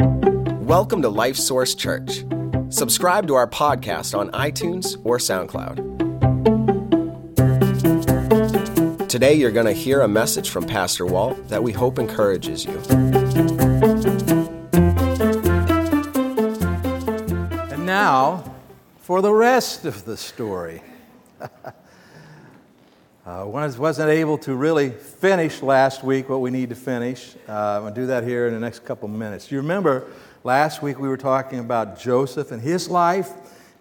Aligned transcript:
Welcome 0.00 1.02
to 1.02 1.08
Life 1.08 1.36
Source 1.36 1.74
Church. 1.74 2.24
Subscribe 2.68 3.26
to 3.26 3.34
our 3.34 3.48
podcast 3.48 4.16
on 4.16 4.30
iTunes 4.30 4.96
or 5.02 5.18
SoundCloud. 5.18 5.78
Today, 9.08 9.34
you're 9.34 9.50
going 9.50 9.66
to 9.66 9.72
hear 9.72 10.02
a 10.02 10.08
message 10.08 10.50
from 10.50 10.66
Pastor 10.66 11.04
Walt 11.04 11.48
that 11.48 11.62
we 11.62 11.72
hope 11.72 11.98
encourages 11.98 12.64
you. 12.64 12.78
And 17.72 17.84
now, 17.84 18.44
for 19.00 19.20
the 19.20 19.32
rest 19.32 19.84
of 19.84 20.04
the 20.04 20.16
story. 20.16 20.82
uh, 23.28 23.44
wasn't 23.44 24.08
able 24.08 24.38
to 24.38 24.54
really 24.54 24.88
finish 24.88 25.60
last 25.60 26.02
week 26.02 26.30
what 26.30 26.40
we 26.40 26.50
need 26.50 26.70
to 26.70 26.74
finish. 26.74 27.36
Uh, 27.46 27.52
I'm 27.52 27.82
going 27.82 27.94
to 27.94 28.00
do 28.00 28.06
that 28.06 28.24
here 28.24 28.46
in 28.46 28.54
the 28.54 28.60
next 28.60 28.86
couple 28.86 29.06
minutes. 29.06 29.52
You 29.52 29.58
remember 29.58 30.06
last 30.44 30.80
week 30.80 30.98
we 30.98 31.08
were 31.08 31.18
talking 31.18 31.58
about 31.58 32.00
Joseph 32.00 32.52
and 32.52 32.62
his 32.62 32.88
life, 32.88 33.30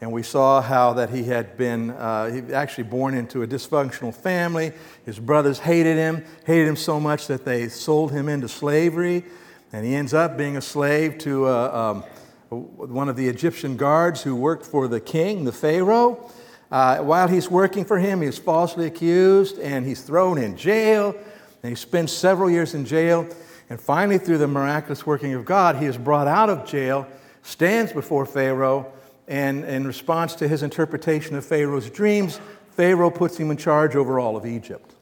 and 0.02 0.12
we 0.12 0.22
saw 0.22 0.62
how 0.62 0.92
that 0.94 1.12
he 1.12 1.24
had 1.24 1.58
been 1.58 1.92
uh, 1.92 2.30
he 2.30 2.54
actually 2.54 2.84
born 2.84 3.14
into 3.14 3.42
a 3.42 3.48
dysfunctional 3.48 4.14
family. 4.14 4.74
His 5.06 5.18
brothers 5.18 5.60
hated 5.60 5.96
him, 5.96 6.26
hated 6.46 6.68
him 6.68 6.76
so 6.76 7.00
much 7.00 7.28
that 7.28 7.46
they 7.46 7.70
sold 7.70 8.12
him 8.12 8.28
into 8.28 8.50
slavery, 8.50 9.24
and 9.72 9.86
he 9.86 9.96
ends 9.96 10.14
up 10.14 10.38
being 10.38 10.58
a 10.58 10.62
slave 10.62 11.20
to 11.20 11.46
uh, 11.46 11.94
um, 11.94 12.04
one 12.50 13.08
of 13.08 13.16
the 13.16 13.30
Egyptian 13.30 13.78
guards 13.78 14.24
who 14.24 14.36
worked 14.36 14.66
for 14.66 14.90
the 14.90 15.00
king, 15.00 15.46
the 15.46 15.54
Pharaoh. 15.54 16.30
Uh, 16.72 16.98
while 17.00 17.28
he's 17.28 17.50
working 17.50 17.86
for 17.86 17.98
him, 17.98 18.22
he's 18.22 18.38
falsely 18.38 18.86
accused 18.86 19.58
and 19.60 19.86
he's 19.86 20.02
thrown 20.02 20.38
in 20.38 20.58
jail. 20.58 21.16
And 21.64 21.70
he 21.70 21.76
spends 21.76 22.12
several 22.12 22.50
years 22.50 22.74
in 22.74 22.86
jail. 22.86 23.28
And 23.70 23.80
finally, 23.80 24.18
through 24.18 24.38
the 24.38 24.48
miraculous 24.48 25.06
working 25.06 25.34
of 25.34 25.46
God, 25.46 25.78
he 25.78 25.86
is 25.86 25.98
brought 25.98 26.28
out 26.28 26.50
of 26.50 26.66
jail, 26.66 27.08
stands 27.44 27.92
before 27.92 28.26
Pharaoh, 28.26 28.92
and 29.28 29.66
in 29.66 29.86
response 29.86 30.36
to 30.36 30.48
his 30.48 30.64
interpretation 30.64 31.36
of 31.36 31.46
Pharaoh's 31.46 31.90
dreams, 31.90 32.40
Pharaoh 32.72 33.12
puts 33.12 33.38
him 33.38 33.52
in 33.52 33.58
charge 33.58 33.96
over 33.96 34.20
all 34.20 34.38
of 34.38 34.46
Egypt. 34.46 34.96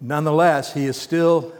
Nonetheless, 0.00 0.74
he 0.74 0.86
is 0.86 0.96
still 0.96 1.52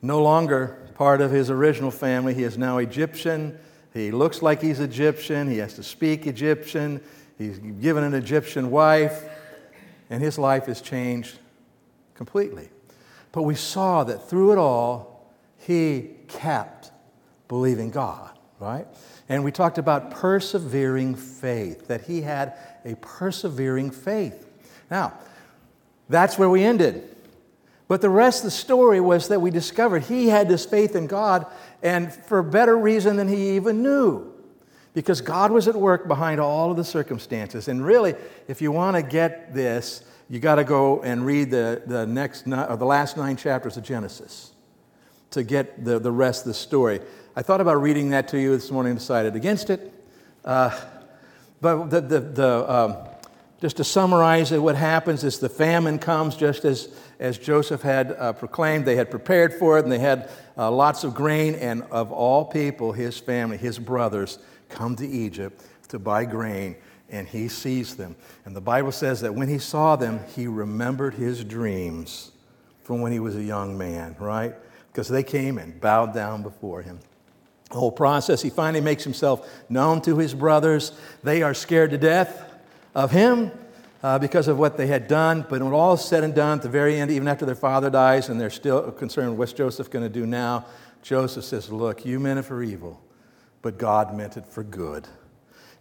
no 0.00 0.22
longer 0.22 0.78
part 0.94 1.20
of 1.20 1.30
his 1.30 1.50
original 1.50 1.90
family. 1.90 2.32
He 2.32 2.44
is 2.44 2.56
now 2.56 2.78
Egyptian. 2.78 3.58
He 3.92 4.10
looks 4.10 4.40
like 4.40 4.62
he's 4.62 4.80
Egyptian. 4.80 5.50
He 5.50 5.58
has 5.58 5.74
to 5.74 5.82
speak 5.82 6.26
Egyptian. 6.26 7.02
He's 7.42 7.58
given 7.58 8.04
an 8.04 8.14
Egyptian 8.14 8.70
wife. 8.70 9.24
And 10.10 10.22
his 10.22 10.38
life 10.38 10.66
has 10.66 10.82
changed 10.82 11.38
completely. 12.14 12.68
But 13.32 13.44
we 13.44 13.54
saw 13.54 14.04
that 14.04 14.28
through 14.28 14.52
it 14.52 14.58
all, 14.58 15.32
he 15.56 16.10
kept 16.28 16.90
believing 17.48 17.90
God, 17.90 18.30
right? 18.60 18.86
And 19.30 19.42
we 19.42 19.52
talked 19.52 19.78
about 19.78 20.10
persevering 20.10 21.14
faith, 21.14 21.88
that 21.88 22.02
he 22.02 22.20
had 22.20 22.52
a 22.84 22.94
persevering 22.96 23.90
faith. 23.90 24.46
Now, 24.90 25.14
that's 26.10 26.38
where 26.38 26.50
we 26.50 26.62
ended. 26.62 27.16
But 27.88 28.02
the 28.02 28.10
rest 28.10 28.40
of 28.40 28.44
the 28.44 28.50
story 28.50 29.00
was 29.00 29.28
that 29.28 29.40
we 29.40 29.50
discovered 29.50 30.02
he 30.02 30.28
had 30.28 30.46
this 30.48 30.66
faith 30.66 30.94
in 30.94 31.06
God, 31.06 31.46
and 31.82 32.12
for 32.12 32.42
better 32.42 32.76
reason 32.76 33.16
than 33.16 33.28
he 33.28 33.56
even 33.56 33.82
knew. 33.82 34.31
Because 34.94 35.20
God 35.20 35.50
was 35.50 35.68
at 35.68 35.74
work 35.74 36.06
behind 36.06 36.40
all 36.40 36.70
of 36.70 36.76
the 36.76 36.84
circumstances. 36.84 37.68
And 37.68 37.84
really, 37.84 38.14
if 38.46 38.60
you 38.60 38.72
want 38.72 38.96
to 38.96 39.02
get 39.02 39.54
this, 39.54 40.04
you 40.28 40.38
got 40.38 40.56
to 40.56 40.64
go 40.64 41.02
and 41.02 41.24
read 41.24 41.50
the, 41.50 41.82
the, 41.86 42.06
next, 42.06 42.46
or 42.46 42.76
the 42.76 42.86
last 42.86 43.16
nine 43.16 43.36
chapters 43.36 43.76
of 43.76 43.84
Genesis 43.84 44.52
to 45.30 45.42
get 45.42 45.84
the, 45.84 45.98
the 45.98 46.12
rest 46.12 46.42
of 46.42 46.48
the 46.48 46.54
story. 46.54 47.00
I 47.34 47.42
thought 47.42 47.60
about 47.60 47.80
reading 47.80 48.10
that 48.10 48.28
to 48.28 48.38
you 48.38 48.54
this 48.54 48.70
morning, 48.70 48.90
and 48.90 48.98
decided 48.98 49.34
against 49.36 49.70
it. 49.70 49.92
Uh, 50.44 50.78
but 51.60 51.86
the, 51.86 52.00
the, 52.00 52.20
the, 52.20 52.72
um, 52.72 52.96
just 53.60 53.76
to 53.78 53.84
summarize 53.84 54.52
it, 54.52 54.58
what 54.58 54.74
happens 54.74 55.22
is 55.22 55.38
the 55.38 55.48
famine 55.48 55.98
comes 55.98 56.34
just 56.34 56.64
as, 56.64 56.88
as 57.20 57.38
Joseph 57.38 57.80
had 57.80 58.12
uh, 58.12 58.32
proclaimed. 58.32 58.84
They 58.84 58.96
had 58.96 59.10
prepared 59.10 59.54
for 59.54 59.78
it 59.78 59.84
and 59.84 59.92
they 59.92 60.00
had 60.00 60.28
uh, 60.58 60.70
lots 60.70 61.04
of 61.04 61.14
grain, 61.14 61.54
and 61.54 61.84
of 61.84 62.10
all 62.10 62.44
people, 62.44 62.92
his 62.92 63.18
family, 63.18 63.56
his 63.56 63.78
brothers, 63.78 64.38
come 64.72 64.96
to 64.96 65.06
Egypt 65.06 65.64
to 65.88 65.98
buy 65.98 66.24
grain 66.24 66.76
and 67.10 67.28
he 67.28 67.46
sees 67.46 67.94
them. 67.94 68.16
And 68.44 68.56
the 68.56 68.60
Bible 68.60 68.90
says 68.90 69.20
that 69.20 69.34
when 69.34 69.48
he 69.48 69.58
saw 69.58 69.96
them, 69.96 70.20
he 70.34 70.46
remembered 70.46 71.14
his 71.14 71.44
dreams 71.44 72.32
from 72.82 73.00
when 73.00 73.12
he 73.12 73.20
was 73.20 73.36
a 73.36 73.42
young 73.42 73.76
man, 73.76 74.16
right? 74.18 74.54
Because 74.90 75.08
they 75.08 75.22
came 75.22 75.58
and 75.58 75.80
bowed 75.80 76.14
down 76.14 76.42
before 76.42 76.82
him. 76.82 76.98
The 77.70 77.78
whole 77.78 77.92
process, 77.92 78.42
he 78.42 78.50
finally 78.50 78.82
makes 78.82 79.04
himself 79.04 79.48
known 79.68 80.00
to 80.02 80.18
his 80.18 80.34
brothers. 80.34 80.92
They 81.22 81.42
are 81.42 81.54
scared 81.54 81.90
to 81.90 81.98
death 81.98 82.50
of 82.94 83.10
him 83.10 83.50
uh, 84.02 84.18
because 84.18 84.48
of 84.48 84.58
what 84.58 84.76
they 84.76 84.86
had 84.86 85.08
done. 85.08 85.46
But 85.48 85.62
when 85.62 85.72
all 85.72 85.94
is 85.94 86.04
said 86.04 86.24
and 86.24 86.34
done, 86.34 86.58
at 86.58 86.62
the 86.62 86.68
very 86.68 86.98
end, 86.98 87.10
even 87.10 87.28
after 87.28 87.46
their 87.46 87.54
father 87.54 87.88
dies 87.88 88.28
and 88.28 88.40
they're 88.40 88.50
still 88.50 88.90
concerned, 88.92 89.38
what's 89.38 89.52
Joseph 89.52 89.90
going 89.90 90.04
to 90.04 90.10
do 90.10 90.26
now? 90.26 90.66
Joseph 91.02 91.44
says, 91.44 91.70
Look, 91.70 92.04
you 92.04 92.20
meant 92.20 92.38
it 92.38 92.42
for 92.42 92.62
evil, 92.62 93.00
but 93.62 93.78
God 93.78 94.14
meant 94.14 94.36
it 94.36 94.46
for 94.46 94.62
good. 94.62 95.08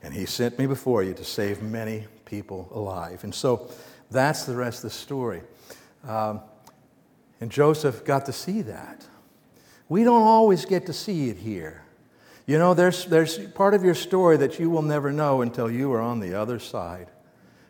And 0.04 0.14
he 0.14 0.26
sent 0.26 0.58
me 0.58 0.66
before 0.66 1.04
you 1.04 1.14
to 1.16 1.24
save 1.24 1.62
many 1.62 2.06
people 2.26 2.70
alive. 2.72 3.24
And 3.24 3.34
so 3.34 3.70
that's 4.10 4.46
the 4.46 4.56
rest 4.56 4.84
of 4.84 4.92
the 4.92 4.96
story. 4.96 5.42
Um, 6.08 6.42
and 7.40 7.52
Joseph 7.52 8.06
got 8.06 8.26
to 8.28 8.34
see 8.34 8.62
that. 8.64 9.06
We 9.90 10.04
don't 10.04 10.24
always 10.24 10.66
get 10.66 10.86
to 10.86 10.94
see 10.94 11.30
it 11.30 11.38
here. 11.38 11.84
You 12.46 12.58
know, 12.58 12.74
there's, 12.74 13.06
there's 13.06 13.38
part 13.38 13.74
of 13.74 13.84
your 13.84 13.96
story 13.96 14.38
that 14.38 14.60
you 14.60 14.70
will 14.70 14.82
never 14.82 15.12
know 15.12 15.42
until 15.42 15.70
you 15.70 15.92
are 15.94 16.02
on 16.02 16.20
the 16.20 16.34
other 16.34 16.60
side 16.60 17.08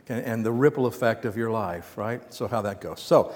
and, 0.08 0.24
and 0.26 0.46
the 0.46 0.52
ripple 0.52 0.86
effect 0.86 1.26
of 1.26 1.36
your 1.36 1.52
life, 1.52 1.98
right? 1.98 2.34
So, 2.34 2.48
how 2.48 2.62
that 2.62 2.82
goes. 2.82 3.02
So, 3.02 3.34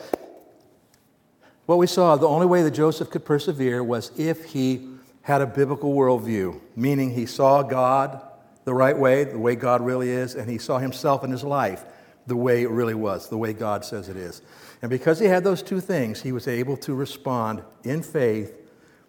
what 1.66 1.78
we 1.78 1.88
saw, 1.88 2.16
the 2.16 2.28
only 2.28 2.46
way 2.46 2.64
that 2.64 2.72
Joseph 2.72 3.10
could 3.10 3.26
persevere 3.26 3.84
was 3.84 4.12
if 4.18 4.46
he 4.46 4.95
had 5.26 5.42
a 5.42 5.48
biblical 5.48 5.92
worldview, 5.96 6.62
meaning 6.76 7.10
he 7.10 7.26
saw 7.26 7.64
God 7.64 8.22
the 8.64 8.76
right 8.76 8.96
way, 8.96 9.24
the 9.24 9.40
way 9.40 9.56
God 9.56 9.82
really 9.82 10.12
is, 10.12 10.36
and 10.36 10.48
he 10.48 10.60
saw 10.60 10.78
himself 10.78 11.24
in 11.24 11.32
his 11.32 11.44
life 11.44 11.84
the 12.28 12.36
way 12.36 12.62
it 12.62 12.70
really 12.70 12.94
was, 12.94 13.28
the 13.28 13.38
way 13.38 13.52
God 13.52 13.84
says 13.84 14.08
it 14.08 14.18
is. 14.18 14.44
And 14.84 14.92
because 14.92 15.20
he 15.20 15.26
had 15.26 15.44
those 15.44 15.64
two 15.64 15.82
things, 15.82 16.22
he 16.22 16.32
was 16.32 16.48
able 16.48 16.78
to 16.78 16.94
respond 16.94 17.64
in 17.84 18.04
faith 18.04 18.56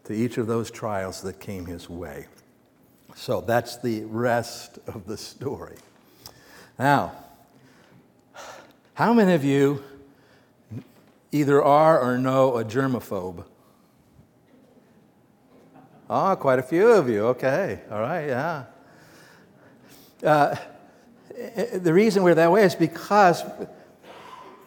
to 0.04 0.14
each 0.14 0.38
of 0.38 0.46
those 0.46 0.70
trials 0.70 1.20
that 1.20 1.38
came 1.38 1.66
his 1.66 1.90
way. 1.90 2.28
So 3.14 3.42
that's 3.42 3.76
the 3.76 4.04
rest 4.04 4.78
of 4.86 5.06
the 5.06 5.18
story. 5.18 5.76
Now, 6.78 7.12
how 8.94 9.12
many 9.12 9.34
of 9.34 9.44
you 9.44 9.84
either 11.30 11.62
are 11.62 12.00
or 12.00 12.16
know 12.16 12.56
a 12.56 12.64
germaphobe? 12.64 13.44
Ah, 16.08 16.32
oh, 16.32 16.36
quite 16.36 16.58
a 16.58 16.62
few 16.62 16.88
of 16.88 17.08
you. 17.08 17.26
Okay. 17.26 17.80
All 17.90 18.00
right. 18.00 18.26
Yeah. 18.26 18.64
Uh, 20.22 20.56
the 21.74 21.92
reason 21.92 22.22
we're 22.22 22.34
that 22.34 22.50
way 22.50 22.62
is 22.64 22.74
because 22.74 23.42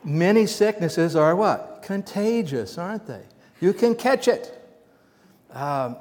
many 0.03 0.45
sicknesses 0.45 1.15
are 1.15 1.35
what? 1.35 1.81
Contagious, 1.81 2.77
aren't 2.77 3.07
they? 3.07 3.21
You 3.61 3.73
can 3.73 3.95
catch 3.95 4.27
it. 4.27 4.55
Um, 5.51 5.95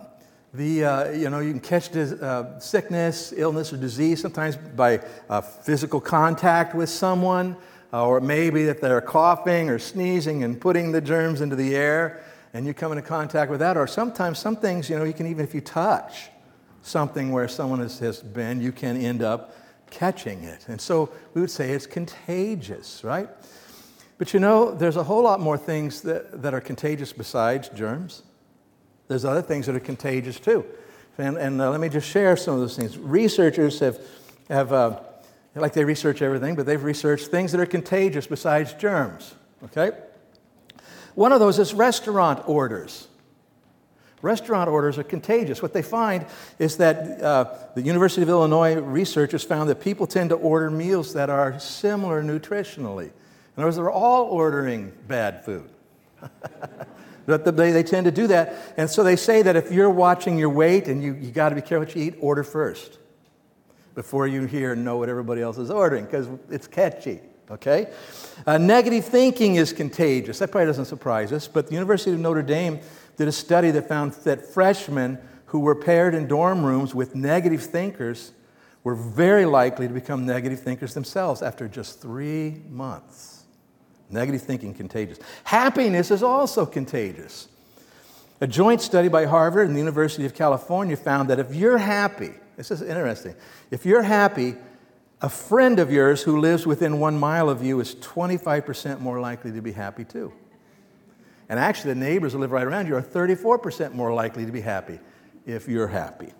the, 0.53 0.85
uh, 0.85 1.11
you 1.11 1.31
know, 1.31 1.39
you 1.39 1.53
can 1.53 1.61
catch 1.61 1.95
uh, 1.95 2.59
sickness, 2.59 3.33
illness, 3.37 3.73
or 3.73 3.77
disease 3.77 4.21
sometimes 4.21 4.57
by 4.57 5.01
uh, 5.29 5.41
physical 5.41 6.01
contact 6.01 6.75
with 6.75 6.89
someone, 6.89 7.57
or 7.93 8.21
maybe 8.21 8.65
that 8.65 8.81
they're 8.81 9.01
coughing 9.01 9.71
or 9.71 9.79
sneezing 9.79 10.43
and 10.43 10.61
putting 10.61 10.93
the 10.93 11.01
germs 11.01 11.41
into 11.41 11.55
the 11.55 11.77
air, 11.77 12.25
and 12.53 12.67
you 12.67 12.75
come 12.75 12.93
into 12.93 13.03
contact 13.03 13.51
with 13.51 13.61
that. 13.61 13.77
Or 13.77 13.87
sometimes 13.87 14.39
some 14.39 14.57
things, 14.57 14.89
you 14.89 14.99
know, 14.99 15.05
you 15.05 15.13
can 15.13 15.27
even 15.27 15.45
if 15.45 15.55
you 15.55 15.61
touch, 15.61 16.31
something 16.83 17.33
where 17.33 17.49
someone 17.49 17.81
has, 17.81 17.99
has 17.99 18.23
been, 18.23 18.61
you 18.61 18.73
can 18.73 18.97
end 18.97 19.23
up 19.23 19.55
catching 19.91 20.43
it. 20.45 20.67
And 20.69 20.81
so 20.81 21.11
we 21.35 21.41
would 21.41 21.51
say 21.51 21.71
it's 21.71 21.87
contagious, 21.87 23.03
right? 23.05 23.29
But 24.19 24.35
you 24.35 24.41
know, 24.41 24.75
there's 24.75 24.97
a 24.97 25.05
whole 25.05 25.23
lot 25.23 25.41
more 25.41 25.57
things 25.57 26.03
that, 26.03 26.43
that 26.43 26.55
are 26.55 26.61
contagious 26.61 27.13
besides 27.13 27.69
germs. 27.71 28.23
There's 29.07 29.25
other 29.25 29.43
things 29.43 29.67
that 29.67 29.77
are 29.77 29.81
contagious 29.81 30.39
too. 30.41 30.65
And, 31.17 31.37
and 31.37 31.61
uh, 31.61 31.71
let 31.71 31.81
me 31.81 31.89
just 31.89 32.09
share 32.09 32.37
some 32.37 32.55
of 32.55 32.61
those 32.61 32.77
things. 32.77 32.97
Researchers 32.97 33.81
have, 33.81 33.99
have 34.49 34.73
uh, 34.73 35.01
like 35.55 35.73
they 35.73 35.85
research 35.85 36.23
everything, 36.23 36.55
but 36.55 36.67
they've 36.67 36.83
researched 36.83 37.29
things 37.29 37.53
that 37.53 37.61
are 37.61 37.67
contagious 37.67 38.27
besides 38.27 38.73
germs, 38.75 39.35
okay? 39.65 39.97
One 41.19 41.33
of 41.33 41.41
those 41.41 41.59
is 41.59 41.75
restaurant 41.75 42.49
orders. 42.49 43.09
Restaurant 44.23 44.71
orders 44.71 44.99
are 44.99 45.03
contagious. 45.03 45.61
What 45.61 45.73
they 45.73 45.83
find 45.83 46.25
is 46.61 46.77
that 46.77 47.21
uh, 47.21 47.55
the 47.75 47.83
University 47.83 48.23
of 48.23 48.29
Illinois 48.29 48.77
researchers 48.77 49.43
found 49.43 49.69
that 49.69 49.81
people 49.81 50.07
tend 50.07 50.31
to 50.31 50.37
order 50.37 50.71
meals 50.71 51.15
that 51.15 51.29
are 51.29 51.59
similar 51.59 52.23
nutritionally. 52.23 53.07
In 53.07 53.11
other 53.57 53.65
words, 53.65 53.75
they're 53.75 53.91
all 53.91 54.27
ordering 54.27 54.93
bad 55.09 55.45
food. 55.45 55.69
But 57.27 57.45
they, 57.59 57.73
they 57.73 57.83
tend 57.83 58.07
to 58.07 58.11
do 58.11 58.29
that. 58.29 58.55
And 58.79 58.89
so 58.89 59.03
they 59.05 59.17
say 59.17 59.43
that 59.43 59.55
if 59.55 59.71
you're 59.71 59.91
watching 59.91 60.39
your 60.39 60.49
weight 60.49 60.89
and 60.89 61.03
you, 61.03 61.13
you 61.13 61.31
got 61.31 61.51
to 61.51 61.55
be 61.55 61.61
careful 61.61 61.81
what 61.81 61.95
you 61.95 62.05
eat, 62.05 62.15
order 62.21 62.43
first 62.43 62.97
before 63.95 64.27
you 64.27 64.47
hear 64.47 64.73
and 64.73 64.83
know 64.83 64.97
what 64.97 65.11
everybody 65.11 65.43
else 65.43 65.59
is 65.59 65.71
ordering 65.71 66.07
because 66.07 66.27
it's 66.49 66.67
catchy. 66.67 67.21
Okay? 67.51 67.93
Uh, 68.47 68.59
negative 68.59 69.05
thinking 69.05 69.57
is 69.57 69.73
contagious. 69.73 70.39
That 70.39 70.51
probably 70.51 70.67
doesn't 70.67 70.85
surprise 70.85 71.33
us, 71.33 71.49
but 71.49 71.69
the 71.69 71.75
University 71.75 72.13
of 72.13 72.21
Notre 72.21 72.43
Dame 72.43 72.81
did 73.17 73.29
a 73.29 73.33
study 73.33 73.71
that 73.73 73.89
found 73.89 74.13
that 74.13 74.45
freshmen 74.45 75.19
who 75.47 75.61
were 75.61 75.75
paired 75.75 76.15
in 76.15 76.27
dorm 76.29 76.65
rooms 76.65 76.95
with 76.95 77.15
negative 77.15 77.63
thinkers 77.63 78.33
were 78.85 78.95
very 78.95 79.45
likely 79.45 79.89
to 79.89 79.95
become 79.95 80.25
negative 80.25 80.61
thinkers 80.61 80.95
themselves 80.95 81.43
after 81.43 81.69
just 81.69 82.01
three 82.01 82.63
months. 82.71 83.45
Negative 84.11 84.41
thinking 84.41 84.73
contagious. 84.73 85.19
Happiness 85.45 86.11
is 86.11 86.23
also 86.23 86.65
contagious. 86.65 87.49
A 88.41 88.47
joint 88.47 88.81
study 88.81 89.09
by 89.09 89.25
Harvard 89.25 89.67
and 89.67 89.75
the 89.75 89.81
University 89.81 90.25
of 90.25 90.35
California 90.35 90.97
found 90.97 91.29
that 91.29 91.39
if 91.39 91.55
you're 91.55 91.79
happy, 91.79 92.31
this 92.57 92.71
is 92.71 92.83
interesting, 92.83 93.35
if 93.71 93.85
you're 93.85 94.03
happy, 94.03 94.55
a 95.21 95.29
friend 95.29 95.79
of 95.79 95.91
yours 95.91 96.23
who 96.23 96.39
lives 96.39 96.67
within 96.67 97.01
one 97.01 97.19
mile 97.19 97.49
of 97.49 97.63
you 97.63 97.81
is 97.81 97.95
25% 97.97 99.01
more 99.01 99.21
likely 99.21 99.53
to 99.53 99.61
be 99.61 99.73
happy 99.73 100.05
too. 100.05 100.33
And 101.49 101.59
actually, 101.59 101.95
the 101.95 102.01
neighbors 102.01 102.35
who 102.35 102.39
live 102.39 102.53
right 102.53 102.67
around 102.67 102.87
you 102.87 102.97
are 102.97 103.03
34% 103.03 103.95
more 103.95 104.13
likely 104.13 104.45
to 104.45 104.53
be 104.53 104.61
happy 104.61 105.01
if 105.47 105.67
you're 105.67 105.89
happy. 105.89 106.33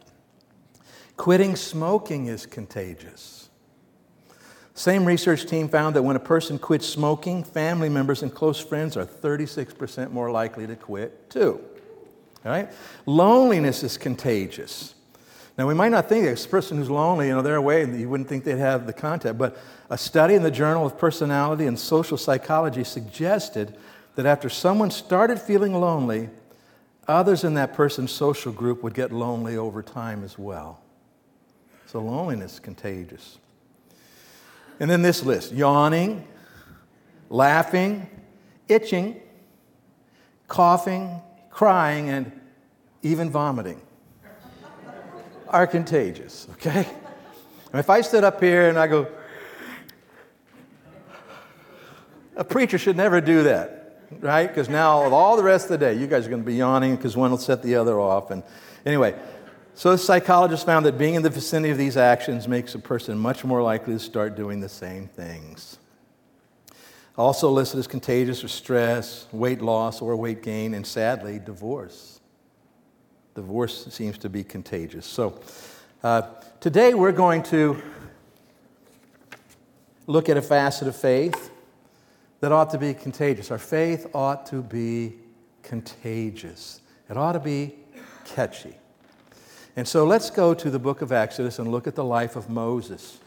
Quitting 1.17 1.57
smoking 1.57 2.27
is 2.27 2.47
contagious. 2.47 3.49
Same 4.75 5.05
research 5.05 5.47
team 5.47 5.69
found 5.69 5.97
that 5.97 6.03
when 6.03 6.15
a 6.15 6.21
person 6.21 6.57
quits 6.57 6.87
smoking, 6.87 7.43
family 7.43 7.89
members 7.89 8.23
and 8.23 8.33
close 8.33 8.61
friends 8.61 8.97
are 8.97 9.05
36% 9.05 10.13
more 10.13 10.31
likely 10.31 10.69
to 10.69 10.77
quit 10.77 11.29
too. 11.31 11.61
All 12.45 12.53
right? 12.53 12.71
Loneliness 13.05 13.83
is 13.83 13.99
contagious. 13.99 14.95
Now, 15.59 15.67
we 15.67 15.75
might 15.75 15.89
not 15.89 16.09
think 16.09 16.25
this 16.25 16.47
person 16.47 16.77
who's 16.77 16.89
lonely, 16.89 17.27
you 17.27 17.35
know, 17.35 17.43
they're 17.43 17.57
away, 17.57 17.85
you 17.85 18.09
wouldn't 18.09 18.29
think 18.29 18.45
they'd 18.45 18.59
have 18.59 18.87
the 18.87 18.93
contact, 18.93 19.37
but 19.39 19.59
a 19.91 19.99
study 19.99 20.35
in 20.35 20.45
the 20.45 20.53
Journal 20.53 20.87
of 20.87 20.97
Personality 20.97 21.67
and 21.67 21.77
Social 21.77 22.17
Psychology 22.17 22.85
suggested 22.85 23.77
that 24.15 24.25
after 24.25 24.49
someone 24.49 24.93
started 24.93 25.41
feeling 25.41 25.75
lonely, 25.75 26.31
others 27.09 27.43
in 27.43 27.55
that 27.55 27.75
person's 27.75 28.13
social 28.13 28.53
group 28.53 28.85
would 28.85 28.95
get 28.95 29.11
lonely 29.11 29.57
over 29.57 29.83
time 29.83 30.23
as 30.23 30.39
well. 30.39 30.81
So 31.87 32.01
loneliness 32.01 32.55
is 32.55 32.61
contagious. 32.61 33.39
And 34.79 34.89
then 34.89 35.03
this 35.03 35.25
list 35.25 35.51
yawning, 35.51 36.25
laughing, 37.31 38.09
itching, 38.69 39.21
coughing, 40.47 41.21
crying, 41.51 42.11
and 42.11 42.31
even 43.03 43.29
vomiting 43.29 43.81
are 45.51 45.67
contagious, 45.67 46.47
okay? 46.53 46.87
And 47.73 47.81
if 47.81 47.91
I 47.91 48.01
stood 48.01 48.25
up 48.25 48.41
here 48.41 48.69
and 48.69 48.79
I 48.79 48.87
go, 48.87 49.07
a 52.37 52.45
preacher 52.45 52.79
should 52.79 52.97
never 52.97 53.21
do 53.21 53.43
that 53.45 53.79
right? 54.21 54.47
Because 54.47 54.69
now 54.69 55.05
of 55.05 55.13
all 55.13 55.37
the 55.37 55.43
rest 55.43 55.67
of 55.67 55.71
the 55.71 55.79
day, 55.79 55.95
you 55.95 56.07
guys 56.07 56.27
are 56.27 56.31
going 56.31 56.43
to 56.43 56.47
be 56.47 56.57
yawning 56.57 56.97
because 56.97 57.17
one 57.17 57.31
will 57.31 57.39
set 57.39 57.63
the 57.63 57.77
other 57.77 57.99
off. 58.01 58.31
And 58.31 58.43
anyway, 58.87 59.15
so 59.75 59.93
the 59.93 59.99
psychologist 59.99 60.67
found 60.67 60.87
that 60.87 60.99
being 60.99 61.15
in 61.15 61.23
the 61.23 61.31
vicinity 61.31 61.71
of 61.71 61.79
these 61.79 61.97
actions 61.97 62.49
makes 62.49 62.75
a 62.75 62.79
person 62.79 63.19
much 63.19 63.45
more 63.45 63.63
likely 63.63 63.95
to 63.95 64.01
start 64.01 64.37
doing 64.37 64.61
the 64.61 64.69
same 64.69 65.09
things. 65.09 65.79
Also 67.17 67.51
listed 67.51 67.81
as 67.81 67.87
contagious 67.87 68.45
are 68.45 68.49
stress, 68.49 69.27
weight 69.33 69.61
loss 69.61 70.01
or 70.01 70.17
weight 70.17 70.43
gain, 70.43 70.75
and 70.75 70.87
sadly, 70.87 71.39
divorce. 71.39 72.18
Divorce 73.39 73.87
seems 73.91 74.19
to 74.19 74.29
be 74.29 74.43
contagious. 74.43 75.07
So 75.07 75.39
uh, 76.03 76.23
today 76.59 76.95
we're 76.95 77.13
going 77.13 77.45
to 77.45 77.81
look 80.09 80.29
at 80.29 80.37
a 80.37 80.43
facet 80.43 80.89
of 80.89 80.97
faith 80.97 81.53
that 82.41 82.51
ought 82.51 82.71
to 82.71 82.79
be 82.79 82.95
contagious. 82.95 83.53
Our 83.53 83.59
faith 83.59 84.09
ought 84.13 84.45
to 84.47 84.61
be 84.61 85.15
contagious, 85.63 86.81
it 87.09 87.17
ought 87.17 87.35
to 87.35 87.39
be 87.39 87.77
catchy. 88.25 88.75
And 89.77 89.87
so 89.87 90.05
let's 90.05 90.31
go 90.31 90.53
to 90.53 90.69
the 90.69 90.81
book 90.81 91.01
of 91.01 91.13
Exodus 91.13 91.61
and 91.61 91.71
look 91.71 91.87
at 91.87 91.95
the 91.95 92.03
life 92.03 92.35
of 92.35 92.51
Moses. 92.51 93.21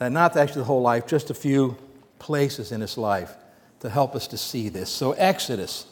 And 0.00 0.14
not 0.14 0.38
actually 0.38 0.60
the 0.62 0.68
whole 0.68 0.80
life, 0.80 1.06
just 1.06 1.28
a 1.28 1.34
few 1.34 1.76
places 2.18 2.72
in 2.72 2.80
his 2.80 2.96
life 2.96 3.34
to 3.80 3.90
help 3.90 4.14
us 4.14 4.26
to 4.28 4.38
see 4.38 4.70
this. 4.70 4.88
So, 4.88 5.12
Exodus 5.12 5.84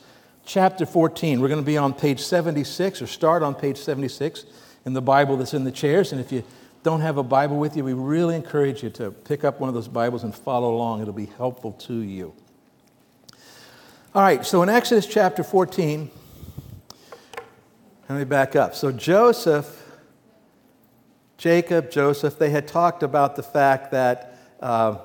chapter 0.50 0.84
14, 0.84 1.40
we're 1.40 1.46
going 1.46 1.60
to 1.60 1.66
be 1.66 1.78
on 1.78 1.94
page 1.94 2.18
76 2.18 3.00
or 3.00 3.06
start 3.06 3.44
on 3.44 3.54
page 3.54 3.76
76 3.76 4.44
in 4.84 4.94
the 4.94 5.00
Bible 5.00 5.36
that's 5.36 5.54
in 5.54 5.62
the 5.62 5.70
chairs. 5.70 6.10
And 6.10 6.20
if 6.20 6.32
you 6.32 6.42
don't 6.82 7.02
have 7.02 7.18
a 7.18 7.22
Bible 7.22 7.56
with 7.56 7.76
you, 7.76 7.84
we 7.84 7.92
really 7.92 8.34
encourage 8.34 8.82
you 8.82 8.90
to 8.90 9.12
pick 9.12 9.44
up 9.44 9.60
one 9.60 9.68
of 9.68 9.76
those 9.76 9.86
Bibles 9.86 10.24
and 10.24 10.34
follow 10.34 10.74
along. 10.74 11.02
It'll 11.02 11.14
be 11.14 11.30
helpful 11.36 11.70
to 11.72 11.94
you. 11.94 12.34
All 14.12 14.22
right, 14.22 14.44
so 14.44 14.60
in 14.64 14.68
Exodus 14.68 15.06
chapter 15.06 15.44
14, 15.44 16.10
let 18.08 18.18
me 18.18 18.24
back 18.24 18.56
up. 18.56 18.74
So 18.74 18.90
Joseph, 18.90 19.80
Jacob, 21.38 21.92
Joseph, 21.92 22.40
they 22.40 22.50
had 22.50 22.66
talked 22.66 23.04
about 23.04 23.36
the 23.36 23.44
fact 23.44 23.92
that 23.92 24.36
uh, 24.58 24.96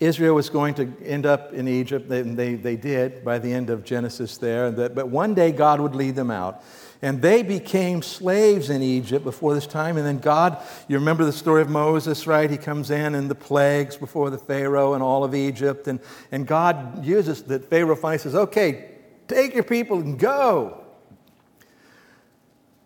Israel 0.00 0.34
was 0.34 0.48
going 0.48 0.74
to 0.74 0.92
end 1.04 1.26
up 1.26 1.52
in 1.52 1.66
Egypt. 1.66 2.10
and 2.10 2.36
they, 2.36 2.54
they 2.54 2.76
did 2.76 3.24
by 3.24 3.38
the 3.38 3.52
end 3.52 3.68
of 3.68 3.84
Genesis 3.84 4.36
there. 4.38 4.70
But 4.70 5.08
one 5.08 5.34
day 5.34 5.50
God 5.50 5.80
would 5.80 5.94
lead 5.94 6.14
them 6.14 6.30
out. 6.30 6.62
And 7.00 7.22
they 7.22 7.42
became 7.42 8.02
slaves 8.02 8.70
in 8.70 8.82
Egypt 8.82 9.24
before 9.24 9.54
this 9.54 9.68
time. 9.68 9.96
And 9.96 10.06
then 10.06 10.18
God, 10.18 10.60
you 10.88 10.98
remember 10.98 11.24
the 11.24 11.32
story 11.32 11.62
of 11.62 11.70
Moses, 11.70 12.26
right? 12.26 12.50
He 12.50 12.56
comes 12.56 12.90
in 12.90 13.14
and 13.14 13.30
the 13.30 13.36
plagues 13.36 13.96
before 13.96 14.30
the 14.30 14.38
Pharaoh 14.38 14.94
and 14.94 15.02
all 15.02 15.22
of 15.22 15.34
Egypt. 15.34 15.86
And, 15.86 16.00
and 16.32 16.46
God 16.46 17.04
uses 17.04 17.42
that 17.44 17.70
Pharaoh 17.70 17.94
finally 17.94 18.18
says, 18.18 18.34
okay, 18.34 18.90
take 19.28 19.54
your 19.54 19.62
people 19.62 20.00
and 20.00 20.18
go. 20.18 20.84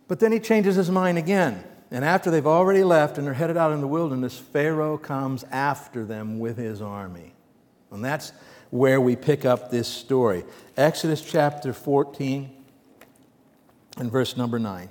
But 0.08 0.20
then 0.20 0.30
he 0.30 0.40
changes 0.40 0.76
his 0.76 0.90
mind 0.90 1.16
again. 1.16 1.64
And 1.92 2.06
after 2.06 2.30
they've 2.30 2.46
already 2.46 2.84
left 2.84 3.18
and 3.18 3.26
they're 3.26 3.34
headed 3.34 3.58
out 3.58 3.70
in 3.70 3.82
the 3.82 3.86
wilderness, 3.86 4.38
Pharaoh 4.38 4.96
comes 4.96 5.44
after 5.52 6.06
them 6.06 6.38
with 6.38 6.56
his 6.56 6.80
army. 6.80 7.34
And 7.90 8.02
that's 8.02 8.32
where 8.70 8.98
we 8.98 9.14
pick 9.14 9.44
up 9.44 9.70
this 9.70 9.86
story. 9.86 10.44
Exodus 10.74 11.20
chapter 11.20 11.74
14 11.74 12.50
and 13.98 14.10
verse 14.10 14.38
number 14.38 14.58
9. 14.58 14.88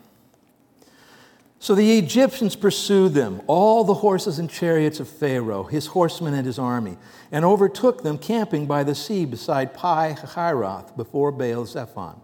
So 1.58 1.74
the 1.74 1.98
Egyptians 1.98 2.56
pursued 2.56 3.14
them, 3.14 3.42
all 3.48 3.84
the 3.84 3.96
horses 3.96 4.38
and 4.38 4.48
chariots 4.48 5.00
of 5.00 5.08
Pharaoh, 5.08 5.64
his 5.64 5.88
horsemen 5.88 6.36
and 6.36 6.46
his 6.46 6.60
army, 6.60 6.98
and 7.32 7.44
overtook 7.44 8.04
them 8.04 8.20
camping 8.20 8.68
by 8.68 8.84
the 8.84 8.94
sea 8.94 9.26
beside 9.26 9.74
Pi 9.74 10.16
Hahiroth 10.20 10.96
before 10.96 11.32
Baal 11.32 11.66
Zephon. 11.66 12.20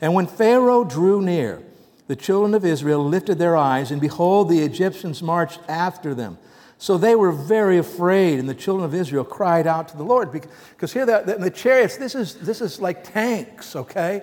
And 0.00 0.14
when 0.14 0.28
Pharaoh 0.28 0.84
drew 0.84 1.20
near, 1.20 1.62
the 2.06 2.16
children 2.16 2.54
of 2.54 2.64
Israel 2.64 3.04
lifted 3.04 3.38
their 3.38 3.56
eyes, 3.56 3.90
and 3.90 4.00
behold, 4.00 4.48
the 4.48 4.60
Egyptians 4.60 5.22
marched 5.22 5.60
after 5.68 6.14
them. 6.14 6.38
So 6.78 6.98
they 6.98 7.14
were 7.14 7.32
very 7.32 7.78
afraid, 7.78 8.38
and 8.38 8.48
the 8.48 8.54
children 8.54 8.84
of 8.84 8.94
Israel 8.94 9.24
cried 9.24 9.66
out 9.66 9.88
to 9.88 9.96
the 9.96 10.04
Lord. 10.04 10.30
Because 10.30 10.92
here, 10.92 11.06
the, 11.06 11.36
the 11.38 11.50
chariots, 11.50 11.96
this 11.96 12.14
is, 12.14 12.34
this 12.34 12.60
is 12.60 12.80
like 12.80 13.02
tanks, 13.12 13.74
okay? 13.74 14.22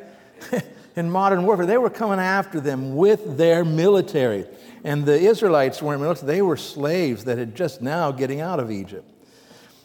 in 0.95 1.09
modern 1.09 1.45
warfare. 1.45 1.65
They 1.65 1.77
were 1.77 1.89
coming 1.89 2.19
after 2.19 2.59
them 2.59 2.95
with 2.95 3.37
their 3.37 3.65
military. 3.65 4.45
And 4.83 5.05
the 5.05 5.19
Israelites 5.19 5.81
weren't 5.81 6.01
military, 6.01 6.27
they 6.27 6.41
were 6.41 6.57
slaves 6.57 7.25
that 7.25 7.37
had 7.37 7.55
just 7.55 7.81
now 7.81 8.11
getting 8.11 8.41
out 8.41 8.59
of 8.59 8.69
Egypt. 8.69 9.09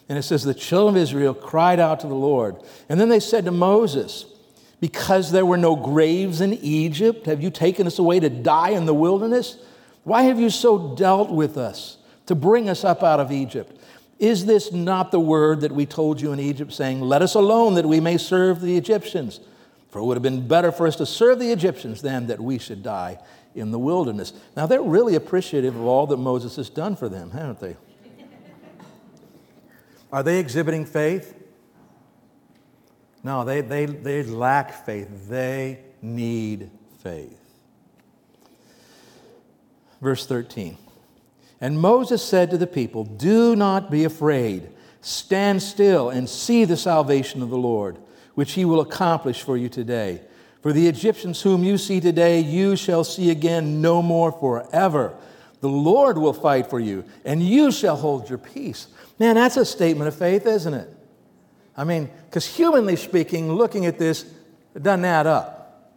And 0.07 0.17
it 0.17 0.23
says, 0.23 0.43
The 0.43 0.53
children 0.53 0.95
of 0.95 1.01
Israel 1.01 1.33
cried 1.33 1.79
out 1.79 2.01
to 2.01 2.07
the 2.07 2.15
Lord. 2.15 2.57
And 2.89 2.99
then 2.99 3.09
they 3.09 3.19
said 3.19 3.45
to 3.45 3.51
Moses, 3.51 4.25
Because 4.79 5.31
there 5.31 5.45
were 5.45 5.57
no 5.57 5.75
graves 5.75 6.41
in 6.41 6.53
Egypt, 6.53 7.25
have 7.25 7.43
you 7.43 7.49
taken 7.49 7.85
us 7.85 7.99
away 7.99 8.19
to 8.19 8.29
die 8.29 8.69
in 8.69 8.85
the 8.85 8.93
wilderness? 8.93 9.57
Why 10.03 10.23
have 10.23 10.39
you 10.39 10.49
so 10.49 10.95
dealt 10.95 11.29
with 11.29 11.57
us 11.57 11.97
to 12.27 12.35
bring 12.35 12.69
us 12.69 12.83
up 12.83 13.03
out 13.03 13.19
of 13.19 13.31
Egypt? 13.31 13.79
Is 14.19 14.45
this 14.45 14.71
not 14.71 15.11
the 15.11 15.19
word 15.19 15.61
that 15.61 15.71
we 15.71 15.85
told 15.85 16.21
you 16.21 16.31
in 16.31 16.39
Egypt, 16.39 16.73
saying, 16.73 17.01
Let 17.01 17.21
us 17.21 17.35
alone 17.35 17.75
that 17.75 17.85
we 17.85 17.99
may 17.99 18.17
serve 18.17 18.61
the 18.61 18.77
Egyptians? 18.77 19.39
For 19.89 19.99
it 19.99 20.03
would 20.03 20.17
have 20.17 20.23
been 20.23 20.47
better 20.47 20.71
for 20.71 20.87
us 20.87 20.95
to 20.97 21.05
serve 21.05 21.39
the 21.39 21.51
Egyptians 21.51 22.01
than 22.01 22.27
that 22.27 22.39
we 22.39 22.59
should 22.59 22.83
die 22.83 23.19
in 23.55 23.71
the 23.71 23.79
wilderness. 23.79 24.33
Now, 24.55 24.65
they're 24.67 24.81
really 24.81 25.15
appreciative 25.15 25.75
of 25.75 25.83
all 25.83 26.05
that 26.07 26.17
Moses 26.17 26.55
has 26.57 26.69
done 26.69 26.95
for 26.95 27.09
them, 27.09 27.31
haven't 27.31 27.59
they? 27.59 27.75
Are 30.11 30.23
they 30.23 30.39
exhibiting 30.39 30.85
faith? 30.85 31.38
No, 33.23 33.43
they, 33.43 33.61
they, 33.61 33.85
they 33.85 34.23
lack 34.23 34.85
faith. 34.85 35.29
They 35.29 35.79
need 36.01 36.71
faith. 37.03 37.37
Verse 40.01 40.25
13 40.25 40.77
And 41.59 41.79
Moses 41.79 42.23
said 42.23 42.51
to 42.51 42.57
the 42.57 42.67
people, 42.67 43.03
Do 43.03 43.55
not 43.55 43.91
be 43.91 44.03
afraid. 44.05 44.69
Stand 45.01 45.61
still 45.61 46.09
and 46.09 46.29
see 46.29 46.65
the 46.65 46.77
salvation 46.77 47.41
of 47.41 47.49
the 47.49 47.57
Lord 47.57 47.97
which 48.39 48.53
he 48.53 48.63
will 48.63 48.79
accomplish 48.79 49.41
for 49.41 49.57
you 49.57 49.67
today. 49.67 50.21
For 50.61 50.71
the 50.71 50.87
Egyptians 50.87 51.41
whom 51.41 51.61
you 51.61 51.77
see 51.77 51.99
today, 51.99 52.39
you 52.39 52.77
shall 52.77 53.03
see 53.03 53.31
again 53.31 53.81
no 53.81 54.01
more 54.01 54.31
forever. 54.31 55.13
The 55.59 55.67
Lord 55.67 56.17
will 56.17 56.31
fight 56.31 56.69
for 56.69 56.79
you, 56.79 57.03
and 57.25 57.43
you 57.43 57.69
shall 57.69 57.97
hold 57.97 58.29
your 58.29 58.37
peace. 58.37 58.87
Man, 59.19 59.35
that's 59.35 59.57
a 59.57 59.65
statement 59.65 60.07
of 60.07 60.15
faith, 60.15 60.45
isn't 60.45 60.73
it? 60.73 60.89
I 61.79 61.85
mean, 61.85 62.09
because 62.25 62.45
humanly 62.45 62.97
speaking, 62.97 63.53
looking 63.53 63.85
at 63.85 63.97
this, 63.97 64.25
it 64.75 64.83
doesn't 64.83 65.05
add 65.05 65.27
up. 65.27 65.95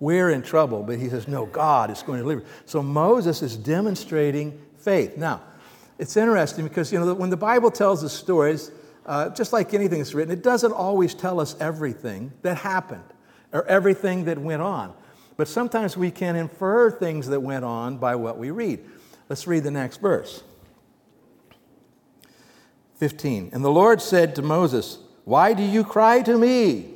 We're 0.00 0.30
in 0.30 0.42
trouble, 0.42 0.82
but 0.82 0.98
he 0.98 1.08
says, 1.08 1.28
No, 1.28 1.46
God 1.46 1.88
is 1.92 2.02
going 2.02 2.18
to 2.18 2.24
deliver. 2.24 2.42
So 2.66 2.82
Moses 2.82 3.40
is 3.40 3.56
demonstrating 3.56 4.60
faith. 4.78 5.16
Now, 5.16 5.40
it's 6.00 6.16
interesting 6.16 6.66
because, 6.66 6.92
you 6.92 6.98
know, 6.98 7.14
when 7.14 7.30
the 7.30 7.36
Bible 7.36 7.70
tells 7.70 8.02
us 8.02 8.12
stories, 8.12 8.72
uh, 9.06 9.28
just 9.28 9.52
like 9.52 9.72
anything 9.72 9.98
that's 9.98 10.14
written, 10.14 10.32
it 10.32 10.42
doesn't 10.42 10.72
always 10.72 11.14
tell 11.14 11.38
us 11.38 11.54
everything 11.60 12.32
that 12.42 12.56
happened 12.56 13.04
or 13.52 13.64
everything 13.66 14.24
that 14.24 14.36
went 14.36 14.62
on. 14.62 14.92
But 15.36 15.46
sometimes 15.46 15.96
we 15.96 16.10
can 16.10 16.34
infer 16.34 16.90
things 16.90 17.28
that 17.28 17.38
went 17.38 17.64
on 17.64 17.98
by 17.98 18.16
what 18.16 18.36
we 18.36 18.50
read. 18.50 18.80
Let's 19.28 19.46
read 19.46 19.62
the 19.62 19.70
next 19.70 20.00
verse. 20.00 20.42
15. 22.96 23.50
And 23.52 23.64
the 23.64 23.70
Lord 23.70 24.02
said 24.02 24.34
to 24.34 24.42
Moses, 24.42 24.98
Why 25.30 25.52
do 25.52 25.62
you 25.62 25.84
cry 25.84 26.22
to 26.22 26.36
me? 26.36 26.86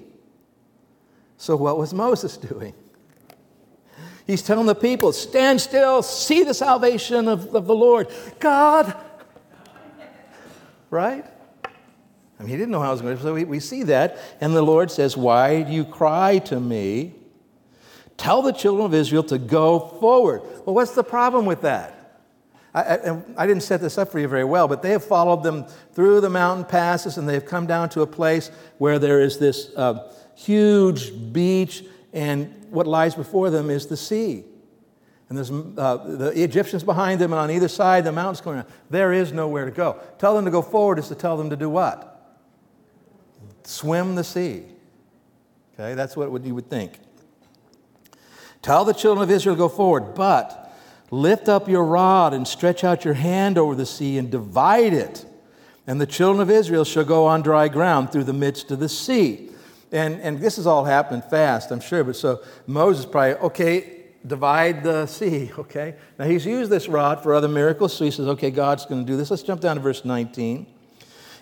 So, 1.37 1.55
what 1.55 1.79
was 1.79 1.95
Moses 1.95 2.37
doing? 2.37 2.75
He's 4.27 4.43
telling 4.43 4.67
the 4.67 4.75
people, 4.75 5.13
Stand 5.13 5.61
still, 5.61 6.03
see 6.03 6.43
the 6.43 6.53
salvation 6.53 7.29
of, 7.29 7.55
of 7.55 7.67
the 7.69 7.75
Lord. 7.77 8.09
God, 8.41 8.93
right? 10.91 11.25
I 11.65 12.43
mean, 12.43 12.51
he 12.51 12.57
didn't 12.57 12.73
know 12.73 12.81
how 12.81 12.89
it 12.89 12.95
was 12.95 13.03
going 13.03 13.17
to, 13.17 13.23
so 13.23 13.35
we, 13.35 13.45
we 13.45 13.61
see 13.61 13.85
that. 13.85 14.19
And 14.41 14.53
the 14.53 14.63
Lord 14.63 14.91
says, 14.91 15.17
Why 15.17 15.63
do 15.63 15.71
you 15.71 15.85
cry 15.85 16.39
to 16.39 16.59
me? 16.59 17.15
Tell 18.17 18.43
the 18.43 18.53
children 18.53 18.85
of 18.85 18.95
Israel 18.95 19.23
to 19.23 19.39
go 19.39 19.79
forward. 19.79 20.43
Well, 20.67 20.75
what's 20.75 20.97
the 20.97 21.05
problem 21.05 21.47
with 21.47 21.61
that? 21.61 21.94
I, 22.75 23.17
I, 23.37 23.47
didn't 23.47 23.63
set 23.63 23.81
this 23.81 23.99
up 23.99 24.11
for 24.11 24.19
you 24.19 24.27
very 24.27 24.45
well, 24.45 24.67
but 24.67 24.83
they 24.83 24.91
have 24.91 25.05
followed 25.05 25.45
them 25.45 25.65
through 25.93 26.21
the 26.21 26.29
mountain 26.29 26.65
passes 26.65 27.19
and 27.19 27.29
they've 27.29 27.45
come 27.45 27.67
down 27.67 27.89
to 27.91 28.03
a 28.03 28.07
place 28.07 28.51
where 28.79 28.99
there 28.99 29.21
is 29.21 29.39
this 29.39 29.71
uh, 29.77 30.13
huge 30.35 31.33
beach, 31.33 31.85
and 32.13 32.67
what 32.71 32.87
lies 32.87 33.15
before 33.15 33.51
them 33.51 33.71
is 33.71 33.87
the 33.87 33.97
sea. 33.97 34.45
And 35.29 35.39
there's 35.39 35.51
uh, 35.51 35.97
the 35.97 36.31
Egyptians 36.43 36.85
behind 36.85 37.21
them, 37.21 37.33
and 37.33 37.41
on 37.41 37.51
either 37.51 37.69
side, 37.69 38.05
the 38.05 38.13
mountains 38.13 38.41
going 38.41 38.59
on. 38.59 38.67
There 38.91 39.13
is 39.13 39.33
nowhere 39.33 39.65
to 39.65 39.71
go. 39.71 40.01
Tell 40.19 40.35
them 40.35 40.45
to 40.45 40.51
go 40.51 40.61
forward 40.61 40.99
is 40.99 41.09
to 41.09 41.15
tell 41.15 41.37
them 41.37 41.51
to 41.51 41.57
do 41.57 41.71
what? 41.71 42.11
Swim 43.63 44.17
the 44.17 44.25
sea. 44.25 44.65
Okay, 45.75 45.95
that's 45.95 46.17
what 46.17 46.45
you 46.45 46.55
would 46.55 46.69
think. 46.69 46.99
Tell 48.63 48.85
the 48.85 48.95
children 48.95 49.23
of 49.23 49.31
Israel 49.31 49.57
to 49.57 49.59
go 49.59 49.69
forward, 49.69 50.15
but 50.15 50.64
Lift 51.15 51.49
up 51.49 51.69
your 51.69 51.85
rod 51.85 52.35
and 52.35 52.47
stretch 52.47 52.83
out 52.83 53.05
your 53.05 53.15
hand 53.15 53.57
over 53.57 53.77
the 53.77 53.87
sea 53.87 54.19
and 54.19 54.33
divide 54.33 54.93
it. 54.93 55.25
And 55.87 56.01
the 56.01 56.07
children 56.07 56.43
of 56.43 56.51
Israel 56.51 56.85
shall 56.85 57.05
go 57.05 57.27
on 57.27 57.43
dry 57.43 57.69
ground 57.69 58.11
through 58.11 58.25
the 58.25 58.33
midst 58.33 58.73
of 58.73 58.81
the 58.81 58.89
sea. 58.89 59.51
And, 59.93 60.21
and 60.23 60.41
this 60.41 60.57
has 60.57 60.67
all 60.67 60.85
happened 60.85 61.23
fast, 61.23 61.71
I'm 61.71 61.79
sure. 61.79 62.03
But 62.03 62.17
so 62.17 62.43
Moses 62.67 63.07
probably, 63.07 63.35
okay, 63.35 64.07
divide 64.27 64.83
the 64.83 65.07
sea, 65.07 65.53
okay? 65.59 65.95
Now 66.19 66.25
he's 66.25 66.45
used 66.45 66.69
this 66.69 66.89
rod 66.89 67.23
for 67.23 67.33
other 67.33 67.47
miracles, 67.47 67.97
so 67.97 68.05
he 68.05 68.11
says, 68.11 68.27
okay, 68.27 68.51
God's 68.51 68.85
going 68.85 69.07
to 69.07 69.07
do 69.07 69.17
this. 69.17 69.31
Let's 69.31 69.45
jump 69.45 69.61
down 69.61 69.77
to 69.77 69.83
verse 69.83 70.05
19. 70.05 70.67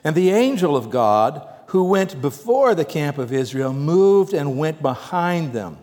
And 0.05 0.14
the 0.14 0.33
angel 0.33 0.76
of 0.76 0.91
God, 0.91 1.49
who 1.69 1.85
went 1.85 2.21
before 2.21 2.75
the 2.75 2.85
camp 2.85 3.17
of 3.17 3.33
Israel, 3.33 3.73
moved 3.73 4.35
and 4.35 4.59
went 4.59 4.83
behind 4.83 5.55
them. 5.55 5.79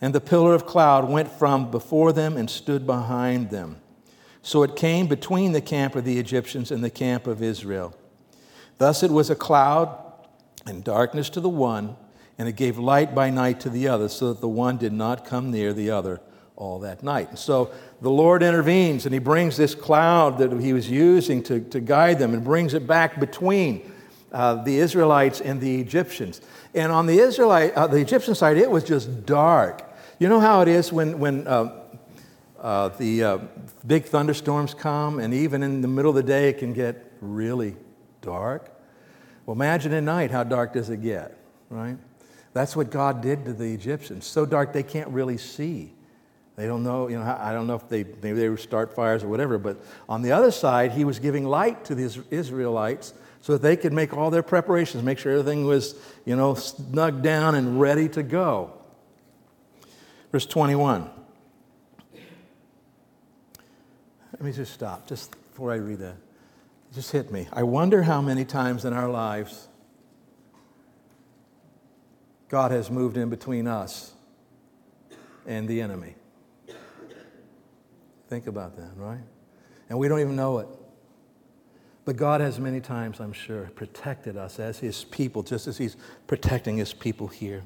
And 0.00 0.14
the 0.14 0.20
pillar 0.20 0.54
of 0.54 0.66
cloud 0.66 1.08
went 1.08 1.30
from 1.30 1.70
before 1.70 2.12
them 2.12 2.36
and 2.36 2.48
stood 2.48 2.86
behind 2.86 3.50
them. 3.50 3.80
So 4.42 4.62
it 4.62 4.76
came 4.76 5.06
between 5.06 5.52
the 5.52 5.60
camp 5.60 5.94
of 5.94 6.04
the 6.04 6.18
Egyptians 6.18 6.70
and 6.70 6.82
the 6.82 6.90
camp 6.90 7.26
of 7.26 7.42
Israel. 7.42 7.94
Thus 8.78 9.02
it 9.02 9.10
was 9.10 9.28
a 9.28 9.34
cloud 9.34 9.94
and 10.66 10.82
darkness 10.82 11.28
to 11.30 11.40
the 11.40 11.48
one, 11.48 11.96
and 12.38 12.48
it 12.48 12.56
gave 12.56 12.78
light 12.78 13.14
by 13.14 13.28
night 13.28 13.60
to 13.60 13.70
the 13.70 13.88
other, 13.88 14.08
so 14.08 14.32
that 14.32 14.40
the 14.40 14.48
one 14.48 14.78
did 14.78 14.94
not 14.94 15.26
come 15.26 15.50
near 15.50 15.74
the 15.74 15.90
other 15.90 16.20
all 16.56 16.78
that 16.78 17.02
night. 17.02 17.30
And 17.30 17.38
so 17.38 17.70
the 18.00 18.10
Lord 18.10 18.42
intervenes 18.42 19.06
and 19.06 19.14
he 19.14 19.18
brings 19.18 19.56
this 19.56 19.74
cloud 19.74 20.38
that 20.38 20.52
he 20.60 20.72
was 20.72 20.88
using 20.90 21.42
to, 21.44 21.60
to 21.60 21.80
guide 21.80 22.18
them 22.18 22.34
and 22.34 22.44
brings 22.44 22.74
it 22.74 22.86
back 22.86 23.18
between 23.18 23.90
uh, 24.32 24.62
the 24.62 24.78
Israelites 24.78 25.40
and 25.40 25.60
the 25.60 25.80
Egyptians. 25.80 26.40
And 26.74 26.92
on 26.92 27.06
the 27.06 27.18
Israelite, 27.18 27.72
uh, 27.74 27.86
the 27.86 27.96
Egyptian 27.96 28.34
side, 28.34 28.58
it 28.58 28.70
was 28.70 28.84
just 28.84 29.26
dark. 29.26 29.89
You 30.20 30.28
know 30.28 30.38
how 30.38 30.60
it 30.60 30.68
is 30.68 30.92
when, 30.92 31.18
when 31.18 31.46
uh, 31.46 31.72
uh, 32.58 32.88
the 32.90 33.24
uh, 33.24 33.38
big 33.86 34.04
thunderstorms 34.04 34.74
come, 34.74 35.18
and 35.18 35.32
even 35.32 35.62
in 35.62 35.80
the 35.80 35.88
middle 35.88 36.10
of 36.10 36.14
the 36.14 36.22
day, 36.22 36.50
it 36.50 36.58
can 36.58 36.74
get 36.74 37.10
really 37.22 37.74
dark? 38.20 38.70
Well, 39.46 39.54
imagine 39.54 39.94
at 39.94 40.02
night, 40.02 40.30
how 40.30 40.44
dark 40.44 40.74
does 40.74 40.90
it 40.90 41.00
get, 41.00 41.38
right? 41.70 41.96
That's 42.52 42.76
what 42.76 42.90
God 42.90 43.22
did 43.22 43.46
to 43.46 43.54
the 43.54 43.72
Egyptians. 43.72 44.26
So 44.26 44.44
dark 44.44 44.74
they 44.74 44.82
can't 44.82 45.08
really 45.08 45.38
see. 45.38 45.94
They 46.54 46.66
don't 46.66 46.84
know, 46.84 47.08
you 47.08 47.18
know, 47.18 47.38
I 47.40 47.54
don't 47.54 47.66
know 47.66 47.76
if 47.76 47.88
they, 47.88 48.04
maybe 48.04 48.40
they 48.40 48.50
would 48.50 48.60
start 48.60 48.94
fires 48.94 49.24
or 49.24 49.28
whatever, 49.28 49.56
but 49.56 49.82
on 50.06 50.20
the 50.20 50.32
other 50.32 50.50
side, 50.50 50.92
he 50.92 51.06
was 51.06 51.18
giving 51.18 51.46
light 51.46 51.82
to 51.86 51.94
the 51.94 52.22
Israelites 52.30 53.14
so 53.40 53.54
that 53.54 53.62
they 53.62 53.74
could 53.74 53.94
make 53.94 54.12
all 54.12 54.28
their 54.28 54.42
preparations, 54.42 55.02
make 55.02 55.18
sure 55.18 55.32
everything 55.32 55.64
was, 55.64 55.94
you 56.26 56.36
know, 56.36 56.52
snug 56.56 57.22
down 57.22 57.54
and 57.54 57.80
ready 57.80 58.06
to 58.10 58.22
go. 58.22 58.74
Verse 60.32 60.46
21. 60.46 61.10
Let 64.32 64.42
me 64.42 64.52
just 64.52 64.72
stop, 64.72 65.06
just 65.06 65.32
before 65.50 65.72
I 65.72 65.76
read 65.76 65.98
that. 65.98 66.16
It 66.90 66.94
just 66.94 67.12
hit 67.12 67.30
me. 67.30 67.48
I 67.52 67.62
wonder 67.62 68.02
how 68.02 68.22
many 68.22 68.44
times 68.44 68.84
in 68.84 68.92
our 68.92 69.08
lives 69.08 69.68
God 72.48 72.70
has 72.70 72.90
moved 72.90 73.16
in 73.16 73.28
between 73.28 73.66
us 73.66 74.12
and 75.46 75.68
the 75.68 75.80
enemy. 75.80 76.14
Think 78.28 78.46
about 78.46 78.76
that, 78.76 78.90
right? 78.96 79.20
And 79.88 79.98
we 79.98 80.08
don't 80.08 80.20
even 80.20 80.36
know 80.36 80.58
it. 80.58 80.68
But 82.10 82.16
God 82.16 82.40
has 82.40 82.58
many 82.58 82.80
times, 82.80 83.20
I'm 83.20 83.32
sure, 83.32 83.70
protected 83.76 84.36
us 84.36 84.58
as 84.58 84.80
His 84.80 85.04
people, 85.04 85.44
just 85.44 85.68
as 85.68 85.78
He's 85.78 85.96
protecting 86.26 86.76
His 86.76 86.92
people 86.92 87.28
here. 87.28 87.62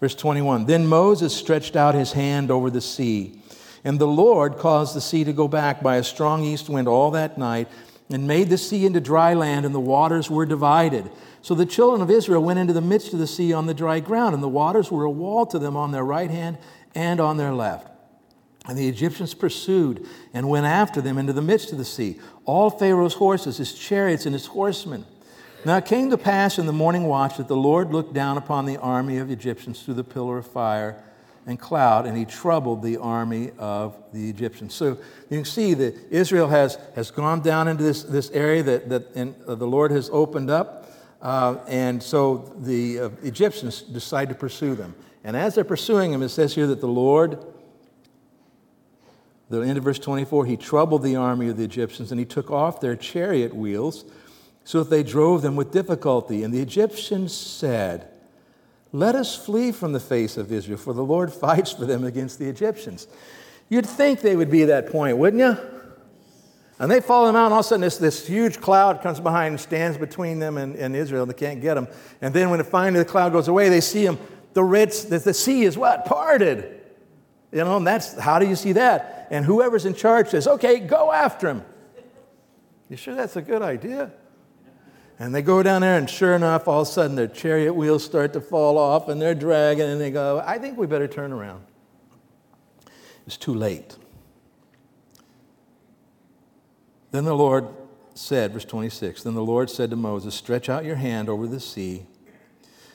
Verse 0.00 0.16
21 0.16 0.66
Then 0.66 0.88
Moses 0.88 1.32
stretched 1.32 1.76
out 1.76 1.94
his 1.94 2.10
hand 2.10 2.50
over 2.50 2.68
the 2.68 2.80
sea, 2.80 3.40
and 3.84 4.00
the 4.00 4.08
Lord 4.08 4.58
caused 4.58 4.96
the 4.96 5.00
sea 5.00 5.22
to 5.22 5.32
go 5.32 5.46
back 5.46 5.84
by 5.84 5.98
a 5.98 6.02
strong 6.02 6.42
east 6.42 6.68
wind 6.68 6.88
all 6.88 7.12
that 7.12 7.38
night, 7.38 7.68
and 8.10 8.26
made 8.26 8.50
the 8.50 8.58
sea 8.58 8.86
into 8.86 9.00
dry 9.00 9.34
land, 9.34 9.64
and 9.64 9.72
the 9.72 9.78
waters 9.78 10.28
were 10.28 10.46
divided. 10.46 11.08
So 11.40 11.54
the 11.54 11.64
children 11.64 12.02
of 12.02 12.10
Israel 12.10 12.42
went 12.42 12.58
into 12.58 12.72
the 12.72 12.80
midst 12.80 13.12
of 13.12 13.20
the 13.20 13.26
sea 13.28 13.52
on 13.52 13.66
the 13.66 13.72
dry 13.72 14.00
ground, 14.00 14.34
and 14.34 14.42
the 14.42 14.48
waters 14.48 14.90
were 14.90 15.04
a 15.04 15.10
wall 15.12 15.46
to 15.46 15.60
them 15.60 15.76
on 15.76 15.92
their 15.92 16.04
right 16.04 16.32
hand 16.32 16.58
and 16.96 17.20
on 17.20 17.36
their 17.36 17.52
left. 17.52 17.95
And 18.68 18.76
the 18.76 18.88
Egyptians 18.88 19.32
pursued 19.32 20.06
and 20.34 20.48
went 20.48 20.66
after 20.66 21.00
them 21.00 21.18
into 21.18 21.32
the 21.32 21.42
midst 21.42 21.72
of 21.72 21.78
the 21.78 21.84
sea, 21.84 22.18
all 22.44 22.68
Pharaoh's 22.70 23.14
horses, 23.14 23.58
his 23.58 23.72
chariots, 23.72 24.26
and 24.26 24.34
his 24.34 24.46
horsemen. 24.46 25.04
Now 25.64 25.76
it 25.76 25.86
came 25.86 26.10
to 26.10 26.18
pass 26.18 26.58
in 26.58 26.66
the 26.66 26.72
morning 26.72 27.04
watch 27.04 27.38
that 27.38 27.48
the 27.48 27.56
Lord 27.56 27.92
looked 27.92 28.12
down 28.12 28.36
upon 28.36 28.66
the 28.66 28.76
army 28.76 29.18
of 29.18 29.30
Egyptians 29.30 29.82
through 29.82 29.94
the 29.94 30.04
pillar 30.04 30.38
of 30.38 30.46
fire 30.46 31.02
and 31.46 31.58
cloud, 31.58 32.06
and 32.06 32.16
he 32.16 32.24
troubled 32.24 32.82
the 32.82 32.96
army 32.96 33.52
of 33.58 33.96
the 34.12 34.28
Egyptians. 34.28 34.74
So 34.74 34.98
you 35.30 35.38
can 35.38 35.44
see 35.44 35.74
that 35.74 35.94
Israel 36.10 36.48
has, 36.48 36.76
has 36.96 37.10
gone 37.12 37.40
down 37.40 37.68
into 37.68 37.84
this, 37.84 38.02
this 38.02 38.30
area 38.30 38.64
that, 38.64 38.88
that 38.88 39.12
in, 39.14 39.34
uh, 39.46 39.54
the 39.54 39.66
Lord 39.66 39.92
has 39.92 40.10
opened 40.12 40.50
up, 40.50 40.90
uh, 41.22 41.56
and 41.68 42.02
so 42.02 42.52
the 42.58 42.98
uh, 42.98 43.10
Egyptians 43.22 43.82
decide 43.82 44.28
to 44.28 44.34
pursue 44.34 44.74
them. 44.74 44.94
And 45.22 45.36
as 45.36 45.54
they're 45.54 45.64
pursuing 45.64 46.10
them, 46.12 46.22
it 46.22 46.28
says 46.30 46.54
here 46.54 46.66
that 46.66 46.80
the 46.80 46.88
Lord 46.88 47.44
the 49.48 49.60
end 49.60 49.78
of 49.78 49.84
verse 49.84 49.98
24, 49.98 50.46
he 50.46 50.56
troubled 50.56 51.02
the 51.02 51.16
army 51.16 51.48
of 51.48 51.56
the 51.56 51.64
Egyptians 51.64 52.10
and 52.10 52.18
he 52.18 52.26
took 52.26 52.50
off 52.50 52.80
their 52.80 52.96
chariot 52.96 53.54
wheels 53.54 54.04
so 54.64 54.82
that 54.82 54.90
they 54.90 55.04
drove 55.04 55.42
them 55.42 55.54
with 55.54 55.70
difficulty. 55.70 56.42
And 56.42 56.52
the 56.52 56.60
Egyptians 56.60 57.32
said, 57.32 58.08
Let 58.92 59.14
us 59.14 59.36
flee 59.36 59.70
from 59.70 59.92
the 59.92 60.00
face 60.00 60.36
of 60.36 60.50
Israel, 60.50 60.78
for 60.78 60.92
the 60.92 61.04
Lord 61.04 61.32
fights 61.32 61.72
for 61.72 61.86
them 61.86 62.02
against 62.04 62.38
the 62.38 62.48
Egyptians. 62.48 63.06
You'd 63.68 63.86
think 63.86 64.20
they 64.20 64.36
would 64.36 64.50
be 64.50 64.62
at 64.62 64.68
that 64.68 64.90
point, 64.90 65.16
wouldn't 65.16 65.40
you? 65.40 65.56
And 66.78 66.90
they 66.90 67.00
follow 67.00 67.26
them 67.26 67.36
out, 67.36 67.46
and 67.46 67.54
all 67.54 67.60
of 67.60 67.66
a 67.66 67.68
sudden 67.68 67.80
this, 67.80 67.96
this 67.96 68.26
huge 68.26 68.60
cloud 68.60 69.00
comes 69.00 69.18
behind 69.18 69.52
and 69.52 69.60
stands 69.60 69.96
between 69.96 70.40
them 70.40 70.58
and, 70.58 70.76
and 70.76 70.94
Israel, 70.94 71.22
and 71.22 71.30
they 71.30 71.36
can't 71.36 71.62
get 71.62 71.74
them. 71.74 71.88
And 72.20 72.34
then 72.34 72.50
when 72.50 72.62
finally 72.64 73.02
the 73.02 73.08
cloud 73.08 73.32
goes 73.32 73.48
away, 73.48 73.68
they 73.70 73.80
see 73.80 74.04
them. 74.04 74.18
The, 74.52 74.62
red, 74.62 74.90
the, 74.90 75.18
the 75.18 75.32
sea 75.32 75.62
is 75.62 75.78
what? 75.78 76.04
Parted. 76.04 76.75
You 77.56 77.64
know, 77.64 77.78
and 77.78 77.86
that's 77.86 78.18
how 78.18 78.38
do 78.38 78.46
you 78.46 78.54
see 78.54 78.72
that? 78.72 79.28
And 79.30 79.42
whoever's 79.42 79.86
in 79.86 79.94
charge 79.94 80.28
says, 80.28 80.46
okay, 80.46 80.78
go 80.78 81.10
after 81.10 81.48
him. 81.48 81.64
You 82.90 82.98
sure 82.98 83.14
that's 83.14 83.36
a 83.36 83.40
good 83.40 83.62
idea? 83.62 84.12
And 85.18 85.34
they 85.34 85.40
go 85.40 85.62
down 85.62 85.80
there, 85.80 85.96
and 85.96 86.08
sure 86.08 86.36
enough, 86.36 86.68
all 86.68 86.82
of 86.82 86.88
a 86.88 86.90
sudden 86.90 87.16
their 87.16 87.26
chariot 87.26 87.72
wheels 87.72 88.04
start 88.04 88.34
to 88.34 88.42
fall 88.42 88.76
off, 88.76 89.08
and 89.08 89.18
they're 89.18 89.34
dragging, 89.34 89.88
and 89.88 89.98
they 89.98 90.10
go, 90.10 90.42
I 90.44 90.58
think 90.58 90.76
we 90.76 90.86
better 90.86 91.08
turn 91.08 91.32
around. 91.32 91.64
It's 93.26 93.38
too 93.38 93.54
late. 93.54 93.96
Then 97.10 97.24
the 97.24 97.34
Lord 97.34 97.68
said, 98.12 98.52
verse 98.52 98.66
26, 98.66 99.22
Then 99.22 99.32
the 99.32 99.42
Lord 99.42 99.70
said 99.70 99.88
to 99.88 99.96
Moses, 99.96 100.34
Stretch 100.34 100.68
out 100.68 100.84
your 100.84 100.96
hand 100.96 101.30
over 101.30 101.46
the 101.46 101.60
sea, 101.60 102.04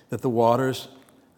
that 0.10 0.22
the 0.22 0.30
waters 0.30 0.88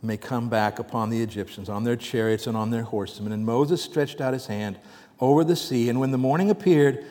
may 0.03 0.17
come 0.17 0.49
back 0.49 0.79
upon 0.79 1.09
the 1.09 1.21
Egyptians, 1.21 1.69
on 1.69 1.83
their 1.83 1.95
chariots 1.95 2.45
and 2.45 2.57
on 2.57 2.69
their 2.69 2.83
horsemen. 2.83 3.31
And 3.31 3.45
Moses 3.45 3.81
stretched 3.81 4.19
out 4.19 4.33
his 4.33 4.47
hand 4.47 4.77
over 5.19 5.43
the 5.43 5.55
sea, 5.55 5.89
and 5.89 5.99
when 5.99 6.11
the 6.11 6.17
morning 6.17 6.49
appeared, 6.49 7.05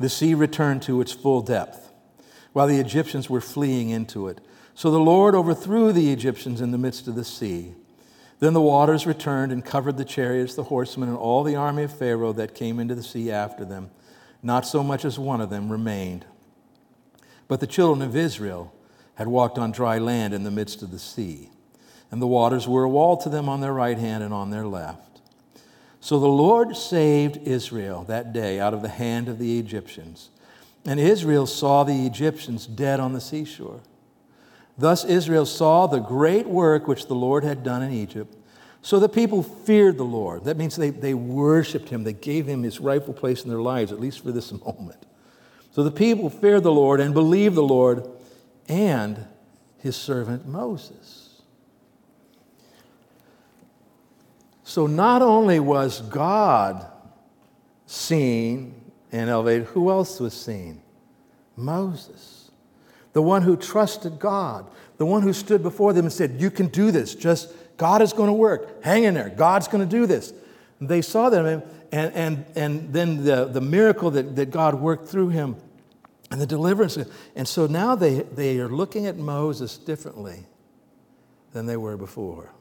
the 0.00 0.08
sea 0.08 0.34
returned 0.34 0.82
to 0.82 1.00
its 1.00 1.12
full 1.12 1.42
depth, 1.42 1.90
while 2.52 2.66
the 2.66 2.80
Egyptians 2.80 3.28
were 3.28 3.40
fleeing 3.40 3.90
into 3.90 4.28
it. 4.28 4.40
So 4.74 4.90
the 4.90 4.98
Lord 5.00 5.34
overthrew 5.34 5.92
the 5.92 6.12
Egyptians 6.12 6.60
in 6.60 6.70
the 6.70 6.78
midst 6.78 7.08
of 7.08 7.16
the 7.16 7.24
sea. 7.24 7.74
Then 8.40 8.52
the 8.52 8.60
waters 8.60 9.06
returned 9.06 9.50
and 9.50 9.64
covered 9.64 9.96
the 9.96 10.04
chariots, 10.04 10.54
the 10.54 10.62
horsemen, 10.62 11.08
and 11.08 11.18
all 11.18 11.42
the 11.42 11.56
army 11.56 11.82
of 11.82 11.92
Pharaoh 11.92 12.32
that 12.34 12.54
came 12.54 12.78
into 12.78 12.94
the 12.94 13.02
sea 13.02 13.30
after 13.30 13.64
them. 13.64 13.90
Not 14.42 14.64
so 14.64 14.84
much 14.84 15.04
as 15.04 15.18
one 15.18 15.40
of 15.40 15.50
them 15.50 15.70
remained. 15.70 16.24
But 17.48 17.58
the 17.58 17.66
children 17.66 18.06
of 18.06 18.14
Israel 18.14 18.72
had 19.16 19.26
walked 19.26 19.58
on 19.58 19.72
dry 19.72 19.98
land 19.98 20.32
in 20.32 20.44
the 20.44 20.50
midst 20.50 20.80
of 20.80 20.92
the 20.92 20.98
sea, 21.00 21.50
and 22.10 22.22
the 22.22 22.26
waters 22.26 22.66
were 22.66 22.84
a 22.84 22.88
wall 22.88 23.16
to 23.18 23.28
them 23.28 23.48
on 23.48 23.60
their 23.60 23.72
right 23.72 23.98
hand 23.98 24.22
and 24.24 24.32
on 24.32 24.50
their 24.50 24.66
left. 24.66 25.20
So 26.00 26.18
the 26.18 26.26
Lord 26.26 26.76
saved 26.76 27.38
Israel 27.46 28.04
that 28.04 28.32
day 28.32 28.60
out 28.60 28.72
of 28.72 28.82
the 28.82 28.88
hand 28.88 29.28
of 29.28 29.38
the 29.38 29.58
Egyptians. 29.58 30.30
And 30.86 30.98
Israel 30.98 31.46
saw 31.46 31.84
the 31.84 32.06
Egyptians 32.06 32.66
dead 32.66 33.00
on 33.00 33.12
the 33.12 33.20
seashore. 33.20 33.80
Thus 34.78 35.04
Israel 35.04 35.44
saw 35.44 35.86
the 35.86 35.98
great 35.98 36.46
work 36.46 36.86
which 36.86 37.06
the 37.06 37.14
Lord 37.14 37.42
had 37.44 37.64
done 37.64 37.82
in 37.82 37.92
Egypt. 37.92 38.34
So 38.80 39.00
the 39.00 39.08
people 39.08 39.42
feared 39.42 39.98
the 39.98 40.04
Lord. 40.04 40.44
That 40.44 40.56
means 40.56 40.76
they, 40.76 40.90
they 40.90 41.14
worshiped 41.14 41.88
him, 41.88 42.04
they 42.04 42.12
gave 42.12 42.46
him 42.46 42.62
his 42.62 42.80
rightful 42.80 43.12
place 43.12 43.42
in 43.42 43.50
their 43.50 43.60
lives, 43.60 43.90
at 43.90 44.00
least 44.00 44.22
for 44.22 44.30
this 44.30 44.52
moment. 44.64 45.04
So 45.72 45.82
the 45.82 45.90
people 45.90 46.30
feared 46.30 46.62
the 46.62 46.72
Lord 46.72 47.00
and 47.00 47.12
believed 47.12 47.56
the 47.56 47.62
Lord 47.62 48.08
and 48.68 49.26
his 49.78 49.96
servant 49.96 50.46
Moses. 50.46 51.17
So 54.68 54.86
not 54.86 55.22
only 55.22 55.60
was 55.60 56.02
God 56.02 56.86
seen 57.86 58.74
and 59.10 59.30
elevated, 59.30 59.68
who 59.68 59.88
else 59.88 60.20
was 60.20 60.34
seen? 60.34 60.82
Moses, 61.56 62.50
the 63.14 63.22
one 63.22 63.40
who 63.40 63.56
trusted 63.56 64.18
God, 64.18 64.70
the 64.98 65.06
one 65.06 65.22
who 65.22 65.32
stood 65.32 65.62
before 65.62 65.94
them 65.94 66.04
and 66.04 66.12
said, 66.12 66.38
You 66.38 66.50
can 66.50 66.66
do 66.66 66.90
this, 66.90 67.14
just 67.14 67.50
God 67.78 68.02
is 68.02 68.12
going 68.12 68.26
to 68.26 68.34
work. 68.34 68.84
Hang 68.84 69.04
in 69.04 69.14
there. 69.14 69.30
God's 69.30 69.68
going 69.68 69.88
to 69.88 69.90
do 69.90 70.04
this. 70.04 70.34
They 70.82 71.00
saw 71.00 71.30
them, 71.30 71.62
and, 71.90 72.12
and, 72.12 72.44
and 72.54 72.92
then 72.92 73.24
the, 73.24 73.46
the 73.46 73.62
miracle 73.62 74.10
that, 74.10 74.36
that 74.36 74.50
God 74.50 74.74
worked 74.74 75.08
through 75.08 75.30
him 75.30 75.56
and 76.30 76.38
the 76.38 76.46
deliverance. 76.46 76.98
And 77.34 77.48
so 77.48 77.66
now 77.66 77.94
they, 77.94 78.20
they 78.20 78.58
are 78.58 78.68
looking 78.68 79.06
at 79.06 79.16
Moses 79.16 79.78
differently 79.78 80.44
than 81.54 81.64
they 81.64 81.78
were 81.78 81.96
before. 81.96 82.52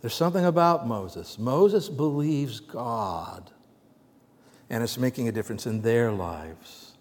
There's 0.00 0.14
something 0.14 0.44
about 0.44 0.86
Moses. 0.86 1.38
Moses 1.38 1.88
believes 1.88 2.60
God, 2.60 3.50
and 4.70 4.82
it's 4.82 4.98
making 4.98 5.28
a 5.28 5.32
difference 5.32 5.66
in 5.66 5.82
their 5.82 6.12
lives. 6.12 6.92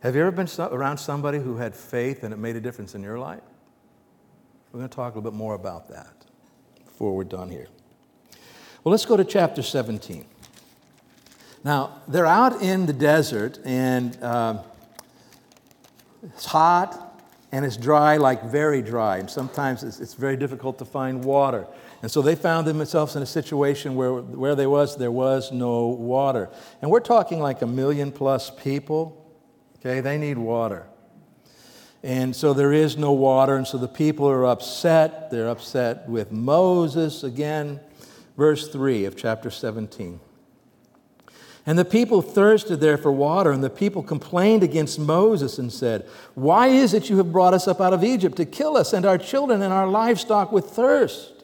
Have 0.00 0.14
you 0.16 0.22
ever 0.22 0.30
been 0.30 0.48
around 0.58 0.96
somebody 0.96 1.38
who 1.38 1.56
had 1.56 1.74
faith 1.74 2.24
and 2.24 2.32
it 2.32 2.38
made 2.38 2.56
a 2.56 2.60
difference 2.60 2.94
in 2.94 3.02
your 3.02 3.18
life? 3.18 3.42
We're 4.72 4.78
going 4.78 4.88
to 4.88 4.96
talk 4.96 5.14
a 5.14 5.18
little 5.18 5.30
bit 5.30 5.36
more 5.36 5.54
about 5.54 5.88
that 5.88 6.24
before 6.84 7.14
we're 7.14 7.24
done 7.24 7.50
here. 7.50 7.68
Well, 8.82 8.92
let's 8.92 9.04
go 9.04 9.16
to 9.16 9.24
chapter 9.24 9.62
17. 9.62 10.24
Now, 11.62 12.00
they're 12.08 12.24
out 12.24 12.62
in 12.62 12.86
the 12.86 12.94
desert, 12.94 13.58
and 13.64 14.16
uh, 14.22 14.62
it's 16.22 16.46
hot 16.46 17.06
and 17.52 17.64
it's 17.64 17.76
dry, 17.76 18.16
like 18.16 18.44
very 18.44 18.80
dry. 18.80 19.18
And 19.18 19.28
sometimes 19.28 19.82
it's, 19.82 20.00
it's, 20.00 20.14
very 20.14 20.36
difficult 20.36 20.78
to 20.78 20.84
find 20.84 21.24
water. 21.24 21.66
And 22.02 22.10
so 22.10 22.22
they 22.22 22.34
found 22.34 22.66
themselves 22.66 23.14
in 23.14 23.22
a 23.22 23.26
situation 23.26 23.94
where, 23.94 24.14
where 24.14 24.54
they 24.54 24.66
was, 24.66 24.96
there 24.96 25.12
was 25.12 25.52
no 25.52 25.86
water. 25.88 26.48
And 26.80 26.90
we're 26.90 27.00
talking 27.00 27.40
like 27.40 27.60
a 27.60 27.66
million 27.66 28.10
plus 28.10 28.50
people. 28.50 29.16
Okay, 29.78 30.00
they 30.00 30.16
need 30.16 30.38
water. 30.38 30.86
And 32.02 32.34
so 32.34 32.54
there 32.54 32.72
is 32.72 32.96
no 32.96 33.12
water, 33.12 33.56
and 33.56 33.66
so 33.66 33.76
the 33.76 33.88
people 33.88 34.26
are 34.26 34.46
upset. 34.46 35.30
They're 35.30 35.48
upset 35.48 36.08
with 36.08 36.32
Moses 36.32 37.22
again. 37.22 37.80
Verse 38.38 38.68
3 38.68 39.04
of 39.04 39.16
chapter 39.16 39.50
17. 39.50 40.18
And 41.66 41.78
the 41.78 41.84
people 41.84 42.22
thirsted 42.22 42.80
there 42.80 42.96
for 42.96 43.12
water, 43.12 43.52
and 43.52 43.62
the 43.62 43.68
people 43.68 44.02
complained 44.02 44.62
against 44.62 44.98
Moses 44.98 45.58
and 45.58 45.70
said, 45.70 46.08
Why 46.34 46.68
is 46.68 46.94
it 46.94 47.10
you 47.10 47.18
have 47.18 47.32
brought 47.32 47.52
us 47.52 47.68
up 47.68 47.82
out 47.82 47.92
of 47.92 48.02
Egypt 48.02 48.36
to 48.36 48.46
kill 48.46 48.78
us 48.78 48.94
and 48.94 49.04
our 49.04 49.18
children 49.18 49.60
and 49.60 49.72
our 49.72 49.86
livestock 49.86 50.52
with 50.52 50.70
thirst? 50.70 51.39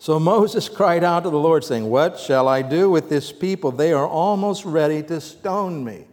So 0.00 0.18
Moses 0.18 0.70
cried 0.70 1.04
out 1.04 1.24
to 1.24 1.30
the 1.30 1.38
Lord, 1.38 1.62
saying, 1.62 1.90
What 1.90 2.18
shall 2.18 2.48
I 2.48 2.62
do 2.62 2.88
with 2.88 3.10
this 3.10 3.32
people? 3.32 3.70
They 3.70 3.92
are 3.92 4.08
almost 4.08 4.64
ready 4.64 5.02
to 5.02 5.20
stone 5.20 5.84
me. 5.84 6.06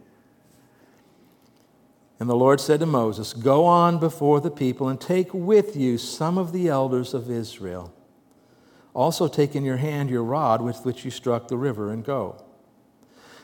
And 2.20 2.28
the 2.28 2.36
Lord 2.36 2.60
said 2.60 2.80
to 2.80 2.86
Moses, 2.86 3.32
Go 3.32 3.64
on 3.64 3.98
before 3.98 4.42
the 4.42 4.50
people 4.50 4.90
and 4.90 5.00
take 5.00 5.32
with 5.32 5.74
you 5.74 5.96
some 5.96 6.36
of 6.36 6.52
the 6.52 6.68
elders 6.68 7.14
of 7.14 7.30
Israel. 7.30 7.94
Also 8.92 9.26
take 9.26 9.56
in 9.56 9.64
your 9.64 9.78
hand 9.78 10.10
your 10.10 10.22
rod 10.22 10.60
with 10.60 10.84
which 10.84 11.06
you 11.06 11.10
struck 11.10 11.48
the 11.48 11.56
river 11.56 11.90
and 11.90 12.04
go. 12.04 12.44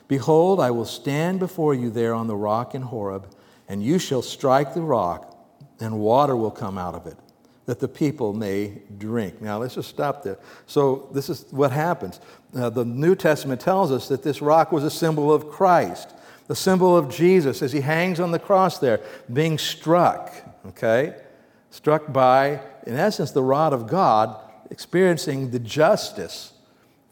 Behold, 0.09 0.61
I 0.61 0.71
will 0.71 0.85
stand 0.85 1.39
before 1.39 1.73
you 1.73 1.89
there 1.89 2.13
on 2.13 2.27
the 2.27 2.37
rock 2.37 2.75
in 2.75 2.83
Horeb, 2.83 3.35
and 3.67 3.83
you 3.83 3.99
shall 3.99 4.21
strike 4.21 4.75
the 4.75 4.83
rock, 4.83 5.43
and 5.81 5.99
water 6.01 6.37
will 6.37 6.51
come 6.51 6.77
out 6.77 6.95
of 6.95 7.07
it, 7.07 7.17
that 7.67 7.81
the 7.81 7.89
people 7.89 8.33
may 8.35 8.83
drink. 8.99 9.41
Now, 9.41 9.59
let's 9.59 9.75
just 9.75 9.89
stop 9.89 10.23
there. 10.23 10.39
So, 10.67 11.09
this 11.13 11.31
is 11.31 11.47
what 11.51 11.71
happens. 11.71 12.21
The 12.53 12.85
New 12.85 13.15
Testament 13.15 13.61
tells 13.61 13.91
us 13.91 14.09
that 14.09 14.23
this 14.23 14.43
rock 14.43 14.71
was 14.71 14.85
a 14.85 14.91
symbol 14.91 15.33
of 15.33 15.49
Christ 15.51 16.15
the 16.47 16.57
symbol 16.57 16.97
of 16.97 17.09
Jesus 17.09 17.63
as 17.63 17.73
he 17.73 17.81
hangs 17.81 18.21
on 18.21 18.31
the 18.31 18.39
cross 18.39 18.79
there, 18.79 19.01
being 19.33 19.59
struck, 19.59 20.33
okay? 20.67 21.17
Struck 21.71 22.13
by, 22.13 22.61
in 22.87 22.97
essence, 22.97 23.31
the 23.31 23.43
rod 23.43 23.73
of 23.73 23.87
God, 23.87 24.39
experiencing 24.71 25.51
the 25.51 25.59
justice 25.59 26.53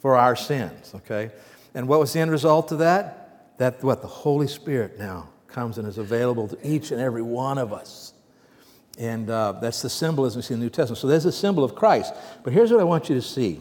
for 0.00 0.16
our 0.16 0.36
sins, 0.36 0.92
okay? 0.94 1.30
And 1.74 1.88
what 1.88 2.00
was 2.00 2.12
the 2.12 2.20
end 2.20 2.30
result 2.30 2.72
of 2.72 2.78
that? 2.80 3.56
That 3.58 3.82
what? 3.82 4.02
The 4.02 4.08
Holy 4.08 4.48
Spirit 4.48 4.98
now 4.98 5.28
comes 5.46 5.78
and 5.78 5.86
is 5.88 5.98
available 5.98 6.48
to 6.48 6.58
each 6.66 6.90
and 6.90 7.00
every 7.00 7.22
one 7.22 7.58
of 7.58 7.72
us. 7.72 8.11
And 8.98 9.30
uh, 9.30 9.52
that's 9.52 9.82
the 9.82 9.90
symbolism 9.90 10.38
we 10.38 10.42
see 10.42 10.54
in 10.54 10.60
the 10.60 10.66
New 10.66 10.70
Testament. 10.70 10.98
So 10.98 11.06
there's 11.06 11.24
a 11.24 11.32
symbol 11.32 11.64
of 11.64 11.74
Christ. 11.74 12.12
But 12.44 12.52
here's 12.52 12.70
what 12.70 12.80
I 12.80 12.84
want 12.84 13.08
you 13.08 13.14
to 13.14 13.22
see. 13.22 13.60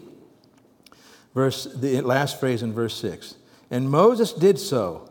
Verse, 1.33 1.65
the 1.65 2.01
last 2.01 2.39
phrase 2.39 2.61
in 2.61 2.73
verse 2.73 2.95
6. 2.95 3.35
And 3.69 3.89
Moses 3.89 4.33
did 4.33 4.59
so 4.59 5.09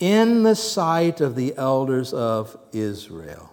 in 0.00 0.42
the 0.42 0.56
sight 0.56 1.20
of 1.20 1.36
the 1.36 1.54
elders 1.56 2.12
of 2.12 2.58
Israel. 2.72 3.52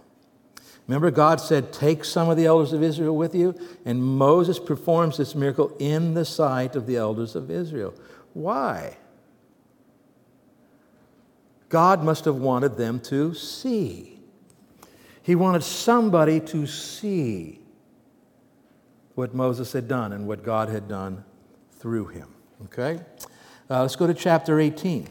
Remember, 0.87 1.11
God 1.11 1.39
said, 1.39 1.71
Take 1.71 2.03
some 2.03 2.29
of 2.29 2.35
the 2.35 2.45
elders 2.45 2.73
of 2.73 2.83
Israel 2.83 3.15
with 3.15 3.33
you, 3.33 3.55
and 3.85 4.03
Moses 4.03 4.59
performs 4.59 5.17
this 5.17 5.33
miracle 5.33 5.75
in 5.79 6.13
the 6.13 6.25
sight 6.25 6.75
of 6.75 6.87
the 6.87 6.97
elders 6.97 7.35
of 7.35 7.49
Israel. 7.49 7.93
Why? 8.33 8.97
God 11.69 12.03
must 12.03 12.25
have 12.25 12.35
wanted 12.35 12.77
them 12.77 12.99
to 13.01 13.33
see. 13.33 14.12
He 15.23 15.35
wanted 15.35 15.63
somebody 15.63 16.39
to 16.41 16.67
see 16.67 17.59
what 19.15 19.33
Moses 19.33 19.71
had 19.71 19.87
done 19.87 20.11
and 20.11 20.27
what 20.27 20.43
God 20.43 20.69
had 20.69 20.87
done 20.87 21.23
through 21.79 22.07
him. 22.07 22.27
Okay? 22.65 22.99
Uh, 23.69 23.81
let's 23.81 23.95
go 23.95 24.05
to 24.05 24.13
chapter 24.13 24.59
18. 24.59 25.07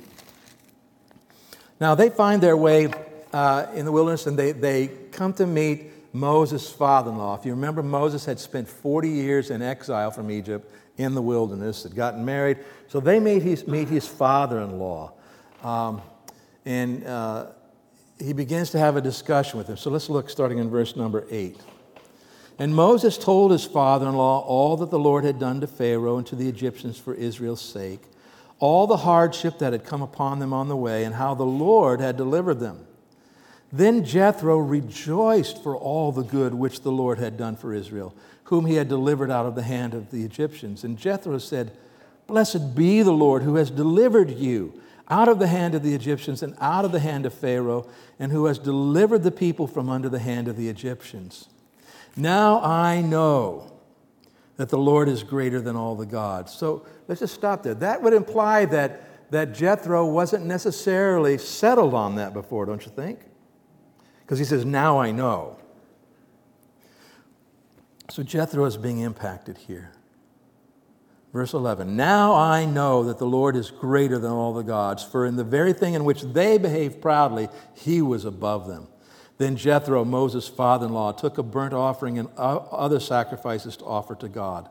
Now, 1.81 1.95
they 1.95 2.11
find 2.11 2.43
their 2.43 2.57
way 2.57 2.91
uh, 3.33 3.67
in 3.75 3.87
the 3.87 3.93
wilderness 3.93 4.27
and 4.27 4.39
they, 4.39 4.53
they 4.53 4.89
come 5.11 5.33
to 5.35 5.47
meet 5.47 5.91
Moses' 6.15 6.71
father 6.71 7.11
in 7.11 7.17
law. 7.17 7.35
If 7.39 7.47
you 7.47 7.53
remember, 7.53 7.83
Moses 7.83 8.27
had 8.27 8.39
spent 8.39 8.69
40 8.69 9.09
years 9.09 9.51
in 9.51 9.63
exile 9.63 10.11
from 10.11 10.31
Egypt 10.31 10.71
in 10.99 11.15
the 11.15 11.23
wilderness, 11.23 11.85
had 11.85 11.95
gotten 11.95 12.25
married. 12.25 12.59
So 12.89 13.01
they 13.01 13.19
meet 13.19 13.43
his, 13.43 13.67
meet 13.67 13.89
his 13.89 14.07
father 14.07 14.61
in 14.61 14.79
law. 14.79 15.13
Um, 15.63 16.03
and 16.67 17.07
uh, 17.07 17.47
he 18.23 18.33
begins 18.33 18.71
to 18.71 18.79
have 18.79 18.97
a 18.97 19.01
discussion 19.01 19.59
with 19.59 19.69
him. 19.69 19.77
So 19.77 19.91
let's 19.91 20.09
look 20.09 20.31
starting 20.31 20.59
in 20.59 20.71
verse 20.71 20.97
number 20.97 21.27
8. 21.31 21.61
And 22.59 22.75
Moses 22.75 23.19
told 23.19 23.51
his 23.51 23.65
father 23.65 24.09
in 24.09 24.15
law 24.15 24.41
all 24.41 24.77
that 24.79 24.91
the 24.91 24.99
Lord 24.99 25.25
had 25.25 25.39
done 25.39 25.61
to 25.61 25.67
Pharaoh 25.67 26.19
and 26.19 26.27
to 26.29 26.37
the 26.37 26.49
Egyptians 26.49 26.99
for 26.99 27.15
Israel's 27.15 27.61
sake 27.61 28.03
all 28.63 28.87
the 28.87 28.99
hardship 28.99 29.59
that 29.59 29.73
had 29.73 29.85
come 29.85 30.03
upon 30.03 30.39
them 30.39 30.53
on 30.53 30.69
the 30.69 30.77
way, 30.77 31.03
and 31.03 31.17
how 31.17 31.35
the 31.35 31.43
Lord 31.43 32.01
had 32.01 32.17
delivered 32.17 32.61
them. 32.61 32.87
Then 33.73 34.05
Jethro 34.05 34.57
rejoiced 34.57 35.61
for 35.61 35.77
all 35.77 36.13
the 36.13 36.23
good 36.23 36.55
which 36.55 36.83
the 36.83 36.93
Lord 36.93 37.19
had 37.19 37.37
done 37.37 37.57
for 37.57 37.75
Israel, 37.75 38.15
whom 38.45 38.67
he 38.67 38.77
had 38.77 38.89
delivered 38.89 39.33
out 39.33 39.47
of 39.47 39.57
the 39.57 39.65
hand 39.65 39.95
of 39.95 40.13
the 40.13 40.23
Egyptians. 40.23 40.85
And 40.85 40.97
Jethro 40.97 41.39
said, 41.39 41.77
Blessed 42.29 42.77
be 42.77 43.03
the 43.03 43.11
Lord 43.11 43.43
who 43.43 43.57
has 43.57 43.69
delivered 43.69 44.31
you 44.31 44.81
out 45.13 45.29
of 45.29 45.39
the 45.39 45.47
hand 45.47 45.75
of 45.75 45.83
the 45.83 45.95
Egyptians 45.95 46.43
and 46.43 46.57
out 46.59 46.87
of 46.87 46.91
the 46.91 46.99
hand 46.99 47.27
of 47.27 47.35
Pharaoh, 47.35 47.87
and 48.19 48.33
who 48.33 48.47
has 48.47 48.59
delivered 48.59 49.23
the 49.23 49.31
people 49.31 49.67
from 49.67 49.91
under 49.91 50.09
the 50.09 50.19
hand 50.19 50.49
of 50.49 50.57
the 50.57 50.71
Egyptians. 50.71 51.51
Now 52.17 52.63
I 52.63 53.03
know 53.03 53.71
that 54.57 54.71
the 54.71 54.79
Lord 54.79 55.11
is 55.11 55.23
greater 55.23 55.61
than 55.61 55.77
all 55.77 55.97
the 55.97 56.07
gods. 56.07 56.53
So 56.55 56.87
let's 57.09 57.21
just 57.21 57.35
stop 57.35 57.63
there. 57.63 57.75
That 57.75 58.03
would 58.03 58.15
imply 58.15 58.65
that, 58.67 59.31
that 59.31 59.53
Jethro 59.53 60.07
wasn't 60.07 60.47
necessarily 60.47 61.37
settled 61.37 61.93
on 61.93 62.15
that 62.15 62.33
before, 62.33 62.65
don't 62.65 62.85
you 62.85 62.93
think? 62.93 63.21
Because 64.21 64.39
he 64.39 64.47
says, 64.47 64.65
Now 64.65 64.99
I 64.99 65.11
know. 65.11 65.59
So 68.09 68.23
Jethro 68.23 68.65
is 68.65 68.79
being 68.79 69.01
impacted 69.01 69.59
here. 69.59 69.93
Verse 71.33 71.55
11 71.55 71.97
Now 71.97 72.35
I 72.35 72.65
know 72.65 73.05
that 73.05 73.19
the 73.19 73.27
Lord 73.27 73.57
is 73.57 73.71
greater 73.71 74.19
than 74.19 74.31
all 74.31 74.53
the 74.53 74.63
gods, 74.63 75.03
for 75.03 75.27
in 75.27 75.37
the 75.37 75.45
very 75.45 75.73
thing 75.73 75.95
in 75.95 76.05
which 76.05 76.23
they 76.23 76.59
behaved 76.59 77.01
proudly, 77.01 77.49
he 77.75 78.03
was 78.03 78.25
above 78.25 78.69
them. 78.69 78.89
Then 79.39 79.57
Jethro, 79.57 80.05
Moses' 80.05 80.47
father 80.49 80.87
in 80.87 80.93
law, 80.93 81.13
took 81.13 81.39
a 81.39 81.43
burnt 81.43 81.73
offering 81.73 82.19
and 82.19 82.29
other 82.37 83.01
sacrifices 83.01 83.77
to 83.79 83.85
offer 83.85 84.15
to 84.17 84.29
God. 84.29 84.69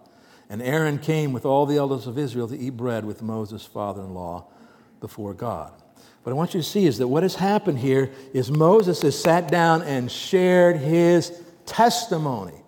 And 0.49 0.61
Aaron 0.61 0.99
came 0.99 1.33
with 1.33 1.45
all 1.45 1.65
the 1.65 1.77
elders 1.77 2.07
of 2.07 2.17
Israel 2.17 2.47
to 2.47 2.57
eat 2.57 2.77
bread 2.77 3.05
with 3.05 3.21
Moses' 3.21 3.65
father 3.65 4.01
in 4.01 4.13
law 4.13 4.45
before 4.99 5.33
God. 5.33 5.73
What 6.23 6.31
I 6.31 6.35
want 6.35 6.53
you 6.53 6.61
to 6.61 6.67
see 6.67 6.85
is 6.85 6.99
that 6.99 7.07
what 7.07 7.23
has 7.23 7.35
happened 7.35 7.79
here 7.79 8.11
is 8.33 8.51
Moses 8.51 9.01
has 9.01 9.19
sat 9.19 9.49
down 9.49 9.81
and 9.81 10.11
shared 10.11 10.77
his 10.77 11.41
testimony. 11.65 12.60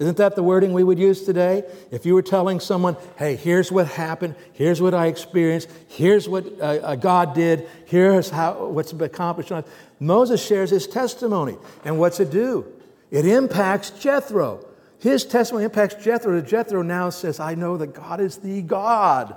Isn't 0.00 0.16
that 0.16 0.34
the 0.34 0.42
wording 0.42 0.72
we 0.72 0.82
would 0.82 0.98
use 0.98 1.24
today? 1.24 1.62
If 1.90 2.06
you 2.06 2.14
were 2.14 2.22
telling 2.22 2.58
someone, 2.58 2.96
hey, 3.18 3.36
here's 3.36 3.70
what 3.70 3.86
happened, 3.86 4.34
here's 4.54 4.80
what 4.80 4.94
I 4.94 5.08
experienced, 5.08 5.68
here's 5.88 6.26
what 6.26 6.46
uh, 6.58 6.80
uh 6.82 6.96
God 6.96 7.34
did, 7.34 7.68
here's 7.84 8.30
how, 8.30 8.68
what's 8.68 8.94
accomplished. 8.94 9.52
Moses 10.00 10.44
shares 10.44 10.70
his 10.70 10.86
testimony. 10.86 11.58
And 11.84 11.98
what's 11.98 12.18
it 12.18 12.30
do? 12.30 12.66
It 13.10 13.26
impacts 13.26 13.90
Jethro. 13.90 14.66
His 15.00 15.26
testimony 15.26 15.66
impacts 15.66 16.02
Jethro. 16.02 16.40
Jethro 16.40 16.80
now 16.80 17.10
says, 17.10 17.38
I 17.38 17.54
know 17.54 17.76
that 17.76 17.92
God 17.92 18.20
is 18.20 18.38
the 18.38 18.62
God. 18.62 19.36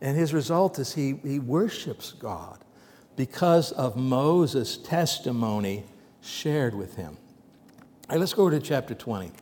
And 0.00 0.16
his 0.16 0.32
result 0.32 0.78
is 0.78 0.94
he, 0.94 1.20
he 1.22 1.38
worships 1.38 2.12
God 2.12 2.64
because 3.14 3.72
of 3.72 3.96
Moses' 3.96 4.78
testimony 4.78 5.84
shared 6.22 6.74
with 6.74 6.96
him. 6.96 7.18
All 8.08 8.14
right, 8.14 8.20
let's 8.20 8.32
go 8.32 8.42
over 8.42 8.52
to 8.52 8.60
chapter 8.60 8.94
20. 8.94 9.32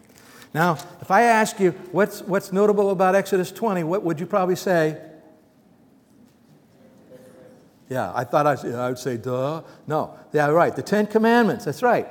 Now, 0.54 0.78
if 1.00 1.10
I 1.10 1.22
ask 1.22 1.60
you 1.60 1.72
what's, 1.92 2.22
what's 2.22 2.52
notable 2.52 2.90
about 2.90 3.14
Exodus 3.14 3.52
20, 3.52 3.84
what 3.84 4.02
would 4.02 4.20
you 4.20 4.26
probably 4.26 4.56
say? 4.56 5.00
Yeah, 7.88 8.12
I 8.14 8.24
thought 8.24 8.46
I, 8.46 8.68
I 8.70 8.88
would 8.88 8.98
say, 8.98 9.16
duh. 9.16 9.62
No, 9.86 10.18
yeah, 10.32 10.48
right. 10.48 10.74
The 10.74 10.82
Ten 10.82 11.06
Commandments, 11.06 11.64
that's 11.64 11.82
right. 11.82 12.08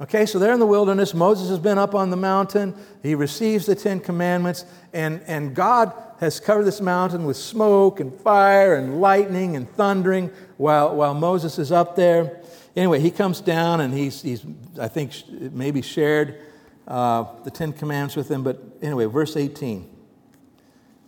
Okay, 0.00 0.26
so 0.26 0.40
they're 0.40 0.52
in 0.52 0.58
the 0.58 0.66
wilderness. 0.66 1.14
Moses 1.14 1.48
has 1.50 1.60
been 1.60 1.78
up 1.78 1.94
on 1.94 2.10
the 2.10 2.16
mountain. 2.16 2.74
He 3.02 3.14
receives 3.14 3.64
the 3.66 3.76
Ten 3.76 4.00
Commandments, 4.00 4.64
and, 4.92 5.22
and 5.26 5.54
God 5.54 5.92
has 6.18 6.40
covered 6.40 6.64
this 6.64 6.80
mountain 6.80 7.24
with 7.24 7.36
smoke 7.36 8.00
and 8.00 8.12
fire 8.12 8.74
and 8.74 9.00
lightning 9.00 9.56
and 9.56 9.70
thundering 9.70 10.30
while, 10.56 10.96
while 10.96 11.14
Moses 11.14 11.58
is 11.58 11.70
up 11.70 11.94
there. 11.94 12.40
Anyway, 12.74 12.98
he 12.98 13.10
comes 13.10 13.40
down 13.40 13.80
and 13.80 13.94
he's, 13.94 14.22
he's 14.22 14.44
I 14.80 14.88
think, 14.88 15.12
maybe 15.30 15.80
shared 15.80 16.40
uh, 16.86 17.24
the 17.44 17.50
Ten 17.50 17.72
Commandments 17.72 18.16
with 18.16 18.28
them. 18.28 18.42
But 18.42 18.62
anyway, 18.82 19.06
verse 19.06 19.36
18 19.36 19.88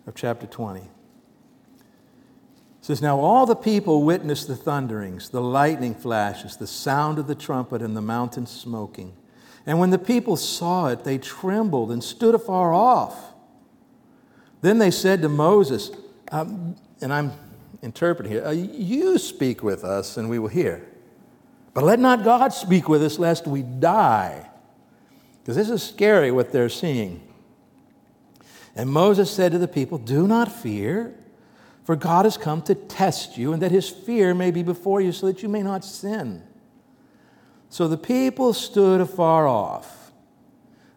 of 0.07 0.15
chapter 0.15 0.47
20 0.47 0.83
says, 2.81 3.03
Now 3.03 3.19
all 3.19 3.47
the 3.47 3.57
people 3.57 4.05
witnessed 4.05 4.49
the 4.49 4.57
thunderings, 4.57 5.31
the 5.31 5.41
lightning 5.41 5.95
flashes, 5.95 6.57
the 6.57 6.67
sound 6.67 7.19
of 7.19 7.27
the 7.27 7.35
trumpet, 7.35 7.83
and 7.83 7.97
the 7.97 8.03
mountain 8.03 8.47
smoking. 8.47 9.13
And 9.67 9.81
when 9.81 9.91
the 9.91 9.99
people 9.99 10.37
saw 10.37 10.89
it, 10.89 11.03
they 11.03 11.19
trembled 11.19 11.91
and 11.91 12.03
stood 12.03 12.35
afar 12.35 12.73
off. 12.73 13.35
Then 14.63 14.79
they 14.79 14.93
said 14.93 15.23
to 15.23 15.29
Moses, 15.29 15.91
um, 16.31 16.77
and 17.01 17.13
I'm 17.13 17.33
interpreting 17.83 18.33
here, 18.33 18.45
uh, 18.47 18.51
You 18.51 19.19
speak 19.19 19.63
with 19.63 19.85
us, 19.85 20.17
and 20.17 20.31
we 20.31 20.39
will 20.39 20.49
hear. 20.49 20.87
But 21.75 21.85
let 21.85 21.99
not 21.99 22.25
God 22.25 22.53
speak 22.53 22.89
with 22.89 23.03
us, 23.03 23.19
lest 23.19 23.47
we 23.47 23.63
die. 23.63 24.49
Because 25.47 25.55
this 25.55 25.71
is 25.71 25.81
scary 25.81 26.33
what 26.33 26.51
they're 26.51 26.69
seeing. 26.69 27.21
And 28.75 28.91
Moses 28.91 29.31
said 29.31 29.53
to 29.53 29.59
the 29.59 29.69
people, 29.69 29.97
Do 29.97 30.27
not 30.27 30.51
fear, 30.51 31.15
for 31.85 31.95
God 31.95 32.25
has 32.25 32.37
come 32.37 32.63
to 32.63 32.75
test 32.75 33.39
you, 33.39 33.53
and 33.53 33.63
that 33.63 33.71
his 33.71 33.89
fear 33.89 34.35
may 34.35 34.51
be 34.51 34.65
before 34.65 35.01
you, 35.01 35.13
so 35.13 35.29
that 35.29 35.45
you 35.45 35.49
may 35.49 35.63
not 35.63 35.85
sin. 35.85 36.43
So 37.71 37.87
the 37.87 37.97
people 37.97 38.55
stood 38.55 39.01
afar 39.01 39.47
off, 39.47 40.11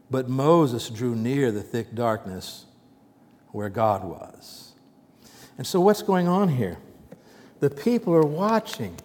but 0.10 0.28
Moses 0.28 0.90
drew 0.90 1.16
near 1.16 1.52
the 1.52 1.62
thick 1.62 1.94
darkness 1.94 2.66
where 3.50 3.70
God 3.70 4.04
was. 4.04 4.74
And 5.60 5.68
so, 5.68 5.80
what's 5.80 6.02
going 6.02 6.28
on 6.28 6.50
here? 6.50 6.80
The 7.60 7.70
people 7.70 8.16
are 8.16 8.26
watching. 8.26 8.96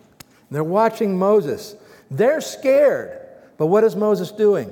They're 0.51 0.65
watching 0.65 1.19
Moses. 1.19 1.77
They're 2.11 2.41
scared. 2.41 3.21
But 3.59 3.67
what 3.67 3.85
is 3.85 3.95
Moses 3.95 4.33
doing? 4.33 4.71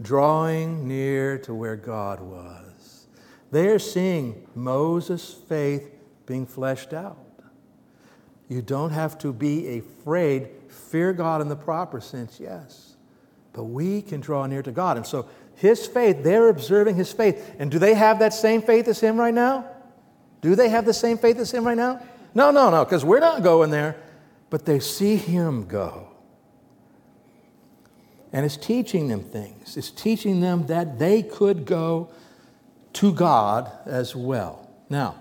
Drawing 0.00 0.86
near 0.86 1.38
to 1.38 1.54
where 1.54 1.76
God 1.76 2.20
was. 2.20 3.06
They 3.50 3.68
are 3.68 3.78
seeing 3.78 4.46
Moses' 4.54 5.32
faith 5.48 5.90
being 6.26 6.46
fleshed 6.46 6.92
out. 6.92 7.18
You 8.48 8.62
don't 8.62 8.90
have 8.90 9.18
to 9.18 9.32
be 9.32 9.78
afraid. 9.78 10.50
Fear 10.68 11.14
God 11.14 11.40
in 11.40 11.48
the 11.48 11.56
proper 11.56 12.00
sense, 12.00 12.38
yes. 12.38 12.96
But 13.52 13.64
we 13.64 14.02
can 14.02 14.20
draw 14.20 14.46
near 14.46 14.62
to 14.62 14.70
God. 14.70 14.96
And 14.96 15.06
so 15.06 15.28
his 15.56 15.86
faith, 15.86 16.22
they're 16.22 16.48
observing 16.48 16.96
his 16.96 17.12
faith. 17.12 17.56
And 17.58 17.70
do 17.70 17.78
they 17.78 17.94
have 17.94 18.18
that 18.18 18.34
same 18.34 18.62
faith 18.62 18.86
as 18.88 19.00
him 19.00 19.18
right 19.18 19.34
now? 19.34 19.66
Do 20.42 20.54
they 20.54 20.68
have 20.68 20.84
the 20.84 20.92
same 20.92 21.18
faith 21.18 21.38
as 21.38 21.50
him 21.50 21.66
right 21.66 21.76
now? 21.76 22.00
No, 22.34 22.50
no, 22.50 22.70
no, 22.70 22.84
because 22.84 23.04
we're 23.04 23.18
not 23.18 23.42
going 23.42 23.70
there. 23.70 23.96
But 24.50 24.64
they 24.64 24.78
see 24.78 25.16
him 25.16 25.66
go. 25.66 26.05
And 28.36 28.44
it's 28.44 28.58
teaching 28.58 29.08
them 29.08 29.22
things. 29.22 29.78
It's 29.78 29.90
teaching 29.90 30.42
them 30.42 30.66
that 30.66 30.98
they 30.98 31.22
could 31.22 31.64
go 31.64 32.10
to 32.92 33.10
God 33.14 33.72
as 33.86 34.14
well. 34.14 34.68
Now, 34.90 35.14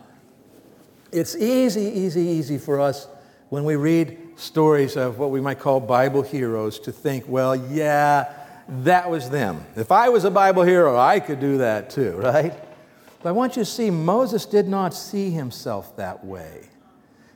it's 1.14 1.34
easy, 1.34 1.84
easy, 1.84 2.20
easy 2.20 2.58
for 2.58 2.82
us 2.82 3.08
when 3.48 3.64
we 3.64 3.78
read 3.78 4.18
stories 4.36 4.98
of 4.98 5.18
what 5.18 5.32
we 5.32 5.40
might 5.40 5.60
call 5.60 5.80
Bible 5.80 6.24
heroes 6.24 6.78
to 6.80 6.92
think, 6.92 7.24
well, 7.26 7.56
yeah, 7.56 8.34
that 8.68 9.10
was 9.10 9.30
them. 9.30 9.66
If 9.78 9.94
I 9.94 10.10
was 10.10 10.26
a 10.26 10.32
Bible 10.32 10.64
hero, 10.64 10.98
I 10.98 11.22
could 11.22 11.40
do 11.40 11.60
that 11.60 11.90
too, 11.90 12.18
right? 12.18 12.54
But 13.24 13.30
I 13.30 13.32
want 13.32 13.56
you 13.56 13.62
to 13.62 13.72
see 13.72 13.90
Moses 13.90 14.46
did 14.46 14.68
not 14.68 14.94
see 14.94 15.30
himself 15.30 15.96
that 15.96 16.26
way. 16.26 16.68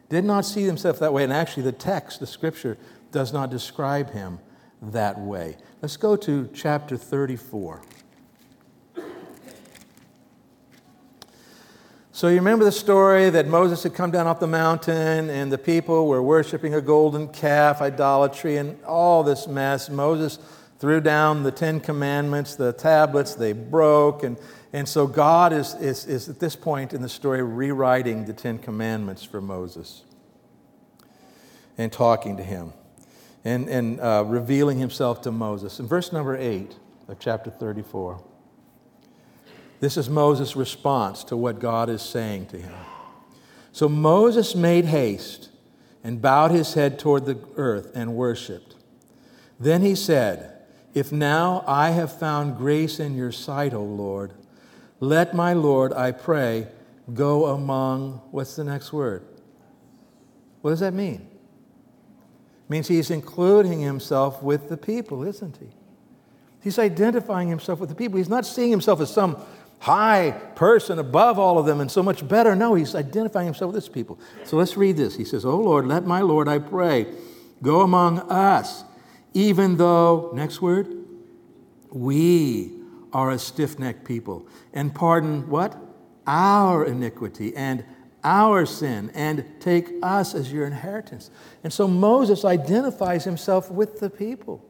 Did 0.10 0.26
not 0.26 0.44
see 0.44 0.66
himself 0.66 1.00
that 1.00 1.14
way. 1.14 1.24
And 1.24 1.32
actually, 1.32 1.64
the 1.64 1.72
text, 1.72 2.20
the 2.20 2.28
scripture, 2.28 2.78
does 3.14 3.32
not 3.32 3.50
describe 3.50 4.12
him 4.12 4.40
that 4.82 5.20
way. 5.20 5.58
Let's 5.82 5.98
go 5.98 6.16
to 6.18 6.50
chapter 6.54 6.98
34. 6.98 7.82
So, 12.12 12.28
you 12.28 12.36
remember 12.36 12.66
the 12.66 12.72
story 12.72 13.30
that 13.30 13.48
Moses 13.48 13.84
had 13.84 13.94
come 13.94 14.12
down 14.12 14.28
off 14.28 14.42
the 14.42 14.48
mountain 14.48 15.30
and 15.30 15.50
the 15.50 15.58
people 15.58 16.06
were 16.06 16.22
worshiping 16.22 16.74
a 16.74 16.82
golden 16.82 17.30
calf, 17.30 17.82
idolatry, 17.82 18.58
and 18.58 18.84
all 18.84 19.24
this 19.24 19.48
mess. 19.48 19.90
Moses 19.90 20.38
threw 20.80 21.00
down 21.00 21.44
the 21.44 21.52
Ten 21.52 21.80
Commandments, 21.80 22.56
the 22.56 22.74
tablets, 22.74 23.36
they 23.36 23.54
broke. 23.54 24.24
And, 24.24 24.38
and 24.74 24.86
so, 24.86 25.08
God 25.08 25.54
is, 25.54 25.76
is, 25.76 26.06
is 26.08 26.28
at 26.28 26.42
this 26.42 26.58
point 26.58 26.94
in 26.94 27.02
the 27.02 27.08
story 27.08 27.42
rewriting 27.42 28.26
the 28.26 28.34
Ten 28.34 28.58
Commandments 28.58 29.24
for 29.24 29.40
Moses 29.40 30.04
and 31.78 31.90
talking 31.90 32.36
to 32.36 32.44
him 32.44 32.74
and, 33.50 33.68
and 33.68 34.00
uh, 34.00 34.24
revealing 34.28 34.78
himself 34.78 35.22
to 35.22 35.32
Moses. 35.32 35.80
In 35.80 35.88
verse 35.88 36.14
number 36.14 36.38
8 36.38 36.76
of 37.08 37.18
chapter 37.20 37.50
34, 37.50 38.24
this 39.80 39.98
is 39.98 40.08
Moses' 40.08 40.56
response 40.56 41.24
to 41.26 41.36
what 41.36 41.60
God 41.60 41.90
is 41.90 42.04
saying 42.04 42.46
to 42.48 42.58
him. 42.58 42.74
So 43.72 43.90
Moses 43.90 44.56
made 44.56 44.86
haste 44.86 45.50
and 46.04 46.22
bowed 46.22 46.52
his 46.52 46.76
head 46.76 47.00
toward 47.00 47.26
the 47.26 47.40
earth 47.56 47.92
and 47.96 48.16
worshiped. 48.16 48.76
Then 49.60 49.82
he 49.82 49.96
said, 49.96 50.62
If 50.94 51.12
now 51.12 51.64
I 51.66 51.90
have 51.90 52.18
found 52.18 52.58
grace 52.58 53.00
in 53.00 53.16
your 53.16 53.32
sight, 53.32 53.74
O 53.74 53.84
Lord, 53.84 54.34
let 55.00 55.34
my 55.34 55.54
Lord, 55.54 55.92
I 55.94 56.12
pray, 56.12 56.68
go 57.14 57.48
among, 57.48 58.22
what's 58.30 58.56
the 58.56 58.64
next 58.64 58.94
word? 58.94 59.24
What 60.62 60.72
does 60.72 60.82
that 60.82 60.94
mean? 60.94 61.29
Means 62.70 62.88
he's 62.88 63.12
including 63.12 63.82
himself 63.82 64.42
with 64.42 64.70
the 64.70 64.78
people, 64.78 65.24
isn't 65.24 65.58
he? 65.58 65.70
He's 66.62 66.78
identifying 66.78 67.48
himself 67.48 67.80
with 67.80 67.90
the 67.90 67.96
people. 67.96 68.18
He's 68.18 68.30
not 68.30 68.46
seeing 68.46 68.70
himself 68.70 69.02
as 69.02 69.12
some 69.12 69.38
high 69.80 70.32
person 70.56 71.00
above 71.00 71.40
all 71.40 71.58
of 71.58 71.66
them 71.66 71.80
and 71.80 71.90
so 71.90 72.04
much 72.04 72.28
better. 72.28 72.56
No, 72.56 72.76
he's 72.76 72.96
identifying 72.96 73.46
himself 73.46 73.74
with 73.74 73.84
his 73.84 73.90
people. 73.90 74.20
So 74.44 74.58
let's 74.58 74.78
read 74.78 74.98
this. 74.98 75.16
He 75.16 75.26
says, 75.26 75.46
Oh 75.46 75.58
Lord, 75.58 75.88
let 75.88 76.06
my 76.06 76.22
Lord, 76.22 76.48
I 76.48 76.60
pray, 76.60 77.08
go 77.64 77.82
among 77.82 78.20
us, 78.30 78.84
even 79.34 79.78
though, 79.78 80.32
next 80.34 80.62
word, 80.62 80.96
we 81.92 82.74
are 83.14 83.32
a 83.32 83.40
stiff 83.40 83.80
necked 83.80 84.06
people, 84.06 84.48
and 84.74 84.94
pardon 84.94 85.50
what? 85.50 85.76
Our 86.28 86.86
iniquity 86.86 87.56
and 87.56 87.84
our 88.24 88.66
sin, 88.66 89.12
and 89.14 89.46
take 89.60 89.90
us 90.04 90.36
as 90.36 90.52
your 90.52 90.66
inheritance. 90.66 91.32
And 91.64 91.72
so 91.72 91.88
Moses 91.88 92.44
identifies 92.44 93.24
himself 93.24 93.72
with 93.72 94.00
the 94.00 94.10
people. 94.10 94.66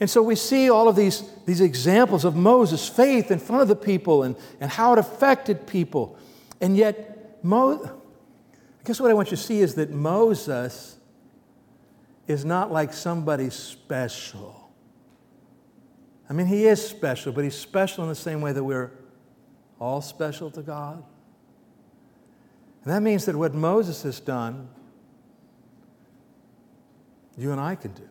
And 0.00 0.10
so 0.10 0.20
we 0.20 0.34
see 0.34 0.68
all 0.68 0.88
of 0.88 0.96
these, 0.96 1.22
these 1.46 1.60
examples 1.60 2.24
of 2.24 2.34
Moses' 2.34 2.88
faith 2.88 3.30
in 3.30 3.38
front 3.38 3.62
of 3.62 3.68
the 3.68 3.76
people 3.76 4.24
and, 4.24 4.34
and 4.60 4.68
how 4.68 4.92
it 4.94 4.98
affected 4.98 5.66
people. 5.66 6.18
And 6.60 6.76
yet, 6.76 7.38
Mo, 7.44 7.84
I 7.84 8.84
guess 8.84 9.00
what 9.00 9.10
I 9.10 9.14
want 9.14 9.30
you 9.30 9.36
to 9.36 9.42
see 9.42 9.60
is 9.60 9.76
that 9.76 9.90
Moses 9.90 10.96
is 12.26 12.44
not 12.44 12.72
like 12.72 12.92
somebody 12.92 13.50
special. 13.50 14.70
I 16.28 16.32
mean, 16.32 16.46
he 16.46 16.66
is 16.66 16.84
special, 16.84 17.32
but 17.32 17.44
he's 17.44 17.54
special 17.54 18.02
in 18.02 18.08
the 18.08 18.16
same 18.16 18.40
way 18.40 18.52
that 18.52 18.64
we're 18.64 18.90
all 19.78 20.00
special 20.00 20.50
to 20.52 20.62
God. 20.62 21.04
And 22.84 22.92
that 22.92 23.02
means 23.02 23.26
that 23.26 23.36
what 23.36 23.54
Moses 23.54 24.02
has 24.02 24.18
done, 24.18 24.68
you 27.36 27.52
and 27.52 27.60
I 27.60 27.76
can 27.76 27.92
do. 27.92 28.08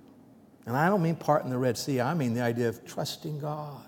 And 0.65 0.77
I 0.77 0.87
don't 0.87 1.01
mean 1.01 1.15
part 1.15 1.43
in 1.43 1.49
the 1.49 1.57
Red 1.57 1.77
Sea, 1.77 2.01
I 2.01 2.13
mean 2.13 2.33
the 2.33 2.41
idea 2.41 2.69
of 2.69 2.85
trusting 2.85 3.39
God, 3.39 3.87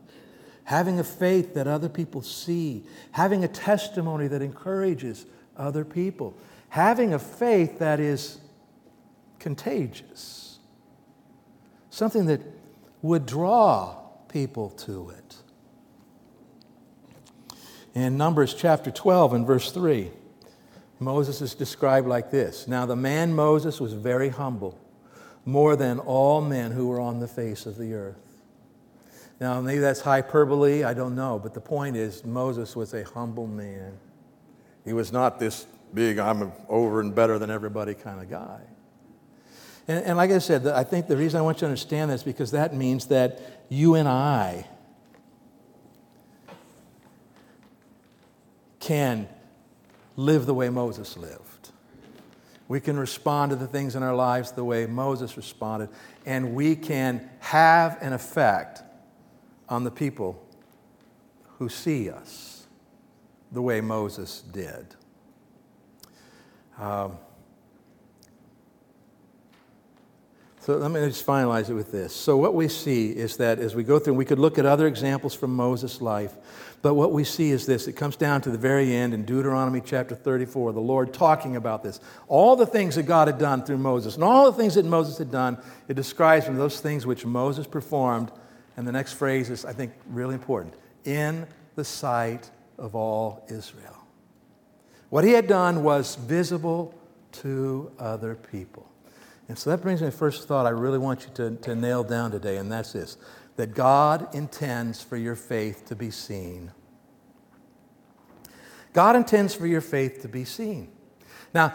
having 0.66 1.00
a 1.00 1.04
faith 1.04 1.54
that 1.54 1.68
other 1.68 1.88
people 1.88 2.22
see, 2.22 2.84
having 3.12 3.44
a 3.44 3.48
testimony 3.48 4.28
that 4.28 4.42
encourages 4.42 5.26
other 5.56 5.86
people, 5.86 6.36
having 6.70 7.14
a 7.14 7.20
faith 7.20 7.80
that 7.80 8.00
is 8.00 8.40
contagious, 9.40 10.58
something 11.90 12.26
that 12.26 12.42
would 13.02 13.26
draw 13.26 13.96
people 14.28 14.72
to 14.72 15.12
it. 15.12 15.36
In 17.94 18.18
Numbers 18.18 18.56
chapter 18.56 18.90
12 18.90 19.34
and 19.34 19.48
verse 19.48 19.72
3, 19.72 20.10
Moses 21.04 21.42
is 21.42 21.54
described 21.54 22.08
like 22.08 22.32
this 22.32 22.68
Now, 22.68 22.86
the 22.86 22.96
man 22.96 23.34
Moses 23.34 23.80
was 23.80 23.94
very 23.94 24.30
humble 24.30 24.80
more 25.46 25.76
than 25.76 26.00
all 26.00 26.42
men 26.42 26.72
who 26.72 26.88
were 26.88 27.00
on 27.00 27.20
the 27.20 27.28
face 27.28 27.66
of 27.66 27.78
the 27.78 27.94
earth. 27.94 28.16
Now, 29.40 29.60
maybe 29.60 29.80
that's 29.80 30.00
hyperbole, 30.00 30.84
I 30.84 30.94
don't 30.94 31.16
know, 31.16 31.38
but 31.38 31.54
the 31.54 31.62
point 31.62 31.98
is 31.98 32.24
Moses 32.24 32.76
was 32.76 32.94
a 32.94 33.04
humble 33.04 33.48
man. 33.48 33.98
He 34.86 34.94
was 34.94 35.12
not 35.12 35.40
this 35.40 35.68
big, 35.94 36.18
I'm 36.18 36.52
over 36.70 37.02
and 37.02 37.14
better 37.14 37.38
than 37.38 37.50
everybody 37.50 37.94
kind 37.94 38.22
of 38.22 38.30
guy. 38.30 38.62
And, 39.88 40.06
and 40.06 40.18
like 40.18 40.32
I 40.32 40.38
said, 40.38 40.66
I 40.68 40.84
think 40.84 41.08
the 41.08 41.18
reason 41.18 41.40
I 41.40 41.42
want 41.42 41.58
you 41.58 41.62
to 41.62 41.66
understand 41.66 42.12
this 42.12 42.24
because 42.24 42.52
that 42.52 42.74
means 42.74 43.08
that 43.08 43.66
you 43.70 43.96
and 43.96 44.08
I 44.08 44.66
can 48.80 49.28
live 50.16 50.46
the 50.46 50.54
way 50.54 50.70
Moses 50.70 51.18
lived. 51.18 51.70
We 52.68 52.80
can 52.80 52.98
respond 52.98 53.52
to 53.52 53.56
the 53.56 53.68
things 53.68 53.96
in 53.96 54.04
our 54.04 54.16
lives 54.16 54.52
the 54.52 54.64
way 54.64 54.86
Moses 54.86 55.36
responded, 55.38 55.90
and 56.26 56.56
we 56.56 56.76
can 56.76 57.30
have 57.40 57.98
an 58.02 58.14
effect 58.14 58.82
on 59.70 59.84
the 59.84 59.92
people 59.92 60.44
who 61.60 61.70
see 61.70 62.10
us 62.10 62.66
the 63.52 63.62
way 63.62 63.82
Moses 63.82 64.42
did. 64.52 64.96
Um, 66.80 67.18
so 70.60 70.78
let 70.78 70.92
me 70.92 71.00
just 71.02 71.26
finalize 71.26 71.70
it 71.70 71.74
with 71.74 71.92
this. 71.92 72.16
So, 72.16 72.38
what 72.38 72.56
we 72.56 72.70
see 72.70 73.12
is 73.12 73.38
that 73.38 73.60
as 73.60 73.76
we 73.76 73.84
go 73.84 74.00
through, 74.00 74.14
we 74.14 74.26
could 74.26 74.40
look 74.40 74.58
at 74.58 74.66
other 74.66 74.88
examples 74.88 75.36
from 75.36 75.54
Moses' 75.54 76.02
life, 76.02 76.36
but 76.84 76.96
what 76.96 77.14
we 77.14 77.24
see 77.24 77.50
is 77.52 77.66
this 77.66 77.88
it 77.88 77.94
comes 77.94 78.18
down 78.18 78.42
to 78.42 78.52
the 78.52 78.58
very 78.58 78.94
end 78.94 79.14
in 79.14 79.24
Deuteronomy 79.24 79.82
chapter 79.84 80.16
34, 80.16 80.74
the 80.74 80.82
Lord 80.82 81.14
talking 81.14 81.56
about 81.56 81.82
this. 81.82 82.02
All 82.28 82.58
the 82.58 82.66
things 82.66 82.96
that 82.96 83.04
God 83.04 83.30
had 83.30 83.40
done 83.40 83.64
through 83.64 83.78
Moses, 83.78 84.16
and 84.16 84.24
all 84.24 84.52
the 84.52 84.58
things 84.62 84.76
that 84.76 84.86
Moses 84.86 85.18
had 85.18 85.32
done, 85.32 85.58
it 85.88 85.96
describes 85.96 86.46
from 86.46 86.58
those 86.58 86.82
things 86.82 87.08
which 87.08 87.26
Moses 87.26 87.66
performed. 87.66 88.32
And 88.76 88.86
the 88.86 88.92
next 88.92 89.14
phrase 89.14 89.50
is, 89.50 89.64
I 89.64 89.72
think, 89.72 89.94
really 90.08 90.34
important 90.34 90.74
in 91.06 91.48
the 91.76 91.86
sight 91.86 92.50
of 92.78 92.96
all 92.96 93.46
Israel. 93.50 93.98
What 95.10 95.24
he 95.24 95.32
had 95.32 95.48
done 95.48 95.84
was 95.84 96.16
visible 96.16 96.94
to 97.44 97.92
other 97.98 98.36
people. 98.36 98.90
And 99.48 99.58
so 99.58 99.70
that 99.70 99.82
brings 99.82 100.02
me 100.02 100.08
to 100.08 100.12
the 100.12 100.18
first 100.18 100.48
thought 100.48 100.66
I 100.66 100.70
really 100.70 100.98
want 100.98 101.22
you 101.22 101.30
to, 101.36 101.56
to 101.62 101.76
nail 101.76 102.04
down 102.04 102.32
today, 102.32 102.58
and 102.58 102.70
that's 102.70 102.92
this 102.92 103.18
that 103.56 103.74
God 103.74 104.34
intends 104.34 105.02
for 105.02 105.18
your 105.18 105.36
faith 105.36 105.86
to 105.88 105.96
be 105.96 106.12
seen. 106.12 106.72
God 108.94 109.16
intends 109.16 109.54
for 109.56 109.68
your 109.68 109.82
faith 109.82 110.22
to 110.22 110.28
be 110.28 110.46
seen. 110.46 110.92
Now, 111.54 111.74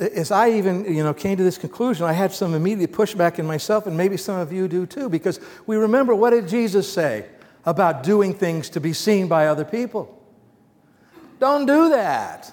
as 0.00 0.30
I 0.30 0.50
even 0.50 0.84
you 0.84 1.02
know, 1.02 1.14
came 1.14 1.36
to 1.36 1.42
this 1.42 1.58
conclusion, 1.58 2.04
I 2.04 2.12
had 2.12 2.32
some 2.32 2.54
immediate 2.54 2.92
pushback 2.92 3.38
in 3.38 3.46
myself, 3.46 3.86
and 3.86 3.96
maybe 3.96 4.16
some 4.16 4.38
of 4.38 4.52
you 4.52 4.68
do 4.68 4.86
too, 4.86 5.08
because 5.08 5.40
we 5.66 5.76
remember 5.76 6.14
what 6.14 6.30
did 6.30 6.48
Jesus 6.48 6.92
say 6.92 7.26
about 7.64 8.02
doing 8.02 8.34
things 8.34 8.68
to 8.70 8.80
be 8.80 8.92
seen 8.92 9.28
by 9.28 9.46
other 9.46 9.64
people? 9.64 10.18
Don't 11.38 11.66
do 11.66 11.90
that. 11.90 12.52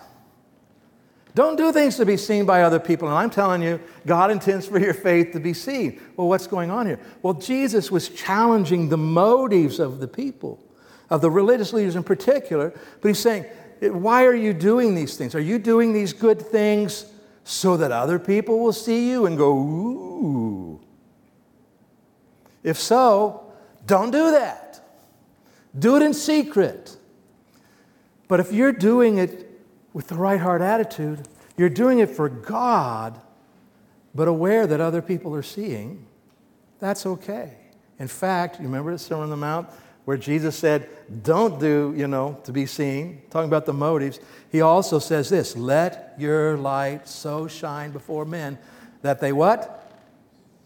Don't 1.40 1.56
do 1.56 1.72
things 1.72 1.96
to 1.96 2.06
be 2.06 2.18
seen 2.18 2.46
by 2.46 2.64
other 2.64 2.82
people. 2.82 3.08
And 3.08 3.16
I'm 3.16 3.30
telling 3.30 3.62
you, 3.62 3.80
God 4.06 4.30
intends 4.30 4.68
for 4.68 4.78
your 4.78 4.94
faith 4.94 5.32
to 5.32 5.40
be 5.40 5.54
seen. 5.54 6.02
Well, 6.18 6.28
what's 6.28 6.48
going 6.48 6.70
on 6.70 6.86
here? 6.86 7.00
Well, 7.22 7.34
Jesus 7.34 7.90
was 7.90 8.10
challenging 8.10 8.90
the 8.90 8.98
motives 8.98 9.80
of 9.80 10.02
the 10.02 10.08
people, 10.10 10.62
of 11.10 11.22
the 11.22 11.32
religious 11.32 11.72
leaders 11.72 11.96
in 11.96 12.04
particular. 12.04 12.78
But 13.00 13.08
he's 13.08 13.20
saying, 13.20 13.46
why 13.80 14.26
are 14.26 14.36
you 14.36 14.52
doing 14.52 14.96
these 14.96 15.16
things? 15.16 15.34
Are 15.34 15.40
you 15.40 15.60
doing 15.60 15.94
these 15.94 16.12
good 16.12 16.42
things 16.42 17.06
so 17.46 17.78
that 17.78 17.94
other 17.94 18.20
people 18.20 18.60
will 18.60 18.74
see 18.74 19.10
you 19.10 19.26
and 19.26 19.38
go, 19.38 19.54
ooh? 19.54 20.82
If 22.64 22.78
so, 22.78 23.50
don't 23.86 24.12
do 24.12 24.32
that. 24.32 24.82
Do 25.80 25.96
it 25.96 26.02
in 26.02 26.14
secret. 26.14 26.98
But 28.28 28.42
if 28.42 28.52
you're 28.52 28.74
doing 28.74 29.20
it 29.20 29.49
with 29.94 30.08
the 30.08 30.16
right 30.16 30.40
heart 30.40 30.62
attitude, 30.62 31.28
you're 31.58 31.70
doing 31.70 32.00
it 32.00 32.10
for 32.10 32.30
God, 32.30 33.20
but 34.16 34.28
aware 34.28 34.68
that 34.68 34.80
other 34.80 35.02
people 35.02 35.36
are 35.36 35.44
seeing, 35.44 36.06
that's 36.80 37.06
okay. 37.06 37.54
In 38.00 38.08
fact, 38.08 38.60
you 38.60 38.66
remember 38.66 38.92
the 38.92 39.00
Sermon 39.00 39.24
on 39.24 39.30
the 39.30 39.38
Mount 39.38 39.70
where 40.06 40.18
Jesus 40.18 40.56
said, 40.56 40.90
Don't 41.24 41.60
do, 41.60 41.94
you 41.96 42.08
know, 42.08 42.40
to 42.46 42.52
be 42.52 42.66
seen, 42.66 43.22
talking 43.30 43.50
about 43.50 43.66
the 43.66 43.74
motives. 43.74 44.20
He 44.52 44.62
also 44.62 45.00
says 45.00 45.30
this 45.30 45.56
let 45.56 46.16
your 46.18 46.58
light 46.58 47.08
so 47.08 47.48
shine 47.48 47.92
before 47.92 48.26
men 48.26 48.58
that 49.02 49.20
they 49.20 49.32
what? 49.32 49.92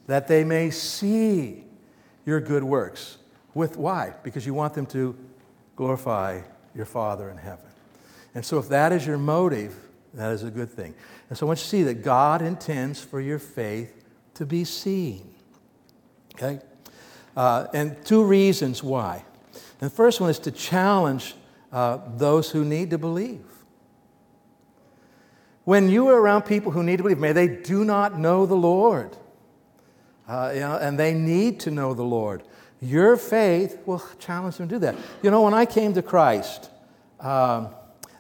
That 0.08 0.28
they 0.28 0.44
may 0.44 0.70
see 0.70 1.64
your 2.26 2.40
good 2.40 2.64
works. 2.64 3.18
With 3.54 3.78
why? 3.78 4.14
Because 4.24 4.46
you 4.46 4.54
want 4.54 4.74
them 4.74 4.86
to 4.88 5.16
glorify 5.76 6.42
your 6.76 6.86
Father 6.86 7.30
in 7.30 7.38
heaven. 7.38 7.73
And 8.36 8.44
so, 8.44 8.58
if 8.58 8.70
that 8.70 8.92
is 8.92 9.06
your 9.06 9.18
motive, 9.18 9.76
that 10.14 10.32
is 10.32 10.44
a 10.44 10.52
good 10.52 10.70
thing. 10.70 10.94
And 11.30 11.38
so, 11.38 11.46
I 11.46 11.48
want 11.48 11.60
you 11.60 11.64
to 11.64 11.70
see 11.70 11.84
that 11.84 12.04
God 12.04 12.42
intends 12.42 13.00
for 13.02 13.22
your 13.22 13.40
faith 13.40 14.04
to 14.36 14.46
be 14.46 14.64
seen. 14.64 15.34
Okay? 16.36 16.60
Uh, 17.36 17.68
and 17.74 18.04
two 18.06 18.24
reasons 18.24 18.84
why. 18.84 19.24
And 19.82 19.92
the 19.92 19.96
first 19.96 20.22
one 20.22 20.30
is 20.30 20.40
to 20.40 20.52
challenge 20.52 21.36
uh, 21.72 22.00
those 22.16 22.52
who 22.52 22.64
need 22.64 22.90
to 22.92 22.98
believe. 22.98 23.46
When 25.66 25.90
you 25.90 26.10
are 26.10 26.20
around 26.20 26.44
people 26.44 26.72
who 26.72 26.84
need 26.84 26.98
to 26.98 27.04
believe, 27.04 27.20
may 27.20 27.32
they 27.32 27.48
do 27.48 27.86
not 27.86 28.20
know 28.20 28.46
the 28.46 28.56
Lord, 28.56 29.16
uh, 30.28 30.52
you 30.54 30.60
know, 30.60 30.78
and 30.78 31.00
they 31.00 31.14
need 31.14 31.60
to 31.62 31.72
know 31.72 31.94
the 31.94 32.04
Lord, 32.04 32.44
your 32.82 33.16
faith 33.16 33.80
will 33.86 34.04
challenge 34.20 34.58
them 34.58 34.68
to 34.68 34.76
do 34.76 34.80
that. 34.80 34.96
You 35.22 35.32
know, 35.32 35.42
when 35.42 35.54
I 35.54 35.66
came 35.66 35.94
to 35.94 36.02
Christ, 36.02 36.70
um, 37.22 37.70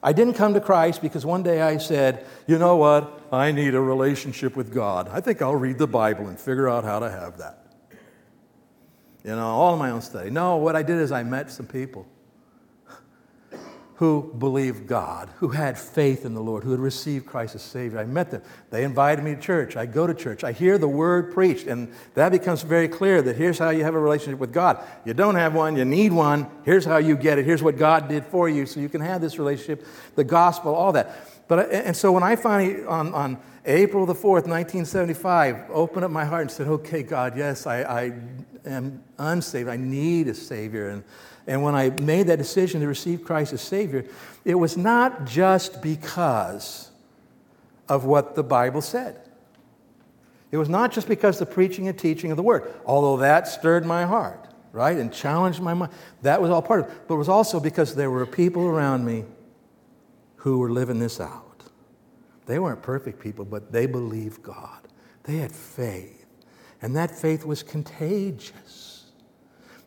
I 0.03 0.11
didn't 0.11 0.33
come 0.33 0.53
to 0.53 0.59
Christ 0.59 1.01
because 1.01 1.25
one 1.25 1.43
day 1.43 1.61
I 1.61 1.77
said, 1.77 2.25
you 2.45 2.59
know 2.59 2.75
what? 2.75 3.21
I 3.31 3.53
need 3.53 3.73
a 3.73 3.79
relationship 3.79 4.55
with 4.55 4.73
God. 4.73 5.09
I 5.09 5.21
think 5.21 5.41
I'll 5.41 5.55
read 5.55 5.77
the 5.77 5.87
Bible 5.87 6.27
and 6.27 6.37
figure 6.37 6.69
out 6.69 6.83
how 6.83 6.99
to 6.99 7.09
have 7.09 7.37
that. 7.37 7.65
You 9.23 9.31
know, 9.31 9.47
all 9.47 9.77
my 9.77 9.91
own 9.91 10.01
study. 10.01 10.29
No, 10.29 10.57
what 10.57 10.75
I 10.75 10.83
did 10.83 10.97
is 10.99 11.13
I 11.13 11.23
met 11.23 11.49
some 11.49 11.65
people 11.65 12.05
who 14.03 14.33
believed 14.37 14.85
God, 14.85 15.29
who 15.37 15.47
had 15.47 15.79
faith 15.79 16.25
in 16.25 16.33
the 16.33 16.41
Lord, 16.41 16.65
who 16.65 16.71
had 16.71 16.81
received 16.81 17.25
Christ 17.25 17.55
as 17.55 17.61
Savior. 17.61 17.99
I 17.99 18.03
met 18.03 18.31
them. 18.31 18.41
They 18.69 18.83
invited 18.83 19.23
me 19.23 19.33
to 19.33 19.39
church. 19.39 19.77
I 19.77 19.85
go 19.85 20.05
to 20.05 20.13
church. 20.13 20.43
I 20.43 20.51
hear 20.51 20.77
the 20.77 20.89
word 20.89 21.33
preached, 21.33 21.67
and 21.67 21.89
that 22.13 22.33
becomes 22.33 22.63
very 22.63 22.89
clear 22.89 23.21
that 23.21 23.37
here's 23.37 23.57
how 23.57 23.69
you 23.69 23.85
have 23.85 23.95
a 23.95 23.99
relationship 23.99 24.41
with 24.41 24.51
God. 24.51 24.83
You 25.05 25.13
don't 25.13 25.35
have 25.35 25.53
one, 25.55 25.77
you 25.77 25.85
need 25.85 26.11
one. 26.11 26.47
Here's 26.65 26.83
how 26.83 26.97
you 26.97 27.15
get 27.15 27.39
it. 27.39 27.45
Here's 27.45 27.63
what 27.63 27.77
God 27.77 28.09
did 28.09 28.25
for 28.25 28.49
you 28.49 28.65
so 28.65 28.81
you 28.81 28.89
can 28.89 28.99
have 28.99 29.21
this 29.21 29.39
relationship, 29.39 29.87
the 30.15 30.25
gospel, 30.25 30.75
all 30.75 30.91
that. 30.91 31.15
But, 31.47 31.71
and 31.71 31.95
so 31.95 32.11
when 32.11 32.23
I 32.23 32.35
finally, 32.35 32.83
on, 32.85 33.13
on 33.13 33.37
April 33.65 34.05
the 34.05 34.15
4th, 34.15 34.47
1975, 34.47 35.69
opened 35.69 36.05
up 36.05 36.11
my 36.11 36.25
heart 36.25 36.41
and 36.41 36.51
said, 36.51 36.67
Okay, 36.67 37.03
God, 37.03 37.37
yes, 37.37 37.67
I, 37.67 37.81
I 37.81 38.13
am 38.65 39.03
unsaved. 39.17 39.69
I 39.69 39.77
need 39.77 40.27
a 40.27 40.33
Savior. 40.33 40.89
And 40.89 41.03
and 41.47 41.61
when 41.61 41.75
I 41.75 41.89
made 41.89 42.27
that 42.27 42.37
decision 42.37 42.81
to 42.81 42.87
receive 42.87 43.23
Christ 43.23 43.53
as 43.53 43.61
Savior, 43.61 44.05
it 44.45 44.55
was 44.55 44.77
not 44.77 45.25
just 45.25 45.81
because 45.81 46.89
of 47.89 48.05
what 48.05 48.35
the 48.35 48.43
Bible 48.43 48.81
said. 48.81 49.19
It 50.51 50.57
was 50.57 50.69
not 50.69 50.91
just 50.91 51.07
because 51.07 51.39
the 51.39 51.45
preaching 51.45 51.87
and 51.87 51.97
teaching 51.97 52.31
of 52.31 52.37
the 52.37 52.43
Word, 52.43 52.71
although 52.85 53.17
that 53.17 53.47
stirred 53.47 53.85
my 53.85 54.05
heart, 54.05 54.47
right, 54.71 54.97
and 54.97 55.11
challenged 55.11 55.61
my 55.61 55.73
mind. 55.73 55.91
That 56.21 56.41
was 56.41 56.51
all 56.51 56.61
part 56.61 56.81
of 56.81 56.85
it. 56.87 57.07
But 57.07 57.15
it 57.15 57.17
was 57.17 57.29
also 57.29 57.59
because 57.59 57.95
there 57.95 58.11
were 58.11 58.25
people 58.25 58.65
around 58.65 59.03
me 59.03 59.25
who 60.43 60.59
were 60.59 60.69
living 60.69 60.99
this 60.99 61.21
out. 61.21 61.63
They 62.47 62.59
weren't 62.59 62.83
perfect 62.83 63.21
people, 63.21 63.45
but 63.45 63.71
they 63.71 63.85
believed 63.85 64.43
God. 64.43 64.81
They 65.23 65.37
had 65.37 65.53
faith. 65.53 66.25
And 66.81 66.97
that 66.97 67.11
faith 67.11 67.45
was 67.45 67.63
contagious. 67.63 69.05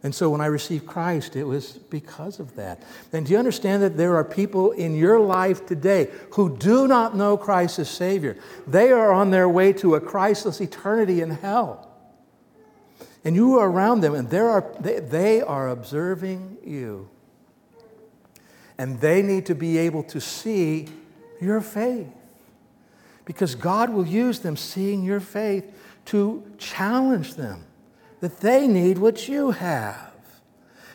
And 0.02 0.14
so 0.14 0.30
when 0.30 0.40
I 0.40 0.46
received 0.46 0.86
Christ, 0.86 1.36
it 1.36 1.44
was 1.44 1.72
because 1.72 2.40
of 2.40 2.56
that. 2.56 2.82
And 3.12 3.26
do 3.26 3.32
you 3.32 3.38
understand 3.38 3.82
that 3.82 3.98
there 3.98 4.16
are 4.16 4.24
people 4.24 4.72
in 4.72 4.96
your 4.96 5.20
life 5.20 5.66
today 5.66 6.10
who 6.30 6.56
do 6.56 6.88
not 6.88 7.14
know 7.14 7.36
Christ 7.36 7.78
as 7.78 7.90
Savior? 7.90 8.38
They 8.66 8.92
are 8.92 9.12
on 9.12 9.30
their 9.30 9.50
way 9.50 9.74
to 9.74 9.94
a 9.94 10.00
Christless 10.00 10.62
eternity 10.62 11.20
in 11.20 11.28
hell. 11.28 11.94
And 13.26 13.36
you 13.36 13.58
are 13.58 13.68
around 13.68 14.00
them, 14.00 14.14
and 14.14 14.32
are, 14.32 14.74
they, 14.80 15.00
they 15.00 15.42
are 15.42 15.68
observing 15.68 16.56
you. 16.64 17.10
And 18.78 19.00
they 19.00 19.22
need 19.22 19.46
to 19.46 19.54
be 19.54 19.78
able 19.78 20.02
to 20.04 20.20
see 20.20 20.88
your 21.40 21.60
faith. 21.60 22.12
Because 23.24 23.54
God 23.54 23.90
will 23.90 24.06
use 24.06 24.40
them 24.40 24.56
seeing 24.56 25.02
your 25.04 25.20
faith 25.20 25.64
to 26.06 26.44
challenge 26.58 27.34
them 27.34 27.64
that 28.20 28.40
they 28.40 28.66
need 28.66 28.98
what 28.98 29.28
you 29.28 29.50
have. 29.50 30.12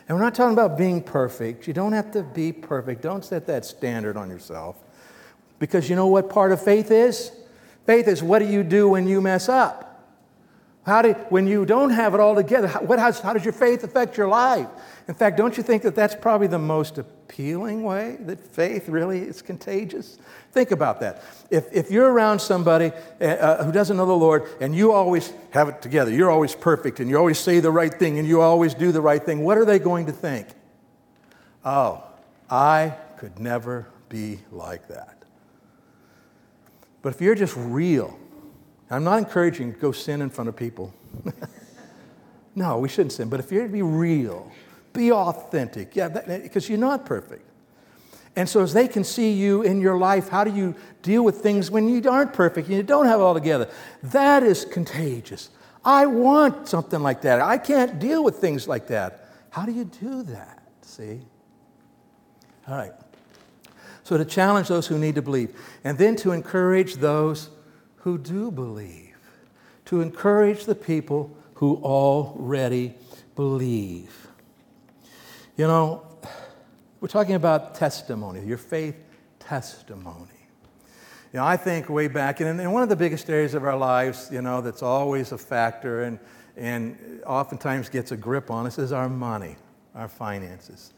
And 0.08 0.16
we're 0.16 0.24
not 0.24 0.34
talking 0.34 0.52
about 0.52 0.76
being 0.76 1.02
perfect. 1.02 1.66
You 1.66 1.72
don't 1.72 1.92
have 1.92 2.10
to 2.12 2.22
be 2.22 2.52
perfect. 2.52 3.02
Don't 3.02 3.24
set 3.24 3.46
that 3.46 3.64
standard 3.64 4.16
on 4.16 4.28
yourself. 4.28 4.76
Because 5.58 5.88
you 5.88 5.94
know 5.94 6.08
what 6.08 6.28
part 6.28 6.52
of 6.52 6.62
faith 6.62 6.90
is? 6.90 7.30
Faith 7.86 8.08
is 8.08 8.22
what 8.22 8.40
do 8.40 8.46
you 8.46 8.62
do 8.64 8.88
when 8.88 9.06
you 9.06 9.20
mess 9.20 9.48
up? 9.48 9.88
How 10.84 11.02
do, 11.02 11.12
when 11.28 11.46
you 11.46 11.64
don't 11.64 11.90
have 11.90 12.14
it 12.14 12.20
all 12.20 12.34
together, 12.34 12.66
how, 12.66 12.80
what, 12.80 12.98
how, 12.98 13.12
how 13.12 13.32
does 13.32 13.44
your 13.44 13.52
faith 13.52 13.84
affect 13.84 14.16
your 14.16 14.26
life? 14.26 14.66
In 15.06 15.14
fact, 15.14 15.36
don't 15.36 15.56
you 15.56 15.62
think 15.62 15.82
that 15.84 15.94
that's 15.94 16.16
probably 16.16 16.48
the 16.48 16.58
most 16.58 16.98
appealing 17.32 17.82
way 17.82 18.16
that 18.20 18.38
faith 18.38 18.90
really 18.90 19.20
is 19.20 19.40
contagious? 19.40 20.18
Think 20.52 20.70
about 20.70 21.00
that. 21.00 21.22
If, 21.50 21.66
if 21.72 21.90
you're 21.90 22.12
around 22.12 22.40
somebody 22.40 22.92
uh, 23.20 23.24
uh, 23.24 23.64
who 23.64 23.72
doesn't 23.72 23.96
know 23.96 24.04
the 24.04 24.12
Lord 24.12 24.46
and 24.60 24.76
you 24.76 24.92
always 24.92 25.32
have 25.50 25.70
it 25.70 25.80
together, 25.80 26.10
you're 26.10 26.30
always 26.30 26.54
perfect 26.54 27.00
and 27.00 27.08
you 27.08 27.16
always 27.16 27.38
say 27.38 27.60
the 27.60 27.70
right 27.70 27.92
thing 27.92 28.18
and 28.18 28.28
you 28.28 28.42
always 28.42 28.74
do 28.74 28.92
the 28.92 29.00
right 29.00 29.22
thing, 29.22 29.44
what 29.44 29.56
are 29.56 29.64
they 29.64 29.78
going 29.78 30.06
to 30.06 30.12
think? 30.12 30.46
Oh, 31.64 32.04
I 32.50 32.96
could 33.16 33.38
never 33.38 33.86
be 34.10 34.40
like 34.50 34.88
that. 34.88 35.22
But 37.00 37.14
if 37.14 37.20
you're 37.22 37.34
just 37.34 37.56
real, 37.56 38.18
I'm 38.90 39.04
not 39.04 39.18
encouraging 39.18 39.72
go 39.72 39.90
sin 39.90 40.20
in 40.20 40.28
front 40.28 40.48
of 40.50 40.56
people. 40.56 40.92
no, 42.54 42.78
we 42.78 42.90
shouldn't 42.90 43.12
sin. 43.12 43.30
But 43.30 43.40
if 43.40 43.50
you're 43.50 43.66
to 43.66 43.72
be 43.72 43.80
real, 43.80 44.52
be 44.92 45.12
authentic. 45.12 45.96
Yeah, 45.96 46.08
because 46.08 46.68
you're 46.68 46.78
not 46.78 47.06
perfect. 47.06 47.48
And 48.34 48.48
so, 48.48 48.62
as 48.62 48.72
they 48.72 48.88
can 48.88 49.04
see 49.04 49.32
you 49.32 49.62
in 49.62 49.80
your 49.80 49.98
life, 49.98 50.28
how 50.28 50.42
do 50.42 50.50
you 50.50 50.74
deal 51.02 51.22
with 51.22 51.42
things 51.42 51.70
when 51.70 51.88
you 51.88 52.08
aren't 52.10 52.32
perfect 52.32 52.68
and 52.68 52.76
you 52.76 52.82
don't 52.82 53.06
have 53.06 53.20
it 53.20 53.22
all 53.22 53.34
together? 53.34 53.68
That 54.02 54.42
is 54.42 54.64
contagious. 54.64 55.50
I 55.84 56.06
want 56.06 56.66
something 56.66 57.02
like 57.02 57.22
that. 57.22 57.40
I 57.40 57.58
can't 57.58 57.98
deal 57.98 58.24
with 58.24 58.36
things 58.36 58.66
like 58.66 58.86
that. 58.86 59.28
How 59.50 59.66
do 59.66 59.72
you 59.72 59.84
do 59.84 60.22
that? 60.24 60.62
See? 60.82 61.20
All 62.66 62.76
right. 62.76 62.92
So, 64.02 64.16
to 64.16 64.24
challenge 64.24 64.68
those 64.68 64.86
who 64.86 64.98
need 64.98 65.16
to 65.16 65.22
believe, 65.22 65.54
and 65.84 65.98
then 65.98 66.16
to 66.16 66.32
encourage 66.32 66.96
those 66.96 67.50
who 67.96 68.16
do 68.16 68.50
believe, 68.50 69.16
to 69.86 70.00
encourage 70.00 70.64
the 70.64 70.74
people 70.74 71.36
who 71.54 71.76
already 71.82 72.94
believe. 73.36 74.28
You 75.54 75.66
know, 75.66 76.06
we're 77.00 77.08
talking 77.08 77.34
about 77.34 77.74
testimony, 77.74 78.42
your 78.42 78.56
faith 78.56 78.96
testimony. 79.38 80.30
You 81.30 81.40
know, 81.40 81.44
I 81.44 81.58
think 81.58 81.90
way 81.90 82.08
back, 82.08 82.40
and 82.40 82.72
one 82.72 82.82
of 82.82 82.88
the 82.88 82.96
biggest 82.96 83.28
areas 83.28 83.52
of 83.52 83.62
our 83.64 83.76
lives, 83.76 84.30
you 84.32 84.40
know, 84.40 84.62
that's 84.62 84.82
always 84.82 85.30
a 85.30 85.36
factor 85.36 86.04
and, 86.04 86.18
and 86.56 87.20
oftentimes 87.26 87.90
gets 87.90 88.12
a 88.12 88.16
grip 88.16 88.50
on 88.50 88.66
us 88.66 88.78
is 88.78 88.92
our 88.92 89.10
money, 89.10 89.56
our 89.94 90.08
finances. 90.08 90.94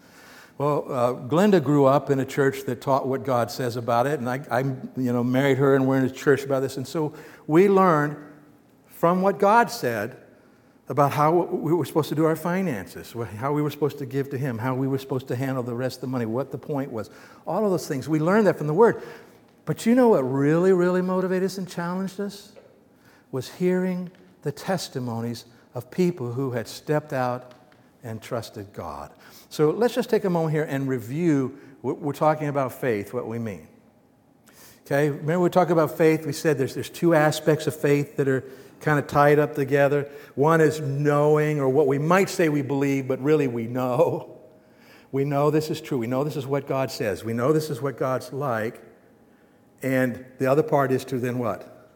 Well, 0.56 0.86
uh, 0.88 1.14
Glenda 1.28 1.62
grew 1.62 1.86
up 1.86 2.08
in 2.10 2.20
a 2.20 2.24
church 2.24 2.62
that 2.66 2.80
taught 2.80 3.08
what 3.08 3.24
God 3.24 3.50
says 3.50 3.74
about 3.74 4.06
it, 4.06 4.20
and 4.20 4.30
I, 4.30 4.40
I, 4.52 4.60
you 4.60 5.12
know, 5.12 5.24
married 5.24 5.58
her, 5.58 5.74
and 5.74 5.84
we're 5.84 5.98
in 5.98 6.04
a 6.04 6.10
church 6.10 6.44
about 6.44 6.60
this. 6.60 6.76
And 6.76 6.86
so 6.86 7.12
we 7.48 7.68
learned 7.68 8.16
from 8.86 9.20
what 9.20 9.40
God 9.40 9.68
said 9.68 10.16
about 10.88 11.12
how 11.12 11.32
we 11.32 11.72
were 11.72 11.84
supposed 11.84 12.10
to 12.10 12.14
do 12.14 12.26
our 12.26 12.36
finances, 12.36 13.14
how 13.36 13.52
we 13.52 13.62
were 13.62 13.70
supposed 13.70 13.98
to 13.98 14.06
give 14.06 14.28
to 14.30 14.38
Him, 14.38 14.58
how 14.58 14.74
we 14.74 14.86
were 14.86 14.98
supposed 14.98 15.28
to 15.28 15.36
handle 15.36 15.62
the 15.62 15.74
rest 15.74 15.98
of 15.98 16.00
the 16.02 16.06
money, 16.08 16.26
what 16.26 16.52
the 16.52 16.58
point 16.58 16.92
was. 16.92 17.10
All 17.46 17.64
of 17.64 17.70
those 17.70 17.88
things. 17.88 18.08
We 18.08 18.18
learned 18.18 18.46
that 18.46 18.58
from 18.58 18.66
the 18.66 18.74
Word. 18.74 19.02
But 19.64 19.86
you 19.86 19.94
know 19.94 20.10
what 20.10 20.20
really, 20.20 20.72
really 20.72 21.00
motivated 21.00 21.46
us 21.46 21.56
and 21.56 21.66
challenged 21.68 22.20
us? 22.20 22.52
Was 23.32 23.50
hearing 23.50 24.10
the 24.42 24.52
testimonies 24.52 25.46
of 25.74 25.90
people 25.90 26.32
who 26.32 26.52
had 26.52 26.68
stepped 26.68 27.12
out 27.12 27.52
and 28.02 28.20
trusted 28.20 28.72
God. 28.72 29.10
So 29.48 29.70
let's 29.70 29.94
just 29.94 30.10
take 30.10 30.24
a 30.24 30.30
moment 30.30 30.52
here 30.52 30.64
and 30.64 30.86
review 30.86 31.58
what 31.80 31.98
we're 31.98 32.12
talking 32.12 32.48
about 32.48 32.72
faith, 32.72 33.14
what 33.14 33.26
we 33.26 33.38
mean. 33.38 33.66
Okay, 34.84 35.08
remember 35.08 35.40
we 35.40 35.48
talked 35.48 35.70
about 35.70 35.96
faith, 35.96 36.26
we 36.26 36.34
said 36.34 36.58
there's, 36.58 36.74
there's 36.74 36.90
two 36.90 37.14
aspects 37.14 37.66
of 37.66 37.74
faith 37.74 38.16
that 38.16 38.28
are 38.28 38.44
kind 38.84 38.98
of 38.98 39.06
tied 39.06 39.38
up 39.38 39.54
together. 39.54 40.08
One 40.34 40.60
is 40.60 40.80
knowing, 40.80 41.58
or 41.58 41.68
what 41.68 41.86
we 41.86 41.98
might 41.98 42.28
say 42.28 42.48
we 42.48 42.62
believe, 42.62 43.08
but 43.08 43.20
really 43.20 43.48
we 43.48 43.66
know. 43.66 44.38
We 45.10 45.24
know 45.24 45.50
this 45.50 45.70
is 45.70 45.80
true. 45.80 45.98
We 45.98 46.06
know 46.06 46.22
this 46.22 46.36
is 46.36 46.46
what 46.46 46.66
God 46.66 46.90
says. 46.90 47.24
We 47.24 47.32
know 47.32 47.52
this 47.52 47.70
is 47.70 47.80
what 47.80 47.96
God's 47.96 48.32
like. 48.32 48.82
And 49.82 50.24
the 50.38 50.46
other 50.46 50.62
part 50.62 50.92
is 50.92 51.04
to 51.06 51.18
then 51.18 51.38
what? 51.38 51.88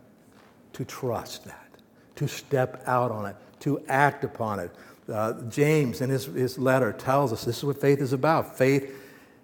To 0.74 0.84
trust 0.84 1.44
that, 1.44 1.68
to 2.16 2.26
step 2.26 2.82
out 2.86 3.10
on 3.10 3.26
it, 3.26 3.36
to 3.60 3.82
act 3.88 4.24
upon 4.24 4.60
it. 4.60 4.70
Uh, 5.12 5.34
James, 5.48 6.00
in 6.00 6.10
his, 6.10 6.26
his 6.26 6.58
letter, 6.58 6.92
tells 6.92 7.32
us 7.32 7.44
this 7.44 7.58
is 7.58 7.64
what 7.64 7.80
faith 7.80 8.00
is 8.00 8.12
about. 8.12 8.56
Faith 8.56 8.94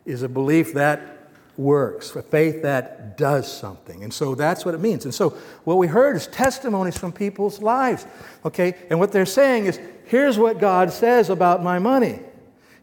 is 0.04 0.22
a 0.22 0.28
belief 0.28 0.74
that 0.74 1.13
works, 1.56 2.14
a 2.16 2.22
faith 2.22 2.62
that 2.62 3.16
does 3.16 3.50
something. 3.50 4.02
And 4.02 4.12
so 4.12 4.34
that's 4.34 4.64
what 4.64 4.74
it 4.74 4.80
means. 4.80 5.04
And 5.04 5.14
so 5.14 5.30
what 5.64 5.78
we 5.78 5.86
heard 5.86 6.16
is 6.16 6.26
testimonies 6.26 6.98
from 6.98 7.12
people's 7.12 7.60
lives. 7.60 8.06
Okay? 8.44 8.74
And 8.90 8.98
what 8.98 9.12
they're 9.12 9.26
saying 9.26 9.66
is 9.66 9.78
here's 10.06 10.38
what 10.38 10.58
God 10.58 10.90
says 10.92 11.30
about 11.30 11.62
my 11.62 11.78
money. 11.78 12.20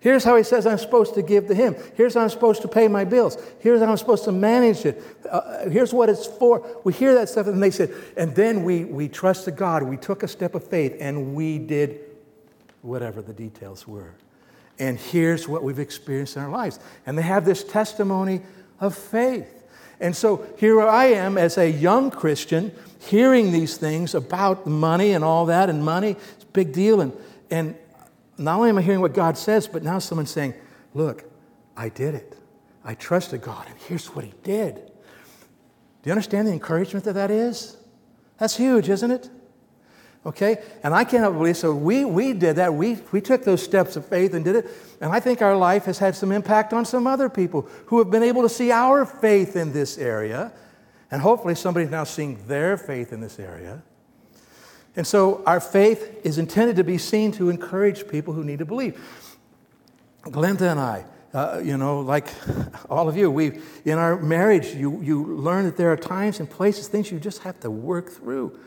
Here's 0.01 0.23
how 0.23 0.35
He 0.35 0.43
says 0.43 0.65
I'm 0.65 0.79
supposed 0.79 1.13
to 1.13 1.21
give 1.21 1.47
to 1.47 1.53
Him. 1.53 1.75
Here's 1.95 2.15
how 2.15 2.21
I'm 2.21 2.29
supposed 2.29 2.63
to 2.63 2.67
pay 2.67 2.87
my 2.87 3.05
bills. 3.05 3.37
Here's 3.59 3.81
how 3.81 3.89
I'm 3.89 3.97
supposed 3.97 4.23
to 4.23 4.31
manage 4.31 4.83
it. 4.83 5.01
Uh, 5.29 5.69
here's 5.69 5.93
what 5.93 6.09
it's 6.09 6.25
for. 6.25 6.67
We 6.83 6.91
hear 6.91 7.13
that 7.13 7.29
stuff, 7.29 7.45
and 7.45 7.61
they 7.61 7.69
said, 7.69 7.93
and 8.17 8.35
then 8.35 8.63
we, 8.63 8.83
we 8.83 9.07
trusted 9.07 9.55
God. 9.55 9.83
We 9.83 9.97
took 9.97 10.23
a 10.23 10.27
step 10.27 10.55
of 10.55 10.67
faith, 10.67 10.97
and 10.99 11.35
we 11.35 11.59
did 11.59 11.99
whatever 12.81 13.21
the 13.21 13.33
details 13.33 13.87
were. 13.87 14.15
And 14.79 14.97
here's 14.97 15.47
what 15.47 15.61
we've 15.61 15.77
experienced 15.77 16.35
in 16.35 16.41
our 16.41 16.49
lives. 16.49 16.79
And 17.05 17.15
they 17.15 17.21
have 17.21 17.45
this 17.45 17.63
testimony 17.63 18.41
of 18.81 18.95
faith. 18.95 19.47
And 20.01 20.15
so 20.15 20.45
here 20.57 20.81
I 20.81 21.05
am 21.05 21.37
as 21.37 21.57
a 21.57 21.69
young 21.69 22.11
Christian 22.11 22.73
hearing 22.99 23.51
these 23.51 23.77
things 23.77 24.13
about 24.13 24.67
money 24.67 25.11
and 25.11 25.23
all 25.23 25.45
that, 25.45 25.69
and 25.69 25.83
money, 25.83 26.11
it's 26.11 26.43
a 26.43 26.47
big 26.47 26.73
deal. 26.73 27.01
And, 27.01 27.13
and 27.49 27.75
not 28.37 28.57
only 28.57 28.69
am 28.69 28.77
I 28.77 28.81
hearing 28.81 29.01
what 29.01 29.13
God 29.13 29.37
says, 29.37 29.67
but 29.67 29.83
now 29.83 29.99
someone's 29.99 30.31
saying, 30.31 30.55
Look, 30.93 31.23
I 31.77 31.87
did 31.87 32.15
it. 32.15 32.37
I 32.83 32.95
trusted 32.95 33.41
God, 33.41 33.65
and 33.69 33.77
here's 33.87 34.07
what 34.07 34.25
He 34.25 34.33
did. 34.43 34.75
Do 34.75 36.09
you 36.09 36.11
understand 36.11 36.47
the 36.47 36.51
encouragement 36.51 37.05
that 37.05 37.13
that 37.13 37.31
is? 37.31 37.77
That's 38.39 38.57
huge, 38.57 38.89
isn't 38.89 39.11
it? 39.11 39.29
Okay? 40.25 40.57
And 40.83 40.93
I 40.93 41.03
cannot 41.03 41.33
believe, 41.33 41.57
so 41.57 41.73
we, 41.73 42.05
we 42.05 42.33
did 42.33 42.57
that. 42.57 42.73
We, 42.73 42.99
we 43.11 43.21
took 43.21 43.43
those 43.43 43.63
steps 43.63 43.95
of 43.95 44.05
faith 44.05 44.33
and 44.33 44.45
did 44.45 44.55
it. 44.55 44.67
And 44.99 45.11
I 45.11 45.19
think 45.19 45.41
our 45.41 45.57
life 45.57 45.85
has 45.85 45.97
had 45.97 46.15
some 46.15 46.31
impact 46.31 46.73
on 46.73 46.85
some 46.85 47.07
other 47.07 47.27
people 47.27 47.67
who 47.87 47.97
have 47.97 48.11
been 48.11 48.23
able 48.23 48.43
to 48.43 48.49
see 48.49 48.71
our 48.71 49.05
faith 49.05 49.55
in 49.55 49.73
this 49.73 49.97
area. 49.97 50.51
And 51.09 51.21
hopefully 51.21 51.55
somebody's 51.55 51.89
now 51.89 52.03
seeing 52.03 52.45
their 52.47 52.77
faith 52.77 53.11
in 53.11 53.19
this 53.19 53.39
area. 53.39 53.81
And 54.95 55.07
so 55.07 55.41
our 55.45 55.59
faith 55.59 56.21
is 56.23 56.37
intended 56.37 56.75
to 56.75 56.83
be 56.83 56.97
seen 56.97 57.31
to 57.33 57.49
encourage 57.49 58.07
people 58.07 58.33
who 58.33 58.43
need 58.43 58.59
to 58.59 58.65
believe. 58.65 58.99
Glenda 60.25 60.69
and 60.69 60.79
I, 60.79 61.05
uh, 61.33 61.61
you 61.63 61.77
know, 61.77 62.01
like 62.01 62.27
all 62.89 63.09
of 63.09 63.17
you, 63.17 63.31
we 63.31 63.59
in 63.85 63.97
our 63.97 64.17
marriage, 64.17 64.67
you, 64.75 65.01
you 65.01 65.35
learn 65.35 65.65
that 65.65 65.77
there 65.77 65.91
are 65.91 65.97
times 65.97 66.39
and 66.39 66.49
places, 66.49 66.87
things 66.87 67.11
you 67.11 67.19
just 67.19 67.39
have 67.39 67.59
to 67.61 67.71
work 67.71 68.11
through. 68.11 68.59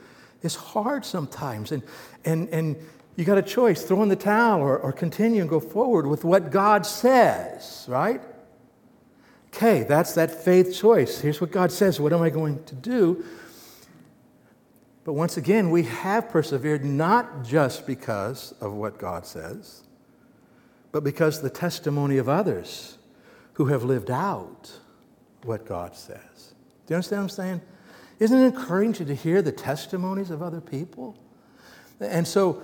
It's 0.44 0.54
hard 0.54 1.04
sometimes. 1.04 1.72
And, 1.72 1.82
and, 2.24 2.48
and 2.50 2.76
you 3.16 3.24
got 3.24 3.38
a 3.38 3.42
choice 3.42 3.82
throw 3.82 4.02
in 4.02 4.08
the 4.08 4.16
towel 4.16 4.60
or, 4.60 4.78
or 4.78 4.92
continue 4.92 5.40
and 5.40 5.48
go 5.48 5.60
forward 5.60 6.06
with 6.06 6.24
what 6.24 6.50
God 6.50 6.84
says, 6.84 7.86
right? 7.88 8.20
Okay, 9.48 9.84
that's 9.84 10.14
that 10.14 10.30
faith 10.30 10.76
choice. 10.76 11.20
Here's 11.20 11.40
what 11.40 11.50
God 11.50 11.72
says. 11.72 12.00
What 12.00 12.12
am 12.12 12.22
I 12.22 12.30
going 12.30 12.62
to 12.64 12.74
do? 12.74 13.24
But 15.04 15.12
once 15.12 15.36
again, 15.36 15.70
we 15.70 15.84
have 15.84 16.28
persevered 16.28 16.84
not 16.84 17.44
just 17.44 17.86
because 17.86 18.52
of 18.60 18.72
what 18.72 18.98
God 18.98 19.26
says, 19.26 19.84
but 20.92 21.04
because 21.04 21.40
the 21.40 21.50
testimony 21.50 22.18
of 22.18 22.28
others 22.28 22.98
who 23.54 23.66
have 23.66 23.84
lived 23.84 24.10
out 24.10 24.72
what 25.44 25.66
God 25.66 25.94
says. 25.94 26.54
Do 26.86 26.92
you 26.92 26.96
understand 26.96 27.22
what 27.22 27.24
I'm 27.24 27.28
saying? 27.28 27.60
Isn't 28.24 28.40
it 28.40 28.46
encouraging 28.46 29.06
to 29.08 29.14
hear 29.14 29.42
the 29.42 29.52
testimonies 29.52 30.30
of 30.30 30.40
other 30.40 30.62
people? 30.62 31.14
And 32.00 32.26
so 32.26 32.54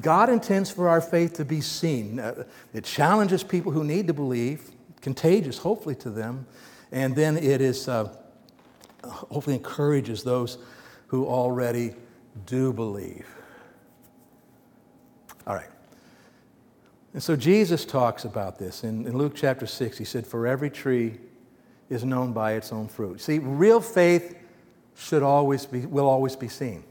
God 0.00 0.28
intends 0.28 0.72
for 0.72 0.88
our 0.88 1.00
faith 1.00 1.34
to 1.34 1.44
be 1.44 1.60
seen. 1.60 2.18
Uh, 2.18 2.42
it 2.72 2.82
challenges 2.82 3.44
people 3.44 3.70
who 3.70 3.84
need 3.84 4.08
to 4.08 4.12
believe, 4.12 4.72
contagious, 5.02 5.56
hopefully, 5.56 5.94
to 5.94 6.10
them. 6.10 6.48
And 6.90 7.14
then 7.14 7.36
it 7.36 7.60
is 7.60 7.86
uh, 7.86 8.12
hopefully 9.04 9.54
encourages 9.54 10.24
those 10.24 10.58
who 11.06 11.26
already 11.26 11.94
do 12.46 12.72
believe. 12.72 13.28
All 15.46 15.54
right. 15.54 15.70
And 17.12 17.22
so 17.22 17.36
Jesus 17.36 17.84
talks 17.84 18.24
about 18.24 18.58
this 18.58 18.82
in, 18.82 19.06
in 19.06 19.16
Luke 19.16 19.34
chapter 19.36 19.68
6. 19.68 19.96
He 19.96 20.04
said, 20.04 20.26
For 20.26 20.44
every 20.44 20.70
tree 20.70 21.20
is 21.88 22.04
known 22.04 22.32
by 22.32 22.54
its 22.54 22.72
own 22.72 22.88
fruit. 22.88 23.20
See, 23.20 23.38
real 23.38 23.80
faith 23.80 24.40
should 24.96 25.22
always 25.22 25.66
be, 25.66 25.86
will 25.86 26.08
always 26.08 26.36
be 26.36 26.48
seen. 26.48 26.84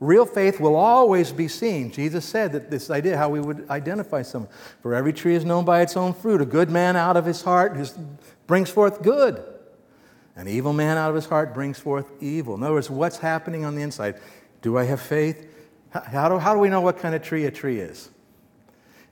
Real 0.00 0.26
faith 0.26 0.60
will 0.60 0.76
always 0.76 1.32
be 1.32 1.48
seen. 1.48 1.90
Jesus 1.90 2.24
said 2.24 2.52
that 2.52 2.70
this 2.70 2.88
idea, 2.88 3.16
how 3.16 3.28
we 3.28 3.40
would 3.40 3.68
identify 3.68 4.22
someone. 4.22 4.50
For 4.80 4.94
every 4.94 5.12
tree 5.12 5.34
is 5.34 5.44
known 5.44 5.64
by 5.64 5.82
its 5.82 5.96
own 5.96 6.14
fruit. 6.14 6.40
A 6.40 6.46
good 6.46 6.70
man 6.70 6.94
out 6.94 7.16
of 7.16 7.24
his 7.24 7.42
heart 7.42 7.76
brings 8.46 8.70
forth 8.70 9.02
good. 9.02 9.42
An 10.36 10.46
evil 10.46 10.72
man 10.72 10.96
out 10.96 11.08
of 11.08 11.16
his 11.16 11.26
heart 11.26 11.52
brings 11.52 11.80
forth 11.80 12.12
evil. 12.20 12.54
In 12.54 12.62
other 12.62 12.74
words, 12.74 12.88
what's 12.88 13.18
happening 13.18 13.64
on 13.64 13.74
the 13.74 13.82
inside? 13.82 14.20
Do 14.62 14.78
I 14.78 14.84
have 14.84 15.00
faith? 15.00 15.48
How 15.90 16.28
do, 16.28 16.38
how 16.38 16.54
do 16.54 16.60
we 16.60 16.68
know 16.68 16.80
what 16.80 16.98
kind 16.98 17.14
of 17.14 17.22
tree 17.22 17.46
a 17.46 17.50
tree 17.50 17.80
is? 17.80 18.08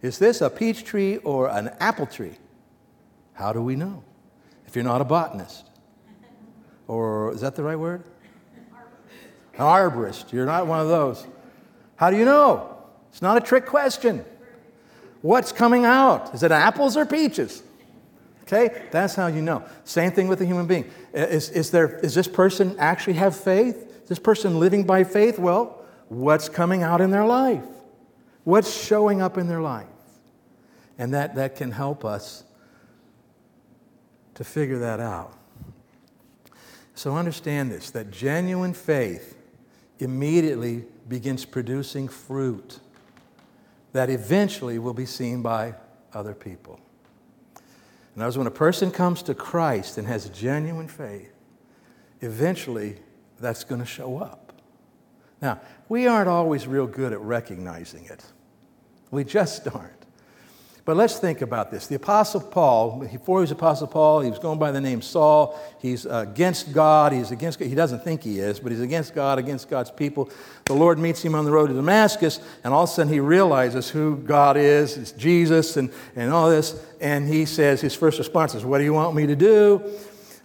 Is 0.03 0.21
this 0.21 0.41
a 0.41 0.49
peach 0.49 0.85
tree 0.85 1.17
or 1.19 1.49
an 1.49 1.71
apple 1.81 2.07
tree? 2.07 2.39
How 3.33 3.53
do 3.53 3.61
we 3.61 3.75
know? 3.75 4.05
If 4.67 4.77
you're 4.77 4.85
not 4.85 5.01
a 5.01 5.05
botanist. 5.05 5.66
Or 6.89 7.33
is 7.33 7.41
that 7.41 7.57
the 7.57 7.63
right 7.63 7.79
word? 7.79 8.05
An 9.55 9.61
arborist. 9.61 10.33
You're 10.33 10.47
not 10.47 10.67
one 10.67 10.81
of 10.81 10.89
those. 10.89 11.27
How 11.97 12.11
do 12.11 12.17
you 12.17 12.25
know? 12.25 12.77
It's 13.11 13.23
not 13.23 13.37
a 13.37 13.41
trick 13.41 13.67
question. 13.67 14.25
What's 15.23 15.51
coming 15.51 15.85
out? 15.85 16.35
Is 16.35 16.43
it 16.43 16.53
apples 16.53 16.97
or 16.97 17.07
peaches? 17.07 17.63
Okay, 18.43 18.83
that's 18.93 19.15
how 19.15 19.27
you 19.27 19.43
know. 19.43 19.65
Same 19.85 20.13
thing 20.13 20.29
with 20.29 20.41
a 20.41 20.45
human 20.45 20.67
being. 20.67 20.89
Is, 21.13 21.51
is, 21.51 21.71
there, 21.71 21.99
is 21.99 22.15
this 22.15 22.29
person 22.29 22.77
actually 22.79 23.15
have 23.15 23.35
faith? 23.35 24.03
Is 24.03 24.09
this 24.09 24.19
person 24.21 24.61
living 24.61 24.85
by 24.85 25.03
faith? 25.03 25.39
Well, 25.39 25.83
what's 26.09 26.49
coming 26.49 26.85
out 26.85 27.01
in 27.01 27.11
their 27.11 27.25
life? 27.25 27.65
What's 28.45 28.73
showing 28.73 29.21
up 29.21 29.37
in 29.37 29.49
their 29.49 29.61
life? 29.61 29.87
And 30.97 31.13
that, 31.13 31.35
that 31.35 31.57
can 31.57 31.73
help 31.73 32.05
us 32.05 32.45
to 34.35 34.45
figure 34.45 34.79
that 34.79 35.01
out. 35.01 35.33
So 36.97 37.15
understand 37.15 37.71
this 37.71 37.91
that 37.91 38.11
genuine 38.11 38.73
faith 38.73 39.37
immediately 39.99 40.85
begins 41.09 41.45
producing 41.45 42.09
fruit 42.09 42.81
that 43.93 44.11
eventually 44.11 44.79
will 44.79 44.95
be 44.95 45.07
seen 45.07 45.43
by 45.43 45.75
other 46.13 46.35
people. 46.35 46.81
And 47.55 48.23
that 48.23 48.27
was 48.27 48.39
when 48.39 48.47
a 48.47 48.51
person 48.51 48.91
comes 48.91 49.23
to 49.25 49.35
Christ 49.35 49.99
and 49.99 50.07
has 50.07 50.29
genuine 50.31 50.89
faith, 50.89 51.33
eventually 52.23 52.97
that's 53.39 53.63
going 53.63 53.81
to 53.81 53.87
show 53.87 54.19
up. 54.19 54.55
Now, 55.43 55.61
we 55.91 56.07
aren't 56.07 56.29
always 56.29 56.67
real 56.67 56.87
good 56.87 57.13
at 57.13 57.21
recognizing 57.21 58.07
it. 58.07 58.25
We 59.11 59.23
just 59.23 59.69
aren't. 59.69 59.96
But 60.87 60.97
let's 60.97 61.19
think 61.19 61.43
about 61.43 61.73
this. 61.73 61.89
The 61.89 61.97
Apostle 61.97 62.41
Paul, 62.41 63.01
before 63.01 63.41
he 63.41 63.43
was 63.43 63.51
Apostle 63.51 63.89
Paul, 63.89 64.21
he 64.21 64.31
was 64.31 64.39
going 64.39 64.61
by 64.61 64.71
the 64.71 64.81
name 64.81 65.03
Saul. 65.03 65.61
He's 65.81 66.07
against 66.07 66.73
God. 66.73 67.13
He's 67.13 67.33
against, 67.33 67.59
he 67.59 67.75
doesn't 67.75 68.05
think 68.05 68.23
he 68.23 68.39
is, 68.39 68.61
but 68.61 68.71
he's 68.71 68.81
against 68.81 69.13
God, 69.13 69.41
against 69.41 69.69
God's 69.69 69.91
people. 69.91 70.31
The 70.67 70.75
Lord 70.75 71.01
meets 71.01 71.21
him 71.25 71.35
on 71.35 71.45
the 71.45 71.51
road 71.51 71.67
to 71.67 71.75
Damascus, 71.75 72.39
and 72.63 72.73
all 72.73 72.85
of 72.85 72.91
a 72.91 72.93
sudden 72.93 73.13
he 73.13 73.19
realizes 73.19 73.91
who 73.91 74.19
God 74.19 74.57
is. 74.57 74.97
It's 74.97 75.11
Jesus 75.11 75.77
and, 75.77 75.91
and 76.15 76.33
all 76.33 76.49
this. 76.49 76.81
And 77.01 77.27
he 77.27 77.47
says, 77.47 77.81
his 77.81 77.97
first 77.97 78.17
response 78.21 78.55
is, 78.55 78.65
What 78.65 78.79
do 78.79 78.85
you 78.85 78.93
want 78.93 79.17
me 79.17 79.27
to 79.27 79.35
do? 79.35 79.83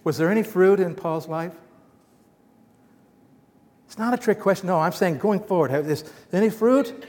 Was 0.02 0.18
there 0.18 0.28
any 0.28 0.42
fruit 0.42 0.80
in 0.80 0.96
Paul's 0.96 1.28
life? 1.28 1.52
It's 3.86 3.96
not 3.96 4.12
a 4.12 4.16
trick 4.16 4.40
question. 4.40 4.66
No, 4.66 4.80
I'm 4.80 4.90
saying 4.90 5.18
going 5.18 5.38
forward, 5.38 5.70
have 5.70 5.86
this 5.86 6.02
any 6.32 6.50
fruit? 6.50 7.04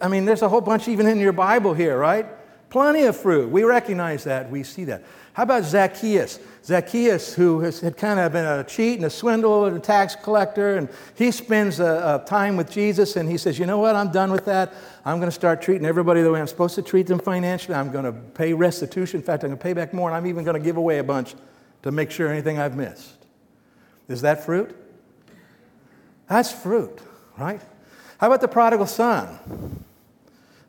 I 0.00 0.08
mean, 0.08 0.24
there's 0.24 0.42
a 0.42 0.48
whole 0.48 0.60
bunch 0.60 0.88
even 0.88 1.06
in 1.06 1.18
your 1.18 1.32
Bible 1.32 1.74
here, 1.74 1.98
right? 1.98 2.26
Plenty 2.70 3.04
of 3.04 3.16
fruit. 3.16 3.48
We 3.48 3.62
recognize 3.62 4.24
that. 4.24 4.50
We 4.50 4.62
see 4.62 4.84
that. 4.84 5.02
How 5.32 5.44
about 5.44 5.64
Zacchaeus? 5.64 6.38
Zacchaeus, 6.64 7.32
who 7.32 7.60
has, 7.60 7.80
had 7.80 7.96
kind 7.96 8.20
of 8.20 8.32
been 8.32 8.44
a 8.44 8.64
cheat 8.64 8.96
and 8.96 9.06
a 9.06 9.10
swindle 9.10 9.64
and 9.64 9.76
a 9.76 9.80
tax 9.80 10.14
collector, 10.14 10.76
and 10.76 10.88
he 11.14 11.30
spends 11.30 11.80
a, 11.80 12.22
a 12.22 12.28
time 12.28 12.56
with 12.56 12.70
Jesus 12.70 13.16
and 13.16 13.28
he 13.28 13.38
says, 13.38 13.58
You 13.58 13.64
know 13.64 13.78
what? 13.78 13.96
I'm 13.96 14.10
done 14.10 14.30
with 14.32 14.44
that. 14.46 14.74
I'm 15.04 15.18
going 15.18 15.28
to 15.28 15.34
start 15.34 15.62
treating 15.62 15.86
everybody 15.86 16.20
the 16.22 16.30
way 16.30 16.40
I'm 16.40 16.46
supposed 16.46 16.74
to 16.74 16.82
treat 16.82 17.06
them 17.06 17.20
financially. 17.20 17.74
I'm 17.74 17.90
going 17.90 18.04
to 18.04 18.12
pay 18.12 18.52
restitution. 18.52 19.20
In 19.20 19.24
fact, 19.24 19.44
I'm 19.44 19.50
going 19.50 19.58
to 19.58 19.62
pay 19.62 19.72
back 19.72 19.94
more, 19.94 20.10
and 20.10 20.16
I'm 20.16 20.26
even 20.26 20.44
going 20.44 20.58
to 20.58 20.64
give 20.64 20.76
away 20.76 20.98
a 20.98 21.04
bunch 21.04 21.34
to 21.84 21.92
make 21.92 22.10
sure 22.10 22.28
anything 22.28 22.58
I've 22.58 22.76
missed. 22.76 23.14
Is 24.08 24.22
that 24.22 24.44
fruit? 24.44 24.76
That's 26.28 26.52
fruit, 26.52 26.98
right? 27.38 27.62
How 28.18 28.26
about 28.26 28.40
the 28.40 28.48
prodigal 28.48 28.86
son? 28.86 29.38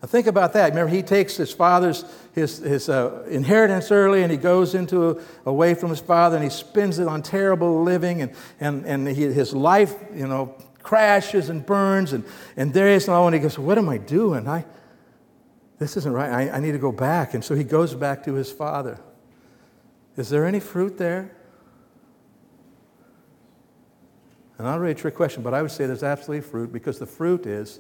Now 0.02 0.08
think 0.08 0.28
about 0.28 0.54
that. 0.54 0.70
Remember, 0.70 0.94
he 0.94 1.02
takes 1.02 1.36
his 1.36 1.52
father's 1.52 2.06
his, 2.34 2.60
his 2.60 2.90
uh, 2.90 3.26
inheritance 3.30 3.92
early 3.92 4.24
and 4.24 4.32
he 4.32 4.38
goes 4.38 4.76
into 4.76 5.22
away 5.46 5.74
from 5.74 5.90
his 5.90 6.00
father 6.00 6.38
and 6.38 6.44
he 6.44 6.50
spends 6.50 7.00
it 7.00 7.08
on 7.08 7.22
terrible 7.22 7.84
living 7.84 8.22
and, 8.22 8.32
and, 8.60 8.86
and 8.86 9.08
he, 9.08 9.24
his 9.24 9.54
life, 9.54 9.94
you 10.14 10.28
know, 10.28 10.56
crashes 10.82 11.50
and 11.50 11.66
burns 11.66 12.14
and, 12.14 12.24
and 12.56 12.74
there 12.74 12.88
he 12.88 12.94
is 12.94 13.08
now 13.08 13.26
and 13.26 13.36
he 13.36 13.42
goes, 13.42 13.60
what 13.60 13.78
am 13.78 13.90
I 13.90 13.98
doing? 13.98 14.48
I, 14.48 14.66
this 15.80 15.98
isn't 15.98 16.14
right. 16.14 16.30
I, 16.30 16.58
I 16.58 16.60
need 16.60 16.74
to 16.74 16.80
go 16.80 16.92
back. 16.92 17.34
And 17.34 17.44
so 17.44 17.56
he 17.56 17.64
goes 17.64 17.94
back 17.94 18.24
to 18.26 18.34
his 18.34 18.52
father. 18.52 19.00
Is 20.16 20.30
there 20.30 20.46
any 20.46 20.60
fruit 20.60 20.98
there? 20.98 21.32
And 24.60 24.68
not 24.68 24.82
really 24.82 24.92
a 24.92 24.96
trick 24.96 25.16
question, 25.16 25.42
but 25.42 25.54
I 25.54 25.62
would 25.62 25.72
say 25.72 25.86
there's 25.86 26.04
absolutely 26.04 26.48
fruit 26.48 26.74
because 26.74 27.00
the 27.00 27.06
fruit 27.06 27.46
is 27.46 27.80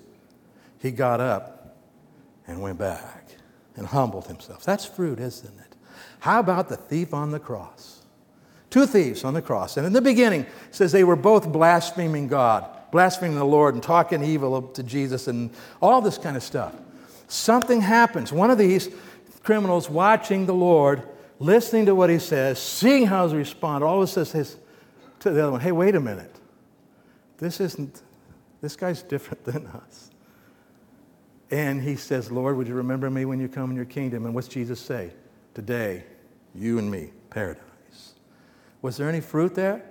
he 0.80 0.92
got 0.92 1.20
up 1.20 1.78
and 2.48 2.62
went 2.62 2.80
back 2.80 3.26
and 3.76 3.86
humbled 3.86 4.28
himself. 4.28 4.64
That's 4.64 4.86
fruit, 4.86 5.20
isn't 5.20 5.60
it? 5.60 5.76
How 6.20 6.40
about 6.40 6.70
the 6.70 6.78
thief 6.78 7.14
on 7.14 7.32
the 7.32 7.40
cross? 7.40 8.04
Two 8.70 8.86
thieves 8.86 9.26
on 9.26 9.34
the 9.34 9.42
cross. 9.42 9.76
And 9.76 9.86
in 9.86 9.92
the 9.92 10.02
beginning, 10.02 10.46
says 10.72 10.94
they 10.94 11.04
were 11.04 11.18
both 11.18 11.52
blaspheming 11.52 12.30
God, 12.30 12.66
blaspheming 12.92 13.36
the 13.36 13.44
Lord 13.44 13.74
and 13.74 13.84
talking 13.84 14.24
evil 14.24 14.62
to 14.62 14.82
Jesus 14.82 15.28
and 15.28 15.50
all 15.82 16.00
this 16.00 16.18
kind 16.18 16.38
of 16.38 16.44
stuff. 16.44 16.74
Something 17.28 17.82
happens. 17.82 18.32
One 18.32 18.52
of 18.52 18.58
these 18.58 18.88
criminals 19.44 19.90
watching 19.90 20.46
the 20.46 20.54
Lord, 20.54 21.04
listening 21.40 21.88
to 21.88 21.96
what 21.96 22.10
he 22.10 22.20
says, 22.20 22.58
seeing 22.58 23.06
how 23.06 23.28
he 23.28 23.36
responds, 23.36 23.84
all 23.84 23.98
of 23.98 24.04
a 24.04 24.08
sudden 24.08 24.26
says 24.26 24.56
to 25.20 25.32
the 25.32 25.44
other 25.44 25.52
one, 25.52 25.60
hey, 25.60 25.74
wait 25.74 25.96
a 25.96 26.00
minute. 26.00 26.39
This 27.40 27.60
isn't, 27.60 28.02
this 28.62 28.76
guy's 28.76 29.02
different 29.02 29.44
than 29.46 29.68
us. 29.68 30.12
And 31.52 31.82
he 31.82 31.96
says, 31.96 32.32
Lord, 32.32 32.58
would 32.58 32.68
you 32.68 32.76
remember 32.76 33.10
me 33.10 33.26
when 33.26 33.40
you 33.40 33.48
come 33.48 33.72
in 33.72 33.76
your 33.76 33.86
kingdom? 33.86 34.26
And 34.26 34.36
what's 34.36 34.48
Jesus 34.48 34.80
say? 34.80 35.12
Today, 35.56 36.04
you 36.54 36.78
and 36.78 36.92
me, 36.92 37.10
paradise. 37.32 38.14
Was 38.82 38.98
there 38.98 39.10
any 39.10 39.20
fruit 39.20 39.56
there? 39.56 39.84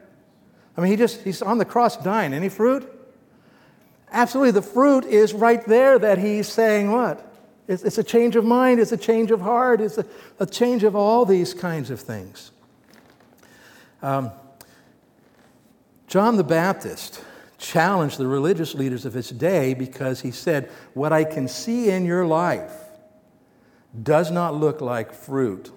I 0.76 0.80
mean, 0.80 0.90
he 0.90 0.96
just, 0.96 1.22
he's 1.22 1.42
on 1.42 1.58
the 1.58 1.64
cross 1.64 1.96
dying. 1.96 2.32
Any 2.32 2.48
fruit? 2.48 2.88
Absolutely, 4.12 4.52
the 4.52 4.62
fruit 4.62 5.04
is 5.04 5.34
right 5.34 5.64
there 5.66 5.98
that 5.98 6.18
he's 6.18 6.48
saying 6.48 6.90
what? 6.92 7.24
It's, 7.66 7.82
it's 7.82 7.98
a 7.98 8.04
change 8.04 8.36
of 8.36 8.44
mind, 8.44 8.80
it's 8.80 8.92
a 8.92 8.96
change 8.96 9.30
of 9.30 9.40
heart, 9.40 9.80
it's 9.80 9.98
a, 9.98 10.06
a 10.38 10.46
change 10.46 10.84
of 10.84 10.96
all 10.96 11.26
these 11.26 11.52
kinds 11.52 11.90
of 11.90 12.00
things. 12.00 12.52
Um, 14.00 14.30
John 16.06 16.36
the 16.36 16.44
Baptist 16.44 17.22
challenged 17.58 18.18
the 18.18 18.26
religious 18.26 18.74
leaders 18.74 19.04
of 19.04 19.12
his 19.12 19.30
day 19.30 19.74
because 19.74 20.20
he 20.20 20.30
said, 20.30 20.70
What 20.94 21.12
I 21.12 21.24
can 21.24 21.48
see 21.48 21.90
in 21.90 22.06
your 22.06 22.24
life 22.24 22.72
does 24.02 24.30
not 24.30 24.54
look 24.54 24.80
like 24.80 25.12
fruit 25.12 25.72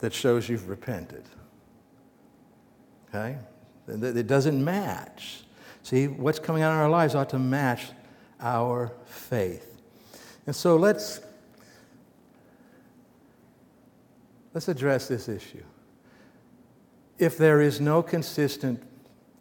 that 0.00 0.12
shows 0.12 0.48
you've 0.48 0.68
repented. 0.68 1.24
Okay? 3.08 3.36
It 3.86 4.26
doesn't 4.26 4.62
match. 4.62 5.42
See, 5.82 6.08
what's 6.08 6.38
coming 6.38 6.62
out 6.62 6.72
in 6.72 6.78
our 6.78 6.90
lives 6.90 7.14
ought 7.14 7.30
to 7.30 7.38
match 7.38 7.86
our 8.40 8.92
faith. 9.04 9.80
And 10.46 10.54
so 10.54 10.76
let's 10.76 11.20
let's 14.54 14.68
address 14.68 15.08
this 15.08 15.28
issue. 15.28 15.62
If 17.18 17.36
there 17.36 17.60
is 17.60 17.80
no 17.80 18.02
consistent 18.02 18.82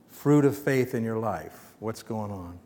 fruit 0.10 0.46
of 0.46 0.58
faith 0.58 0.94
in 0.94 1.04
your 1.04 1.18
life, 1.18 1.74
what's 1.80 2.04
going 2.04 2.32
on? 2.32 2.60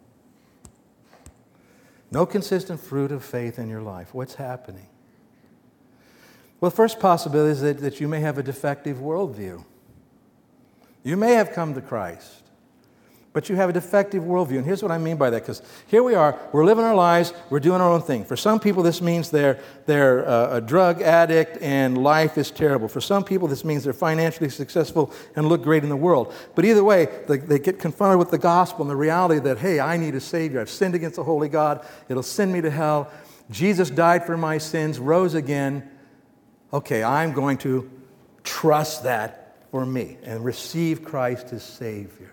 No 2.12 2.26
consistent 2.26 2.80
fruit 2.80 3.12
of 3.12 3.24
faith 3.24 3.58
in 3.58 3.70
your 3.70 3.82
life. 3.82 4.14
What's 4.14 4.36
happening? 4.36 4.88
Well, 6.62 6.72
first 6.72 7.00
possibility 7.00 7.52
is 7.52 7.62
that, 7.62 7.80
that 7.80 8.00
you 8.00 8.08
may 8.08 8.22
have 8.22 8.38
a 8.38 8.44
defective 8.44 8.98
worldview. 8.98 9.66
You 11.04 11.18
may 11.18 11.34
have 11.34 11.52
come 11.52 11.74
to 11.74 11.82
Christ, 11.82 12.43
but 13.34 13.50
you 13.50 13.56
have 13.56 13.70
a 13.70 13.74
defective 13.74 14.24
worldview. 14.24 14.58
And 14.58 14.66
here's 14.66 14.84
what 14.84 14.92
I 14.92 15.00
mean 15.00 15.18
by 15.18 15.32
that 15.32 15.42
because 15.42 15.64
here 15.88 16.04
we 16.04 16.14
are, 16.14 16.40
we're 16.52 16.64
living 16.64 16.86
our 16.86 16.94
lives, 16.94 17.34
we're 17.50 17.60
doing 17.60 17.82
our 17.82 17.92
own 17.92 18.02
thing. 18.02 18.24
For 18.24 18.38
some 18.38 18.60
people, 18.60 18.84
this 18.84 19.02
means 19.02 19.32
they're, 19.32 19.60
they're 19.88 20.28
uh, 20.28 20.58
a 20.58 20.62
drug 20.62 21.02
addict 21.02 21.58
and 21.60 21.98
life 21.98 22.38
is 22.38 22.52
terrible. 22.52 22.88
For 22.88 23.02
some 23.02 23.24
people, 23.24 23.48
this 23.48 23.66
means 23.66 23.84
they're 23.84 23.92
financially 23.92 24.50
successful 24.50 25.12
and 25.36 25.50
look 25.50 25.64
great 25.64 25.82
in 25.84 25.90
the 25.90 25.96
world. 25.96 26.32
But 26.54 26.66
either 26.66 26.84
way, 26.84 27.08
they, 27.28 27.38
they 27.38 27.58
get 27.58 27.80
confronted 27.80 28.20
with 28.20 28.30
the 28.30 28.38
gospel 28.38 28.84
and 28.84 28.90
the 28.90 28.96
reality 28.96 29.40
that, 29.40 29.58
hey, 29.58 29.80
I 29.80 29.98
need 29.98 30.14
a 30.14 30.22
Savior. 30.22 30.62
I've 30.62 30.70
sinned 30.70 30.94
against 30.94 31.16
the 31.16 31.24
Holy 31.24 31.50
God, 31.50 31.86
it'll 32.10 32.22
send 32.22 32.54
me 32.54 32.62
to 32.62 32.70
hell. 32.70 33.12
Jesus 33.50 33.90
died 33.90 34.26
for 34.26 34.38
my 34.38 34.60
sins, 34.60 35.00
rose 35.00 35.34
again. 35.34 35.90
Okay, 36.72 37.04
I'm 37.04 37.34
going 37.34 37.58
to 37.60 37.90
trust 38.44 39.04
that 39.04 39.58
for 39.72 39.86
me 39.86 40.18
and 40.24 40.46
receive 40.46 41.04
Christ 41.04 41.52
as 41.52 41.64
Savior. 41.64 42.30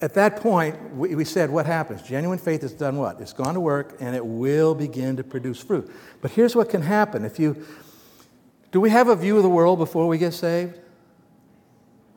At 0.00 0.12
that 0.14 0.36
point, 0.36 0.94
we, 0.94 1.14
we 1.14 1.24
said, 1.24 1.50
what 1.50 1.64
happens? 1.64 2.02
Genuine 2.02 2.38
faith 2.38 2.62
has 2.62 2.72
done 2.72 2.96
what? 2.96 3.20
It's 3.20 3.32
gone 3.32 3.54
to 3.54 3.60
work 3.60 3.96
and 4.00 4.14
it 4.14 4.24
will 4.24 4.74
begin 4.74 5.16
to 5.16 5.24
produce 5.24 5.62
fruit. 5.62 5.90
But 6.20 6.32
here's 6.32 6.54
what 6.54 6.68
can 6.68 6.82
happen. 6.82 7.24
If 7.24 7.38
you 7.38 7.64
do 8.72 8.80
we 8.80 8.90
have 8.90 9.08
a 9.08 9.16
view 9.16 9.38
of 9.38 9.42
the 9.42 9.48
world 9.48 9.78
before 9.78 10.06
we 10.06 10.18
get 10.18 10.34
saved? 10.34 10.78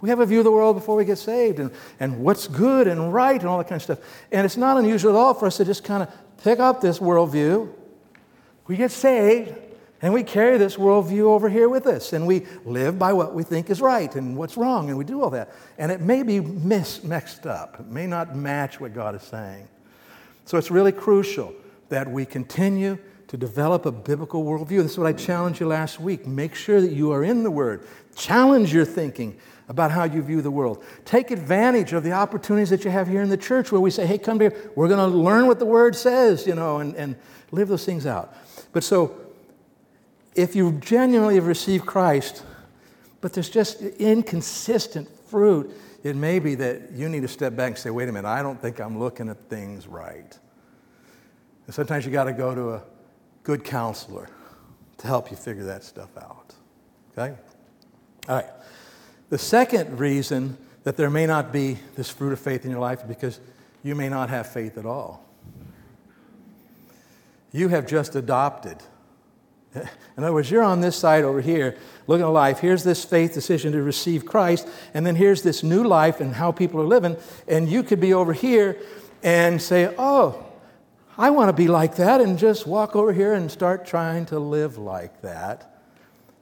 We 0.02 0.10
have 0.10 0.20
a 0.20 0.26
view 0.26 0.40
of 0.40 0.44
the 0.44 0.52
world 0.52 0.76
before 0.76 0.96
we 0.96 1.06
get 1.06 1.18
saved 1.18 1.60
and, 1.60 1.72
and 2.02 2.20
what's 2.20 2.48
good 2.48 2.88
and 2.88 3.14
right 3.14 3.40
and 3.40 3.50
all 3.50 3.58
that 3.58 3.70
kind 3.70 3.78
of 3.78 3.84
stuff. 3.84 4.00
And 4.32 4.46
it's 4.46 4.58
not 4.58 4.78
unusual 4.78 5.12
at 5.12 5.18
all 5.18 5.34
for 5.34 5.46
us 5.46 5.58
to 5.58 5.66
just 5.66 5.84
kind 5.84 6.04
of 6.04 6.10
pick 6.44 6.60
up 6.60 6.82
this 6.82 7.00
worldview. 7.00 7.74
We 8.68 8.78
get 8.78 8.92
saved, 8.92 9.56
and 10.02 10.14
we 10.14 10.24
carry 10.24 10.58
this 10.58 10.78
worldview 10.78 11.24
over 11.24 11.50
here 11.50 11.68
with 11.68 11.86
us, 11.86 12.14
and 12.14 12.26
we 12.26 12.46
live 12.64 12.98
by 12.98 13.14
what 13.14 13.34
we 13.34 13.44
think 13.44 13.70
is 13.70 13.82
right 13.82 14.14
and 14.16 14.38
what's 14.38 14.56
wrong, 14.56 14.90
and 14.90 14.98
we 14.98 15.04
do 15.04 15.22
all 15.22 15.30
that. 15.32 15.52
And 15.78 15.92
it 15.92 16.02
may 16.02 16.24
be 16.24 16.40
mis- 16.40 17.04
mixed 17.04 17.46
up, 17.46 17.80
it 17.80 17.88
may 17.88 18.08
not 18.08 18.36
match 18.36 18.80
what 18.80 18.94
God 18.94 19.16
is 19.16 19.24
saying. 19.24 19.68
So 20.46 20.58
it's 20.58 20.72
really 20.72 20.92
crucial 20.92 21.54
that 21.90 22.10
we 22.10 22.26
continue 22.26 22.98
to 23.28 23.38
develop 23.38 23.86
a 23.86 23.92
biblical 23.92 24.44
worldview. 24.44 24.82
This 24.82 24.94
is 24.94 24.98
what 24.98 25.08
I 25.08 25.14
challenged 25.14 25.60
you 25.60 25.68
last 25.68 26.00
week. 26.00 26.26
Make 26.26 26.56
sure 26.56 26.82
that 26.82 26.92
you 26.92 27.12
are 27.12 27.24
in 27.24 27.44
the 27.44 27.52
Word, 27.52 27.86
challenge 28.16 28.74
your 28.74 28.86
thinking 28.86 29.38
about 29.68 29.92
how 29.92 30.04
you 30.04 30.24
view 30.24 30.42
the 30.42 30.50
world. 30.50 30.84
Take 31.06 31.30
advantage 31.30 31.94
of 31.94 32.04
the 32.04 32.12
opportunities 32.12 32.72
that 32.72 32.84
you 32.84 32.90
have 32.90 33.08
here 33.08 33.22
in 33.22 33.30
the 33.30 33.38
church 33.38 33.72
where 33.72 33.80
we 33.80 33.92
say, 33.92 34.08
hey, 34.08 34.18
come 34.18 34.40
here, 34.40 34.72
we're 34.76 34.88
going 34.88 35.12
to 35.12 35.16
learn 35.16 35.46
what 35.46 35.60
the 35.60 35.66
Word 35.66 35.96
says, 35.96 36.48
you 36.48 36.56
know, 36.56 36.80
and, 36.80 36.96
and 36.96 37.16
live 37.52 37.68
those 37.68 37.86
things 37.86 38.08
out. 38.08 38.34
But 38.74 38.84
so, 38.84 39.16
if 40.36 40.56
you 40.56 40.74
genuinely 40.74 41.36
have 41.36 41.48
received 41.48 41.86
Christ, 41.86 42.44
but 43.22 43.34
there's 43.34 43.50
just 43.50 43.82
inconsistent 43.82 45.10
fruit, 45.28 45.72
it 46.04 46.16
may 46.16 46.40
be 46.40 46.56
that 46.56 46.92
you 46.94 47.10
need 47.10 47.22
to 47.22 47.28
step 47.28 47.56
back 47.56 47.72
and 47.72 47.78
say, 47.78 47.90
wait 47.90 48.08
a 48.08 48.12
minute, 48.12 48.28
I 48.28 48.42
don't 48.42 48.60
think 48.62 48.80
I'm 48.80 48.98
looking 48.98 49.30
at 49.30 49.38
things 49.50 49.88
right. 49.88 50.38
And 51.66 51.76
sometimes 51.76 52.06
you 52.06 52.12
got 52.12 52.26
to 52.26 52.34
go 52.34 52.56
to 52.56 52.74
a 52.76 52.82
good 53.44 53.64
counselor 53.64 54.30
to 54.98 55.08
help 55.08 55.32
you 55.32 55.38
figure 55.38 55.66
that 55.66 55.84
stuff 55.84 56.10
out. 56.18 56.54
Okay? 57.12 57.36
All 58.28 58.36
right. 58.36 58.50
The 59.30 59.38
second 59.38 60.00
reason 60.00 60.58
that 60.84 60.98
there 60.98 61.10
may 61.10 61.26
not 61.26 61.52
be 61.52 61.78
this 61.96 62.10
fruit 62.10 62.34
of 62.34 62.40
faith 62.40 62.66
in 62.66 62.72
your 62.72 62.80
life 62.80 63.02
is 63.02 63.08
because 63.08 63.40
you 63.84 63.96
may 63.96 64.10
not 64.10 64.30
have 64.30 64.52
faith 64.52 64.78
at 64.78 64.86
all. 64.86 65.26
You 67.52 67.68
have 67.70 67.88
just 67.88 68.16
adopted 68.16 68.78
In 69.76 70.24
other 70.24 70.34
words, 70.34 70.50
you're 70.50 70.64
on 70.64 70.82
this 70.82 70.96
side 70.96 71.24
over 71.24 71.42
here 71.42 71.78
looking 72.08 72.26
at 72.26 72.30
life. 72.30 72.60
Here's 72.60 72.84
this 72.84 73.04
faith 73.06 73.34
decision 73.34 73.72
to 73.74 73.82
receive 73.82 74.26
Christ, 74.26 74.68
and 74.94 75.06
then 75.06 75.16
here's 75.16 75.44
this 75.44 75.64
new 75.64 75.84
life 75.84 76.20
and 76.20 76.34
how 76.34 76.52
people 76.52 76.82
are 76.82 76.86
living. 76.86 77.18
And 77.48 77.70
you 77.70 77.84
could 77.84 78.00
be 78.00 78.14
over 78.14 78.34
here 78.34 78.78
and 79.24 79.62
say, 79.62 79.94
Oh, 79.98 80.46
I 81.18 81.30
want 81.30 81.50
to 81.50 81.54
be 81.54 81.68
like 81.68 81.96
that, 81.98 82.22
and 82.22 82.40
just 82.40 82.66
walk 82.66 82.96
over 82.96 83.12
here 83.14 83.34
and 83.34 83.52
start 83.52 83.86
trying 83.86 84.26
to 84.28 84.40
live 84.40 84.78
like 84.78 85.22
that. 85.22 85.82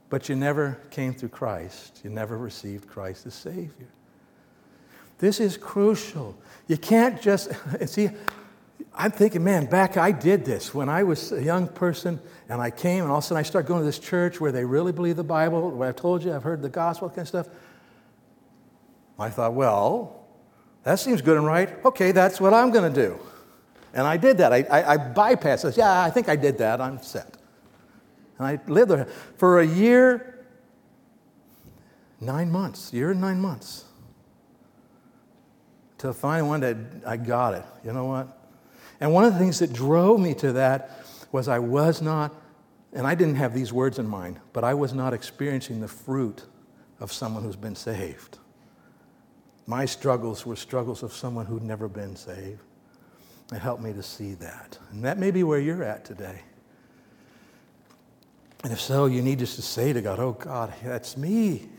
But 0.10 0.30
you 0.30 0.36
never 0.36 0.80
came 0.90 1.14
through 1.14 1.30
Christ, 1.30 2.02
you 2.04 2.10
never 2.10 2.38
received 2.38 2.88
Christ 2.88 3.26
as 3.26 3.34
Savior. 3.34 3.88
This 5.20 5.40
is 5.40 5.58
crucial. 5.58 6.38
You 6.68 6.78
can't 6.78 7.20
just 7.22 7.50
see. 7.88 8.10
I'm 8.94 9.12
thinking, 9.12 9.44
man, 9.44 9.66
back 9.66 9.98
I 9.98 10.12
did 10.12 10.44
this 10.44 10.74
when 10.74 10.90
I 10.90 11.04
was 11.04 11.32
a 11.32 11.44
young 11.44 11.68
person 11.68 12.20
and 12.50 12.62
I 12.62 12.72
came 12.72 13.04
and 13.04 13.12
all 13.12 13.20
of 13.20 13.24
a 13.24 13.28
sudden 13.28 13.40
I 13.40 13.44
started 13.44 13.68
going 13.68 13.82
to 13.82 13.86
this 13.86 14.00
church 14.00 14.42
where 14.42 14.52
they 14.52 14.66
really 14.66 14.92
believe 14.92 15.16
the 15.16 15.24
Bible, 15.24 15.72
where 15.72 15.90
I've 15.90 15.96
told 15.96 16.24
you, 16.24 16.34
I've 16.34 16.44
heard 16.44 16.62
the 16.62 16.70
gospel, 16.70 17.10
kind 17.10 17.22
of 17.22 17.28
stuff. 17.28 17.48
I 19.20 19.30
thought, 19.30 19.54
well, 19.54 20.26
that 20.84 21.00
seems 21.00 21.22
good 21.22 21.38
and 21.38 21.46
right. 21.46 21.84
Okay, 21.86 22.12
that's 22.12 22.40
what 22.40 22.54
I'm 22.54 22.72
going 22.72 22.92
to 22.92 23.02
do. 23.08 23.20
And 23.94 24.06
I 24.06 24.18
did 24.18 24.38
that. 24.38 24.54
I, 24.54 24.64
I, 24.64 24.94
I 24.94 24.98
bypassed 24.98 25.64
this. 25.64 25.78
Yeah, 25.78 26.04
I 26.04 26.10
think 26.10 26.30
I 26.30 26.36
did 26.36 26.58
that. 26.60 26.82
I'm 26.82 27.02
set. 27.02 27.38
And 28.38 28.48
I 28.48 28.60
lived 28.68 28.92
there 28.92 29.06
for 29.38 29.60
a 29.60 29.66
year, 29.66 30.46
nine 32.22 32.52
months, 32.52 32.94
year 32.94 33.12
and 33.12 33.22
nine 33.22 33.42
months. 33.42 33.86
Till 35.98 36.14
finally 36.14 36.48
one 36.48 36.60
day 36.60 36.76
I 37.06 37.18
got 37.18 37.56
it. 37.56 37.66
You 37.84 37.94
know 37.94 38.06
what? 38.06 38.37
And 39.00 39.14
one 39.14 39.26
of 39.26 39.34
the 39.34 39.40
things 39.40 39.60
that 39.60 39.74
drove 39.74 40.20
me 40.20 40.34
to 40.36 40.54
that 40.54 41.06
was 41.32 41.48
I 41.48 41.60
was 41.60 42.02
not, 42.02 42.34
and 42.94 43.06
I 43.06 43.16
didn't 43.16 43.36
have 43.36 43.54
these 43.54 43.72
words 43.72 44.00
in 44.00 44.08
mind, 44.08 44.40
but 44.54 44.64
I 44.64 44.74
was 44.74 44.94
not 44.94 45.14
experiencing 45.14 45.82
the 45.82 45.88
fruit 45.88 46.44
of 47.00 47.12
someone 47.12 47.44
who's 47.44 47.56
been 47.56 47.76
saved. 47.76 48.40
My 49.68 49.86
struggles 49.86 50.46
were 50.46 50.56
struggles 50.56 51.04
of 51.04 51.14
someone 51.14 51.46
who'd 51.46 51.64
never 51.64 51.88
been 51.88 52.16
saved. 52.16 52.62
It 53.54 53.60
helped 53.60 53.84
me 53.84 53.94
to 53.94 54.04
see 54.04 54.34
that. 54.36 54.78
And 54.92 55.04
that 55.04 55.18
may 55.18 55.32
be 55.32 55.44
where 55.44 55.60
you're 55.60 55.84
at 55.84 56.06
today. 56.06 56.42
And 58.64 58.74
if 58.74 58.82
so, 58.82 59.06
you 59.06 59.22
need 59.22 59.40
just 59.40 59.56
to 59.56 59.62
say 59.62 59.94
to 59.94 60.02
God, 60.02 60.20
Oh, 60.20 60.34
God, 60.34 60.74
that's 60.84 61.16
me. 61.16 61.70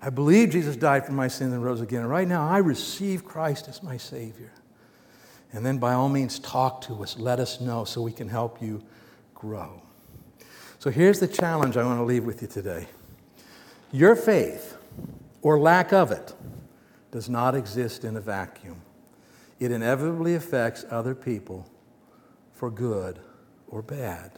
I 0.00 0.10
believe 0.10 0.50
Jesus 0.50 0.76
died 0.76 1.06
for 1.06 1.12
my 1.12 1.28
sins 1.28 1.52
and 1.52 1.64
rose 1.64 1.80
again. 1.80 2.00
And 2.00 2.10
right 2.10 2.26
now, 2.26 2.46
I 2.46 2.58
receive 2.58 3.24
Christ 3.24 3.68
as 3.68 3.82
my 3.82 3.96
Savior. 3.96 4.52
And 5.52 5.64
then 5.64 5.78
by 5.78 5.92
all 5.92 6.08
means, 6.08 6.38
talk 6.38 6.80
to 6.82 7.02
us. 7.02 7.18
Let 7.18 7.38
us 7.38 7.60
know 7.60 7.84
so 7.84 8.00
we 8.00 8.12
can 8.12 8.28
help 8.28 8.62
you 8.62 8.82
grow. 9.34 9.82
So 10.78 10.90
here's 10.90 11.20
the 11.20 11.28
challenge 11.28 11.76
I 11.76 11.84
want 11.84 12.00
to 12.00 12.04
leave 12.04 12.24
with 12.24 12.42
you 12.42 12.48
today 12.48 12.86
your 13.92 14.16
faith, 14.16 14.76
or 15.42 15.60
lack 15.60 15.92
of 15.92 16.10
it, 16.10 16.32
does 17.10 17.28
not 17.28 17.54
exist 17.54 18.04
in 18.04 18.16
a 18.16 18.20
vacuum. 18.20 18.80
It 19.60 19.70
inevitably 19.70 20.34
affects 20.34 20.84
other 20.90 21.14
people 21.14 21.68
for 22.54 22.70
good 22.70 23.20
or 23.68 23.82
bad. 23.82 24.32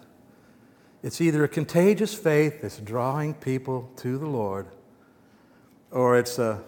It's 1.02 1.20
either 1.20 1.44
a 1.44 1.48
contagious 1.48 2.14
faith 2.14 2.62
that's 2.62 2.78
drawing 2.78 3.34
people 3.34 3.90
to 3.96 4.18
the 4.18 4.26
Lord, 4.26 4.66
or 5.90 6.18
it's 6.18 6.38
a, 6.38 6.62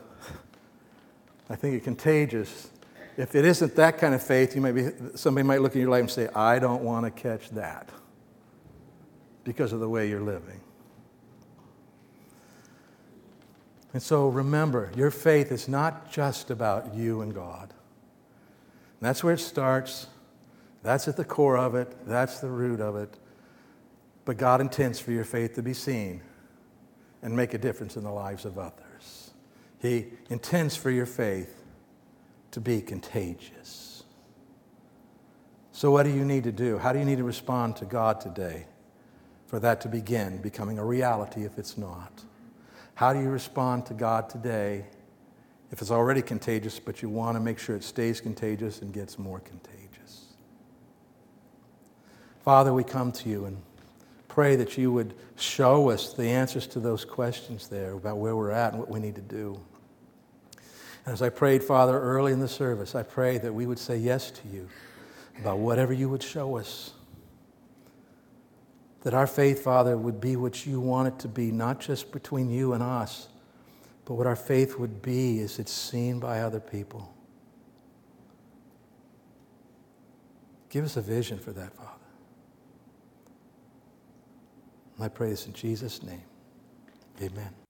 I 1.50 1.56
think, 1.56 1.76
a 1.76 1.84
contagious 1.84 2.68
if 3.16 3.34
it 3.34 3.44
isn't 3.44 3.74
that 3.76 3.98
kind 3.98 4.14
of 4.14 4.22
faith, 4.22 4.54
you 4.54 4.60
might 4.60 4.72
be, 4.72 4.88
somebody 5.14 5.46
might 5.46 5.62
look 5.62 5.74
in 5.74 5.80
your 5.80 5.90
life 5.90 6.00
and 6.00 6.10
say, 6.10 6.28
I 6.34 6.58
don't 6.58 6.82
want 6.82 7.04
to 7.04 7.10
catch 7.10 7.48
that 7.50 7.88
because 9.44 9.72
of 9.72 9.80
the 9.80 9.88
way 9.88 10.08
you're 10.08 10.20
living. 10.20 10.60
And 13.94 14.02
so 14.02 14.28
remember, 14.28 14.90
your 14.94 15.10
faith 15.10 15.50
is 15.50 15.68
not 15.68 16.10
just 16.10 16.50
about 16.50 16.94
you 16.94 17.22
and 17.22 17.34
God. 17.34 17.72
that's 19.00 19.24
where 19.24 19.32
it 19.32 19.40
starts. 19.40 20.08
That's 20.82 21.08
at 21.08 21.16
the 21.16 21.24
core 21.24 21.56
of 21.56 21.74
it. 21.74 21.96
That's 22.06 22.40
the 22.40 22.50
root 22.50 22.80
of 22.80 22.96
it. 22.96 23.16
But 24.26 24.36
God 24.36 24.60
intends 24.60 24.98
for 24.98 25.12
your 25.12 25.24
faith 25.24 25.54
to 25.54 25.62
be 25.62 25.72
seen 25.72 26.20
and 27.22 27.34
make 27.34 27.54
a 27.54 27.58
difference 27.58 27.96
in 27.96 28.04
the 28.04 28.10
lives 28.10 28.44
of 28.44 28.58
others. 28.58 29.30
He 29.80 30.06
intends 30.28 30.76
for 30.76 30.90
your 30.90 31.06
faith 31.06 31.62
to 32.56 32.60
be 32.62 32.80
contagious. 32.80 34.02
So, 35.72 35.90
what 35.90 36.04
do 36.04 36.10
you 36.10 36.24
need 36.24 36.44
to 36.44 36.52
do? 36.52 36.78
How 36.78 36.94
do 36.94 36.98
you 36.98 37.04
need 37.04 37.18
to 37.18 37.24
respond 37.24 37.76
to 37.76 37.84
God 37.84 38.18
today 38.18 38.64
for 39.46 39.60
that 39.60 39.82
to 39.82 39.88
begin 39.88 40.40
becoming 40.40 40.78
a 40.78 40.84
reality 40.84 41.44
if 41.44 41.58
it's 41.58 41.76
not? 41.76 42.24
How 42.94 43.12
do 43.12 43.20
you 43.20 43.28
respond 43.28 43.84
to 43.86 43.92
God 43.92 44.30
today 44.30 44.86
if 45.70 45.82
it's 45.82 45.90
already 45.90 46.22
contagious, 46.22 46.80
but 46.80 47.02
you 47.02 47.10
want 47.10 47.36
to 47.36 47.40
make 47.40 47.58
sure 47.58 47.76
it 47.76 47.84
stays 47.84 48.22
contagious 48.22 48.80
and 48.80 48.90
gets 48.90 49.18
more 49.18 49.40
contagious? 49.40 50.28
Father, 52.42 52.72
we 52.72 52.84
come 52.84 53.12
to 53.12 53.28
you 53.28 53.44
and 53.44 53.60
pray 54.28 54.56
that 54.56 54.78
you 54.78 54.90
would 54.92 55.12
show 55.36 55.90
us 55.90 56.14
the 56.14 56.30
answers 56.30 56.66
to 56.68 56.80
those 56.80 57.04
questions 57.04 57.68
there 57.68 57.92
about 57.92 58.16
where 58.16 58.34
we're 58.34 58.50
at 58.50 58.72
and 58.72 58.80
what 58.80 58.90
we 58.90 58.98
need 58.98 59.16
to 59.16 59.20
do. 59.20 59.60
As 61.06 61.22
I 61.22 61.28
prayed, 61.28 61.62
Father, 61.62 61.98
early 61.98 62.32
in 62.32 62.40
the 62.40 62.48
service, 62.48 62.96
I 62.96 63.04
pray 63.04 63.38
that 63.38 63.54
we 63.54 63.64
would 63.66 63.78
say 63.78 63.96
yes 63.96 64.30
to 64.32 64.48
you 64.48 64.68
about 65.40 65.58
whatever 65.58 65.92
you 65.92 66.08
would 66.08 66.22
show 66.22 66.56
us. 66.56 66.92
That 69.02 69.14
our 69.14 69.28
faith, 69.28 69.62
Father, 69.62 69.96
would 69.96 70.20
be 70.20 70.34
what 70.34 70.66
you 70.66 70.80
want 70.80 71.08
it 71.08 71.18
to 71.20 71.28
be, 71.28 71.52
not 71.52 71.78
just 71.78 72.10
between 72.10 72.50
you 72.50 72.72
and 72.72 72.82
us, 72.82 73.28
but 74.04 74.14
what 74.14 74.26
our 74.26 74.36
faith 74.36 74.78
would 74.78 75.00
be 75.00 75.40
as 75.40 75.60
it's 75.60 75.72
seen 75.72 76.18
by 76.18 76.40
other 76.40 76.60
people. 76.60 77.12
Give 80.70 80.84
us 80.84 80.96
a 80.96 81.02
vision 81.02 81.38
for 81.38 81.52
that, 81.52 81.72
Father. 81.74 81.90
And 84.96 85.04
I 85.04 85.08
pray 85.08 85.30
this 85.30 85.46
in 85.46 85.52
Jesus' 85.52 86.02
name. 86.02 86.22
Amen. 87.22 87.65